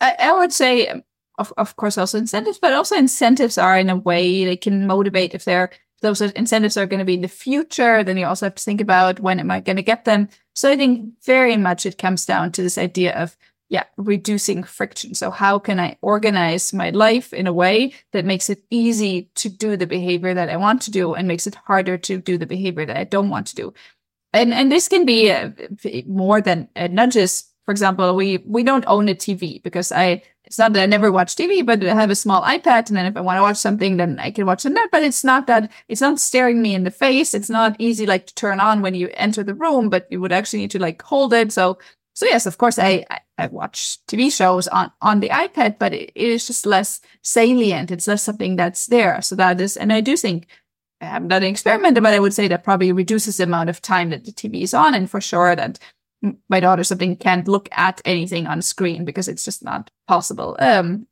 I, 0.00 0.16
I 0.18 0.32
would 0.32 0.52
say, 0.52 1.04
of, 1.38 1.52
of 1.56 1.76
course, 1.76 1.96
also 1.96 2.18
incentives, 2.18 2.58
but 2.58 2.72
also 2.72 2.96
incentives 2.96 3.58
are 3.58 3.78
in 3.78 3.90
a 3.90 3.96
way 3.96 4.44
they 4.44 4.56
can 4.56 4.88
motivate 4.88 5.34
if 5.34 5.44
they're 5.44 5.70
those 6.00 6.20
incentives 6.20 6.76
are 6.76 6.86
going 6.86 6.98
to 6.98 7.04
be 7.04 7.14
in 7.14 7.20
the 7.22 7.28
future, 7.28 8.02
then 8.02 8.16
you 8.16 8.26
also 8.26 8.46
have 8.46 8.54
to 8.54 8.62
think 8.62 8.80
about 8.80 9.20
when 9.20 9.40
am 9.40 9.50
I 9.50 9.60
going 9.60 9.76
to 9.76 9.82
get 9.82 10.04
them. 10.04 10.28
So 10.54 10.70
I 10.70 10.76
think 10.76 11.12
very 11.24 11.56
much 11.56 11.86
it 11.86 11.98
comes 11.98 12.24
down 12.24 12.52
to 12.52 12.62
this 12.62 12.78
idea 12.78 13.14
of, 13.14 13.36
yeah, 13.68 13.84
reducing 13.96 14.64
friction. 14.64 15.14
So 15.14 15.30
how 15.30 15.58
can 15.58 15.78
I 15.78 15.96
organize 16.02 16.72
my 16.72 16.90
life 16.90 17.32
in 17.32 17.46
a 17.46 17.52
way 17.52 17.92
that 18.12 18.24
makes 18.24 18.50
it 18.50 18.64
easy 18.70 19.30
to 19.36 19.48
do 19.48 19.76
the 19.76 19.86
behavior 19.86 20.34
that 20.34 20.48
I 20.48 20.56
want 20.56 20.82
to 20.82 20.90
do 20.90 21.14
and 21.14 21.28
makes 21.28 21.46
it 21.46 21.54
harder 21.54 21.96
to 21.98 22.18
do 22.18 22.36
the 22.36 22.46
behavior 22.46 22.86
that 22.86 22.96
I 22.96 23.04
don't 23.04 23.30
want 23.30 23.46
to 23.48 23.54
do? 23.54 23.72
And, 24.32 24.52
and 24.54 24.72
this 24.72 24.88
can 24.88 25.04
be 25.04 25.30
uh, 25.30 25.50
more 26.06 26.40
than 26.40 26.68
uh, 26.76 26.88
nudges. 26.88 27.44
For 27.64 27.72
example, 27.72 28.16
we, 28.16 28.38
we 28.38 28.62
don't 28.62 28.84
own 28.86 29.08
a 29.08 29.14
TV 29.14 29.62
because 29.62 29.92
I 29.92 30.22
it's 30.50 30.58
not 30.58 30.72
that 30.72 30.82
I 30.82 30.86
never 30.86 31.12
watch 31.12 31.36
TV, 31.36 31.64
but 31.64 31.80
I 31.84 31.94
have 31.94 32.10
a 32.10 32.16
small 32.16 32.42
iPad. 32.42 32.88
And 32.88 32.96
then 32.96 33.06
if 33.06 33.16
I 33.16 33.20
want 33.20 33.38
to 33.38 33.42
watch 33.42 33.56
something, 33.56 33.98
then 33.98 34.18
I 34.18 34.32
can 34.32 34.46
watch 34.46 34.66
on 34.66 34.74
that. 34.74 34.88
But 34.90 35.04
it's 35.04 35.22
not 35.22 35.46
that, 35.46 35.70
it's 35.86 36.00
not 36.00 36.18
staring 36.18 36.60
me 36.60 36.74
in 36.74 36.82
the 36.82 36.90
face. 36.90 37.34
It's 37.34 37.48
not 37.48 37.76
easy 37.78 38.04
like 38.04 38.26
to 38.26 38.34
turn 38.34 38.58
on 38.58 38.82
when 38.82 38.96
you 38.96 39.10
enter 39.14 39.44
the 39.44 39.54
room, 39.54 39.88
but 39.88 40.08
you 40.10 40.20
would 40.20 40.32
actually 40.32 40.58
need 40.62 40.72
to 40.72 40.80
like 40.80 41.00
hold 41.02 41.32
it. 41.32 41.52
So, 41.52 41.78
so 42.14 42.26
yes, 42.26 42.46
of 42.46 42.58
course, 42.58 42.80
I, 42.80 43.06
I, 43.08 43.20
I 43.38 43.46
watch 43.46 43.98
TV 44.08 44.32
shows 44.32 44.66
on, 44.66 44.90
on 45.00 45.20
the 45.20 45.28
iPad, 45.28 45.78
but 45.78 45.94
it, 45.94 46.10
it 46.16 46.28
is 46.28 46.48
just 46.48 46.66
less 46.66 47.00
salient. 47.22 47.92
It's 47.92 48.08
less 48.08 48.24
something 48.24 48.56
that's 48.56 48.86
there. 48.86 49.22
So 49.22 49.36
that 49.36 49.60
is, 49.60 49.76
and 49.76 49.92
I 49.92 50.00
do 50.00 50.16
think 50.16 50.48
I 51.00 51.04
haven't 51.04 51.28
done 51.28 51.44
an 51.44 51.48
experiment, 51.48 51.94
but 51.94 52.06
I 52.06 52.18
would 52.18 52.34
say 52.34 52.48
that 52.48 52.64
probably 52.64 52.90
reduces 52.90 53.36
the 53.36 53.44
amount 53.44 53.70
of 53.70 53.80
time 53.80 54.10
that 54.10 54.24
the 54.24 54.32
TV 54.32 54.62
is 54.62 54.74
on. 54.74 54.96
And 54.96 55.08
for 55.08 55.20
sure 55.20 55.54
that 55.54 55.78
my 56.48 56.60
daughter 56.60 56.84
something 56.84 57.16
can't 57.16 57.48
look 57.48 57.68
at 57.72 58.00
anything 58.04 58.46
on 58.46 58.62
screen 58.62 59.04
because 59.04 59.28
it's 59.28 59.44
just 59.44 59.64
not 59.64 59.90
possible 60.06 60.56
um, 60.60 61.06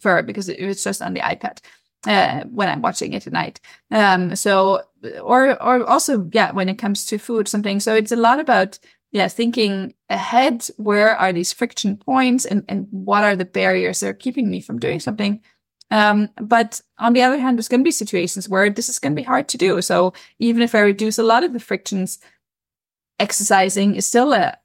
for 0.00 0.16
her 0.16 0.22
because 0.22 0.48
it's 0.48 0.84
just 0.84 1.02
on 1.02 1.14
the 1.14 1.20
iPad 1.20 1.60
uh, 2.06 2.44
when 2.44 2.68
I'm 2.68 2.82
watching 2.82 3.12
it 3.12 3.26
at 3.26 3.32
night. 3.32 3.60
Um, 3.90 4.34
so, 4.36 4.82
or 5.22 5.62
or 5.62 5.84
also, 5.88 6.28
yeah, 6.32 6.52
when 6.52 6.68
it 6.68 6.78
comes 6.78 7.06
to 7.06 7.18
food, 7.18 7.48
something. 7.48 7.80
So 7.80 7.94
it's 7.94 8.12
a 8.12 8.16
lot 8.16 8.40
about 8.40 8.78
yeah 9.12 9.28
thinking 9.28 9.94
ahead. 10.08 10.66
Where 10.76 11.16
are 11.16 11.32
these 11.32 11.52
friction 11.52 11.96
points, 11.96 12.44
and 12.44 12.64
and 12.68 12.86
what 12.90 13.24
are 13.24 13.36
the 13.36 13.44
barriers 13.44 14.00
that 14.00 14.08
are 14.08 14.14
keeping 14.14 14.50
me 14.50 14.60
from 14.60 14.78
doing 14.78 15.00
something? 15.00 15.40
Um, 15.90 16.28
but 16.40 16.80
on 16.98 17.14
the 17.14 17.22
other 17.22 17.38
hand, 17.38 17.58
there's 17.58 17.68
going 17.68 17.80
to 17.80 17.84
be 17.84 17.90
situations 17.90 18.48
where 18.48 18.70
this 18.70 18.88
is 18.88 19.00
going 19.00 19.12
to 19.12 19.20
be 19.20 19.26
hard 19.26 19.48
to 19.48 19.58
do. 19.58 19.82
So 19.82 20.12
even 20.38 20.62
if 20.62 20.74
I 20.74 20.80
reduce 20.80 21.18
a 21.18 21.24
lot 21.24 21.42
of 21.42 21.52
the 21.52 21.58
frictions, 21.58 22.20
exercising 23.20 23.94
is 23.94 24.06
still 24.06 24.32
a 24.32 24.56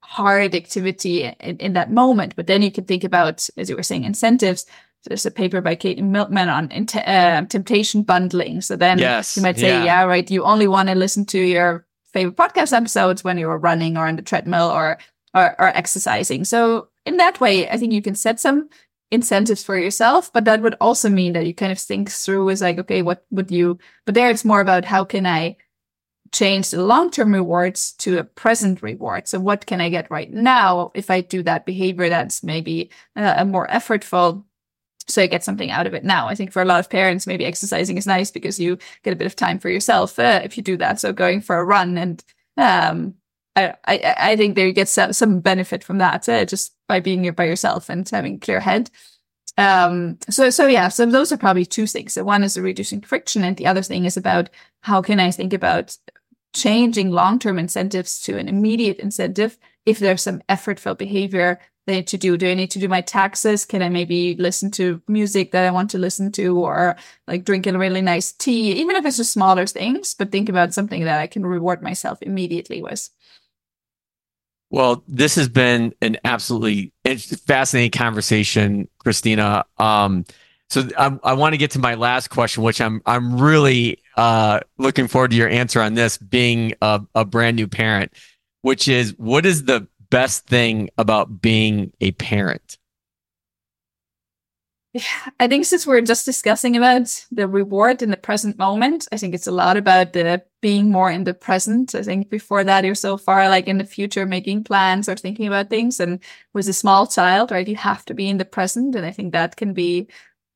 hard 0.00 0.54
activity 0.54 1.24
in, 1.24 1.56
in 1.58 1.72
that 1.72 1.90
moment. 1.90 2.36
But 2.36 2.46
then 2.46 2.62
you 2.62 2.70
can 2.70 2.84
think 2.84 3.04
about, 3.04 3.48
as 3.56 3.68
you 3.68 3.76
were 3.76 3.82
saying, 3.82 4.04
incentives. 4.04 4.66
There's 5.04 5.26
a 5.26 5.30
paper 5.30 5.60
by 5.60 5.76
Kate 5.76 6.02
Milkman 6.02 6.48
on 6.48 6.72
uh, 6.72 7.46
temptation 7.46 8.02
bundling. 8.02 8.60
So 8.60 8.76
then 8.76 8.98
yes, 8.98 9.36
you 9.36 9.42
might 9.42 9.58
say, 9.58 9.68
yeah. 9.68 9.84
yeah, 9.84 10.04
right, 10.04 10.30
you 10.30 10.42
only 10.42 10.66
want 10.66 10.88
to 10.88 10.94
listen 10.94 11.24
to 11.26 11.38
your 11.38 11.86
favorite 12.12 12.36
podcast 12.36 12.72
episodes 12.72 13.22
when 13.22 13.38
you're 13.38 13.58
running 13.58 13.96
or 13.96 14.06
on 14.06 14.16
the 14.16 14.22
treadmill 14.22 14.68
or, 14.68 14.98
or, 15.34 15.54
or 15.60 15.68
exercising. 15.68 16.44
So 16.44 16.88
in 17.04 17.18
that 17.18 17.40
way, 17.40 17.68
I 17.68 17.76
think 17.76 17.92
you 17.92 18.02
can 18.02 18.16
set 18.16 18.40
some 18.40 18.68
incentives 19.12 19.62
for 19.62 19.78
yourself, 19.78 20.32
but 20.32 20.44
that 20.44 20.62
would 20.62 20.74
also 20.80 21.08
mean 21.08 21.34
that 21.34 21.46
you 21.46 21.54
kind 21.54 21.70
of 21.70 21.78
think 21.78 22.10
through 22.10 22.48
is 22.48 22.60
like, 22.60 22.78
okay, 22.78 23.02
what 23.02 23.24
would 23.30 23.50
you, 23.50 23.78
but 24.04 24.14
there 24.14 24.30
it's 24.30 24.44
more 24.44 24.60
about 24.60 24.84
how 24.84 25.04
can 25.04 25.26
I 25.26 25.56
change 26.32 26.70
the 26.70 26.82
long-term 26.82 27.32
rewards 27.32 27.92
to 27.92 28.18
a 28.18 28.24
present 28.24 28.82
reward. 28.82 29.28
So 29.28 29.38
what 29.38 29.66
can 29.66 29.80
I 29.80 29.88
get 29.88 30.10
right 30.10 30.32
now 30.32 30.90
if 30.94 31.10
I 31.10 31.20
do 31.20 31.42
that 31.44 31.66
behavior 31.66 32.08
that's 32.08 32.42
maybe 32.42 32.90
uh, 33.14 33.34
a 33.38 33.44
more 33.44 33.66
effortful 33.68 34.44
so 35.08 35.22
you 35.22 35.28
get 35.28 35.44
something 35.44 35.70
out 35.70 35.86
of 35.86 35.94
it 35.94 36.04
now. 36.04 36.26
I 36.26 36.34
think 36.34 36.52
for 36.52 36.62
a 36.62 36.64
lot 36.64 36.80
of 36.80 36.90
parents, 36.90 37.26
maybe 37.26 37.44
exercising 37.44 37.96
is 37.96 38.06
nice 38.06 38.30
because 38.30 38.58
you 38.58 38.78
get 39.04 39.12
a 39.12 39.16
bit 39.16 39.26
of 39.26 39.36
time 39.36 39.58
for 39.58 39.70
yourself 39.70 40.18
uh, 40.18 40.40
if 40.42 40.56
you 40.56 40.62
do 40.62 40.76
that. 40.78 41.00
So 41.00 41.12
going 41.12 41.40
for 41.40 41.58
a 41.58 41.64
run 41.64 41.96
and 41.96 42.24
um, 42.56 43.14
I, 43.54 43.74
I, 43.86 44.14
I 44.18 44.36
think 44.36 44.54
there 44.54 44.66
you 44.66 44.72
get 44.72 44.88
some, 44.88 45.12
some 45.12 45.40
benefit 45.40 45.84
from 45.84 45.98
that 45.98 46.28
uh, 46.28 46.44
just 46.44 46.74
by 46.88 47.00
being 47.00 47.22
here 47.22 47.32
by 47.32 47.44
yourself 47.44 47.88
and 47.88 48.08
having 48.08 48.40
clear 48.40 48.60
head. 48.60 48.90
Um, 49.58 50.18
so, 50.28 50.50
so 50.50 50.66
yeah, 50.66 50.88
so 50.88 51.06
those 51.06 51.32
are 51.32 51.38
probably 51.38 51.64
two 51.64 51.86
things. 51.86 52.12
So 52.12 52.24
one 52.24 52.42
is 52.42 52.58
reducing 52.58 53.00
friction 53.00 53.44
and 53.44 53.56
the 53.56 53.66
other 53.66 53.82
thing 53.82 54.04
is 54.04 54.16
about 54.16 54.50
how 54.82 55.00
can 55.02 55.20
I 55.20 55.30
think 55.30 55.52
about 55.52 55.96
changing 56.56 57.10
long-term 57.10 57.58
incentives 57.58 58.20
to 58.22 58.38
an 58.38 58.48
immediate 58.48 58.98
incentive 58.98 59.58
if 59.84 59.98
there's 59.98 60.22
some 60.22 60.42
effortful 60.48 60.96
behavior 60.96 61.60
I 61.86 61.92
need 61.92 62.06
to 62.08 62.18
do. 62.18 62.36
Do 62.36 62.50
I 62.50 62.54
need 62.54 62.72
to 62.72 62.80
do 62.80 62.88
my 62.88 63.00
taxes? 63.00 63.64
Can 63.64 63.82
I 63.82 63.88
maybe 63.88 64.34
listen 64.34 64.70
to 64.72 65.00
music 65.06 65.52
that 65.52 65.64
I 65.64 65.70
want 65.70 65.90
to 65.90 65.98
listen 65.98 66.32
to 66.32 66.58
or 66.58 66.96
like 67.28 67.44
drink 67.44 67.66
a 67.66 67.78
really 67.78 68.02
nice 68.02 68.32
tea, 68.32 68.72
even 68.72 68.96
if 68.96 69.04
it's 69.04 69.18
just 69.18 69.32
smaller 69.32 69.66
things, 69.66 70.14
but 70.14 70.32
think 70.32 70.48
about 70.48 70.74
something 70.74 71.04
that 71.04 71.20
I 71.20 71.28
can 71.28 71.46
reward 71.46 71.82
myself 71.82 72.18
immediately 72.22 72.82
with. 72.82 73.08
Well, 74.70 75.04
this 75.06 75.36
has 75.36 75.48
been 75.48 75.94
an 76.02 76.16
absolutely 76.24 76.92
fascinating 77.46 77.92
conversation, 77.92 78.88
Christina. 78.98 79.64
Um, 79.78 80.24
so 80.68 80.88
I, 80.98 81.16
I 81.22 81.34
want 81.34 81.52
to 81.52 81.58
get 81.58 81.70
to 81.72 81.78
my 81.78 81.94
last 81.94 82.30
question, 82.30 82.64
which 82.64 82.80
I'm 82.80 83.00
I'm 83.06 83.40
really 83.40 84.02
uh, 84.16 84.60
looking 84.78 85.08
forward 85.08 85.30
to 85.30 85.36
your 85.36 85.48
answer 85.48 85.80
on 85.80 85.94
this, 85.94 86.18
being 86.18 86.74
a, 86.82 87.02
a 87.14 87.24
brand 87.24 87.56
new 87.56 87.68
parent, 87.68 88.12
which 88.62 88.88
is 88.88 89.14
what 89.18 89.46
is 89.46 89.64
the 89.64 89.86
best 90.10 90.46
thing 90.46 90.90
about 90.98 91.40
being 91.40 91.92
a 92.00 92.12
parent? 92.12 92.78
Yeah, 94.96 95.02
I 95.38 95.46
think 95.46 95.66
since 95.66 95.86
we're 95.86 96.00
just 96.00 96.24
discussing 96.24 96.74
about 96.74 97.26
the 97.30 97.46
reward 97.46 98.00
in 98.00 98.10
the 98.10 98.16
present 98.16 98.56
moment, 98.56 99.06
I 99.12 99.18
think 99.18 99.34
it's 99.34 99.46
a 99.46 99.52
lot 99.52 99.76
about 99.76 100.14
the 100.14 100.42
being 100.62 100.90
more 100.90 101.10
in 101.10 101.24
the 101.24 101.34
present. 101.34 101.94
I 101.94 102.02
think 102.02 102.30
before 102.30 102.64
that, 102.64 102.82
you're 102.82 102.94
so 102.94 103.18
far 103.18 103.50
like 103.50 103.66
in 103.66 103.76
the 103.76 103.84
future, 103.84 104.24
making 104.24 104.64
plans 104.64 105.06
or 105.06 105.14
thinking 105.14 105.46
about 105.48 105.68
things. 105.68 106.00
And 106.00 106.20
with 106.54 106.66
a 106.66 106.72
small 106.72 107.06
child, 107.06 107.50
right, 107.50 107.68
you 107.68 107.76
have 107.76 108.06
to 108.06 108.14
be 108.14 108.26
in 108.26 108.38
the 108.38 108.46
present. 108.46 108.96
And 108.96 109.04
I 109.04 109.10
think 109.10 109.34
that 109.34 109.56
can 109.56 109.74
be 109.74 110.08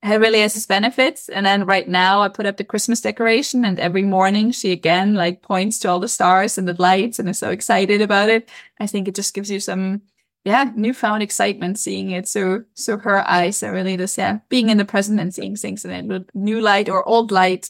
it 0.03 0.21
really 0.21 0.41
has 0.41 0.57
its 0.57 0.67
benefits. 0.67 1.29
And 1.29 1.45
then 1.45 1.67
right 1.67 1.89
now 1.89 2.23
I 2.23 2.29
put 2.29 2.47
up 2.47 2.57
the 2.57 2.65
Christmas 2.65 3.01
decoration 3.01 3.65
and 3.65 3.79
every 3.79 4.03
morning 4.03 4.51
she 4.51 4.73
again 4.73 5.15
like 5.15 5.43
points 5.43 5.79
to 5.81 5.89
all 5.89 6.01
the 6.01 6.09
stars 6.09 6.57
and 6.57 6.67
the 6.67 6.81
lights 6.81 7.19
and 7.19 7.29
is 7.29 7.39
so 7.39 7.51
excited 7.51 8.01
about 8.01 8.31
it. 8.31 8.49
I 8.79 8.87
think 8.87 9.09
it 9.09 9.15
just 9.15 9.35
gives 9.35 9.51
you 9.51 9.61
some, 9.61 10.03
yeah, 10.45 10.71
newfound 10.75 11.23
excitement 11.23 11.79
seeing 11.79 12.11
it. 12.11 12.27
So, 12.29 12.65
so 12.75 12.97
her 12.97 13.29
eyes 13.29 13.63
are 13.63 13.73
really 13.73 13.99
just, 13.99 14.17
yeah, 14.17 14.39
being 14.49 14.71
in 14.71 14.79
the 14.79 14.87
present 14.87 15.21
and 15.21 15.35
seeing 15.35 15.57
things 15.57 15.85
in 15.85 16.11
a 16.11 16.25
new 16.33 16.61
light 16.63 16.89
or 16.89 17.07
old 17.07 17.31
light. 17.31 17.69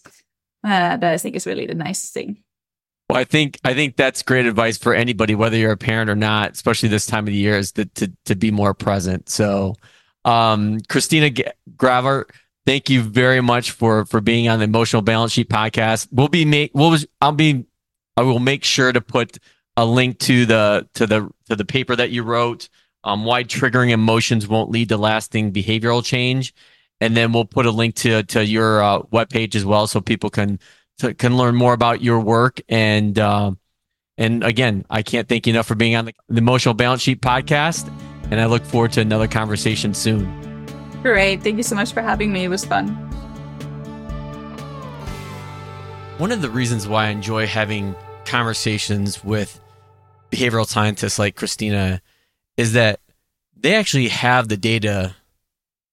Uh, 0.62 0.97
that 0.99 1.14
I 1.14 1.16
think 1.16 1.37
is 1.37 1.47
really 1.47 1.66
the 1.66 1.74
nicest 1.74 2.12
thing. 2.12 2.43
Well, 3.09 3.18
I 3.18 3.24
think 3.24 3.59
I 3.64 3.74
think 3.74 3.97
that's 3.97 4.22
great 4.22 4.47
advice 4.47 4.78
for 4.78 4.95
anybody, 4.95 5.35
whether 5.35 5.57
you're 5.57 5.72
a 5.72 5.76
parent 5.76 6.11
or 6.11 6.14
not, 6.14 6.53
especially 6.53 6.91
this 6.91 7.07
time 7.07 7.26
of 7.26 7.33
the 7.33 7.39
year, 7.39 7.57
is 7.57 7.72
to 7.72 7.87
to, 7.87 8.12
to 8.26 8.37
be 8.37 8.53
more 8.53 8.72
present. 8.72 9.28
So, 9.31 9.74
um, 10.25 10.81
Christina 10.89 11.31
Gravert, 11.77 12.31
thank 12.66 12.91
you 12.91 13.03
very 13.03 13.41
much 13.41 13.71
for 13.73 14.05
for 14.05 14.21
being 14.21 14.49
on 14.49 14.59
the 14.59 14.64
Emotional 14.64 15.03
Balance 15.03 15.33
Sheet 15.33 15.49
podcast. 15.49 16.09
We'll 16.11 16.29
be 16.29 16.45
make 16.45 16.73
we'll 16.75 16.99
I'll 17.21 17.33
be 17.33 17.64
I 18.16 18.23
will 18.23 18.39
make 18.39 18.64
sure 18.64 18.93
to 18.93 19.01
put 19.01 19.39
a 19.77 19.85
link 19.85 20.18
to 20.21 20.47
the 20.47 20.89
to 20.95 21.07
the 21.07 21.31
to 21.49 21.57
the 21.57 21.64
paper 21.64 21.97
that 21.97 22.11
you 22.11 22.23
wrote. 22.23 22.68
Um, 23.03 23.25
why 23.25 23.45
triggering 23.45 23.91
emotions 23.91 24.47
won't 24.47 24.71
lead 24.71 24.91
to 24.91 24.99
lasting 24.99 25.53
behavioral 25.53 26.05
change, 26.05 26.55
and 27.01 27.16
then 27.16 27.33
we'll 27.33 27.47
put 27.47 27.64
a 27.64 27.71
link 27.71 27.95
to 27.97 28.23
to 28.25 28.45
your 28.45 28.83
uh, 28.83 29.01
webpage 29.05 29.55
as 29.55 29.64
well, 29.64 29.87
so 29.87 30.01
people 30.01 30.29
can 30.29 30.59
to, 30.99 31.14
can 31.14 31.37
learn 31.37 31.55
more 31.55 31.73
about 31.73 32.03
your 32.03 32.21
work 32.21 32.61
and. 32.68 33.18
Uh, 33.18 33.53
and 34.18 34.45
again, 34.45 34.85
I 34.91 35.01
can't 35.01 35.27
thank 35.27 35.47
you 35.47 35.55
enough 35.55 35.66
for 35.66 35.75
being 35.75 35.97
on 35.97 36.05
the, 36.05 36.14
the 36.29 36.39
Emotional 36.39 36.75
Balance 36.75 37.01
Sheet 37.01 37.23
podcast 37.23 37.91
and 38.31 38.41
I 38.41 38.47
look 38.47 38.64
forward 38.64 38.93
to 38.93 39.01
another 39.01 39.28
conversation 39.28 39.95
soon. 39.95 40.66
Great. 41.03 41.43
Thank 41.43 41.57
you 41.57 41.62
so 41.62 41.74
much 41.74 41.93
for 41.93 42.03
having 42.03 42.33
me. 42.33 42.45
It 42.45 42.49
was 42.49 42.64
fun. 42.64 42.89
One 46.18 46.33
of 46.33 46.43
the 46.43 46.51
reasons 46.51 46.87
why 46.87 47.07
I 47.07 47.09
enjoy 47.09 47.47
having 47.47 47.95
conversations 48.26 49.24
with 49.24 49.59
behavioral 50.31 50.66
scientists 50.66 51.18
like 51.18 51.35
Christina 51.35 52.03
is 52.57 52.74
that 52.74 53.01
they 53.57 53.74
actually 53.74 54.09
have 54.09 54.49
the 54.49 54.57
data 54.57 55.16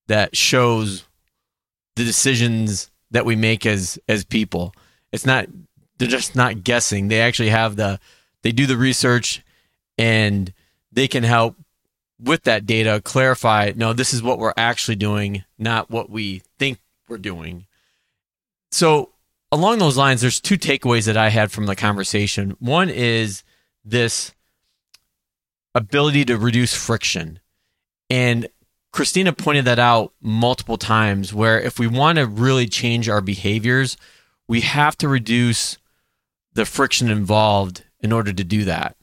that 0.07 0.35
shows 0.35 1.05
the 1.95 2.03
decisions 2.03 2.91
that 3.11 3.25
we 3.25 3.35
make 3.35 3.65
as 3.65 3.97
as 4.07 4.23
people. 4.23 4.73
It's 5.11 5.25
not 5.25 5.47
they're 5.97 6.07
just 6.07 6.35
not 6.35 6.63
guessing. 6.63 7.07
They 7.07 7.21
actually 7.21 7.49
have 7.49 7.75
the 7.75 7.99
they 8.43 8.51
do 8.51 8.65
the 8.65 8.77
research 8.77 9.43
and 9.97 10.53
they 10.91 11.07
can 11.07 11.23
help 11.23 11.55
with 12.19 12.43
that 12.43 12.65
data 12.65 13.01
clarify 13.03 13.71
no 13.75 13.93
this 13.93 14.13
is 14.13 14.23
what 14.23 14.39
we're 14.39 14.53
actually 14.57 14.95
doing 14.95 15.43
not 15.57 15.89
what 15.89 16.09
we 16.09 16.41
think 16.57 16.79
we're 17.07 17.17
doing. 17.17 17.65
So 18.71 19.11
along 19.51 19.79
those 19.79 19.97
lines 19.97 20.21
there's 20.21 20.41
two 20.41 20.57
takeaways 20.57 21.05
that 21.05 21.17
i 21.17 21.29
had 21.29 21.51
from 21.51 21.65
the 21.65 21.75
conversation. 21.75 22.55
One 22.59 22.89
is 22.89 23.43
this 23.85 24.33
ability 25.73 26.25
to 26.25 26.37
reduce 26.37 26.73
friction. 26.73 27.39
And 28.09 28.47
christina 28.91 29.33
pointed 29.33 29.65
that 29.65 29.79
out 29.79 30.13
multiple 30.21 30.77
times 30.77 31.33
where 31.33 31.59
if 31.59 31.77
we 31.77 31.87
want 31.87 32.17
to 32.17 32.25
really 32.25 32.67
change 32.67 33.09
our 33.09 33.21
behaviors 33.21 33.95
we 34.47 34.61
have 34.61 34.97
to 34.97 35.07
reduce 35.07 35.77
the 36.53 36.65
friction 36.65 37.11
involved 37.11 37.83
in 37.99 38.11
order 38.11 38.31
to 38.33 38.43
do 38.43 38.63
that. 38.63 38.95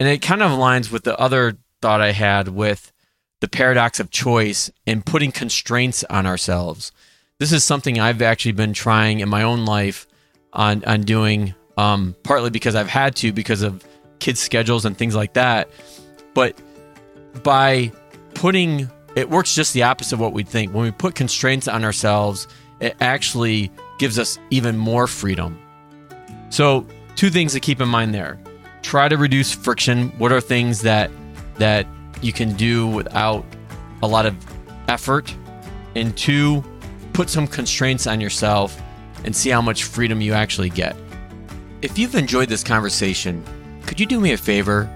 And 0.00 0.08
it 0.08 0.22
kind 0.22 0.42
of 0.42 0.50
aligns 0.52 0.90
with 0.90 1.04
the 1.04 1.18
other 1.18 1.58
thought 1.80 2.00
I 2.00 2.12
had 2.12 2.48
with 2.48 2.92
the 3.40 3.48
paradox 3.48 4.00
of 4.00 4.10
choice 4.10 4.70
and 4.86 5.04
putting 5.04 5.32
constraints 5.32 6.04
on 6.04 6.26
ourselves. 6.26 6.92
This 7.38 7.52
is 7.52 7.64
something 7.64 8.00
I've 8.00 8.20
actually 8.22 8.52
been 8.52 8.72
trying 8.72 9.20
in 9.20 9.28
my 9.28 9.42
own 9.42 9.64
life 9.64 10.06
on 10.52 10.84
on 10.84 11.02
doing, 11.02 11.54
um, 11.76 12.16
partly 12.24 12.50
because 12.50 12.74
I've 12.74 12.88
had 12.88 13.14
to 13.16 13.32
because 13.32 13.62
of 13.62 13.84
kids' 14.18 14.40
schedules 14.40 14.84
and 14.84 14.96
things 14.96 15.14
like 15.14 15.34
that. 15.34 15.70
But 16.34 16.60
by 17.42 17.92
putting 18.34 18.88
it 19.18 19.30
works 19.30 19.52
just 19.52 19.74
the 19.74 19.82
opposite 19.82 20.14
of 20.14 20.20
what 20.20 20.32
we 20.32 20.44
think. 20.44 20.72
When 20.72 20.84
we 20.84 20.92
put 20.92 21.16
constraints 21.16 21.66
on 21.66 21.84
ourselves, 21.84 22.46
it 22.78 22.94
actually 23.00 23.72
gives 23.98 24.16
us 24.16 24.38
even 24.50 24.76
more 24.76 25.08
freedom. 25.08 25.58
So, 26.50 26.86
two 27.16 27.30
things 27.30 27.52
to 27.54 27.60
keep 27.60 27.80
in 27.80 27.88
mind 27.88 28.14
there. 28.14 28.38
Try 28.82 29.08
to 29.08 29.16
reduce 29.16 29.52
friction. 29.52 30.10
What 30.18 30.30
are 30.30 30.40
things 30.40 30.82
that 30.82 31.10
that 31.58 31.86
you 32.22 32.32
can 32.32 32.54
do 32.54 32.86
without 32.86 33.44
a 34.02 34.06
lot 34.06 34.26
of 34.26 34.34
effort. 34.88 35.34
And 35.94 36.16
two, 36.16 36.64
put 37.12 37.28
some 37.28 37.46
constraints 37.46 38.06
on 38.06 38.20
yourself 38.20 38.80
and 39.24 39.34
see 39.34 39.50
how 39.50 39.60
much 39.60 39.84
freedom 39.84 40.20
you 40.20 40.32
actually 40.32 40.70
get. 40.70 40.96
If 41.82 41.98
you've 41.98 42.14
enjoyed 42.14 42.48
this 42.48 42.64
conversation, 42.64 43.44
could 43.86 44.00
you 44.00 44.06
do 44.06 44.20
me 44.20 44.32
a 44.32 44.36
favor? 44.36 44.90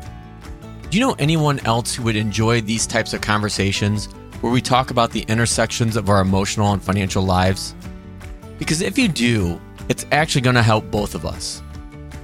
Do 0.90 0.98
you 0.98 1.06
know 1.06 1.14
anyone 1.18 1.58
else 1.60 1.94
who 1.94 2.02
would 2.04 2.16
enjoy 2.16 2.60
these 2.60 2.86
types 2.86 3.14
of 3.14 3.20
conversations 3.20 4.06
where 4.40 4.52
we 4.52 4.60
talk 4.60 4.90
about 4.90 5.10
the 5.10 5.22
intersections 5.22 5.96
of 5.96 6.08
our 6.08 6.20
emotional 6.20 6.72
and 6.72 6.82
financial 6.82 7.22
lives? 7.22 7.74
Because 8.58 8.82
if 8.82 8.98
you 8.98 9.08
do, 9.08 9.60
it's 9.88 10.06
actually 10.12 10.42
going 10.42 10.56
to 10.56 10.62
help 10.62 10.90
both 10.90 11.14
of 11.14 11.24
us. 11.24 11.62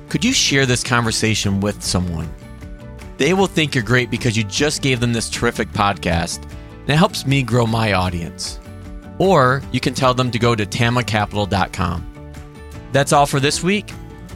Could 0.09 0.25
you 0.25 0.33
share 0.33 0.67
this 0.67 0.85
conversation 0.85 1.61
with 1.61 1.83
someone? 1.83 2.29
They 3.19 3.35
will 3.35 3.49
think 3.49 3.75
you're 3.75 3.85
great 3.85 4.11
because 4.11 4.37
you 4.37 4.45
just 4.45 4.81
gave 4.81 5.01
them 5.01 5.13
this 5.13 5.29
terrific 5.29 5.69
podcast, 5.71 6.43
and 6.45 6.91
it 6.91 6.97
helps 6.97 7.27
me 7.27 7.43
grow 7.43 7.67
my 7.67 7.93
audience. 7.93 8.61
Or 9.19 9.61
you 9.73 9.81
can 9.81 9.93
tell 9.93 10.15
them 10.15 10.31
to 10.31 10.39
go 10.39 10.55
to 10.55 10.65
tamacapital.com. 10.65 12.07
That's 12.93 13.13
all 13.13 13.27
for 13.27 13.41
this 13.41 13.63
week. 13.63 13.93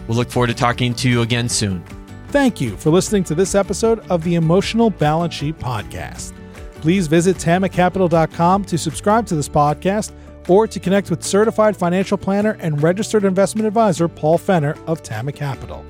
We'll 0.07 0.18
look 0.18 0.30
forward 0.30 0.49
to 0.49 0.55
talking 0.55 0.95
to 0.95 1.09
you 1.09 1.22
again 1.22 1.49
soon. 1.49 1.83
Thank 2.28 2.61
you 2.61 2.76
for 2.76 2.91
listening 2.91 3.24
to 3.24 3.35
this 3.35 3.55
episode 3.55 4.01
of 4.11 4.24
the 4.24 4.35
Emotional 4.35 4.91
Balance 4.91 5.35
Sheet 5.35 5.59
Podcast. 5.59 6.33
Please 6.80 7.07
visit 7.07 7.37
tamacapital.com 7.37 8.64
to 8.64 8.76
subscribe 8.76 9.26
to 9.26 9.37
this 9.37 9.49
podcast 9.49 10.11
or 10.49 10.66
to 10.66 10.80
connect 10.80 11.09
with 11.09 11.22
certified 11.22 11.76
financial 11.76 12.18
planner 12.18 12.57
and 12.59 12.83
registered 12.83 13.24
investment 13.24 13.68
advisor 13.68 14.09
Paul 14.09 14.39
Fenner 14.39 14.76
of 14.89 15.05
Tama 15.05 15.30
Capital. 15.30 15.85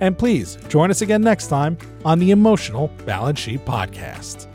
And 0.00 0.16
please 0.16 0.56
join 0.68 0.90
us 0.90 1.02
again 1.02 1.22
next 1.22 1.48
time 1.48 1.76
on 2.04 2.18
the 2.18 2.30
Emotional 2.30 2.88
Balance 3.04 3.40
Sheet 3.40 3.64
Podcast. 3.64 4.46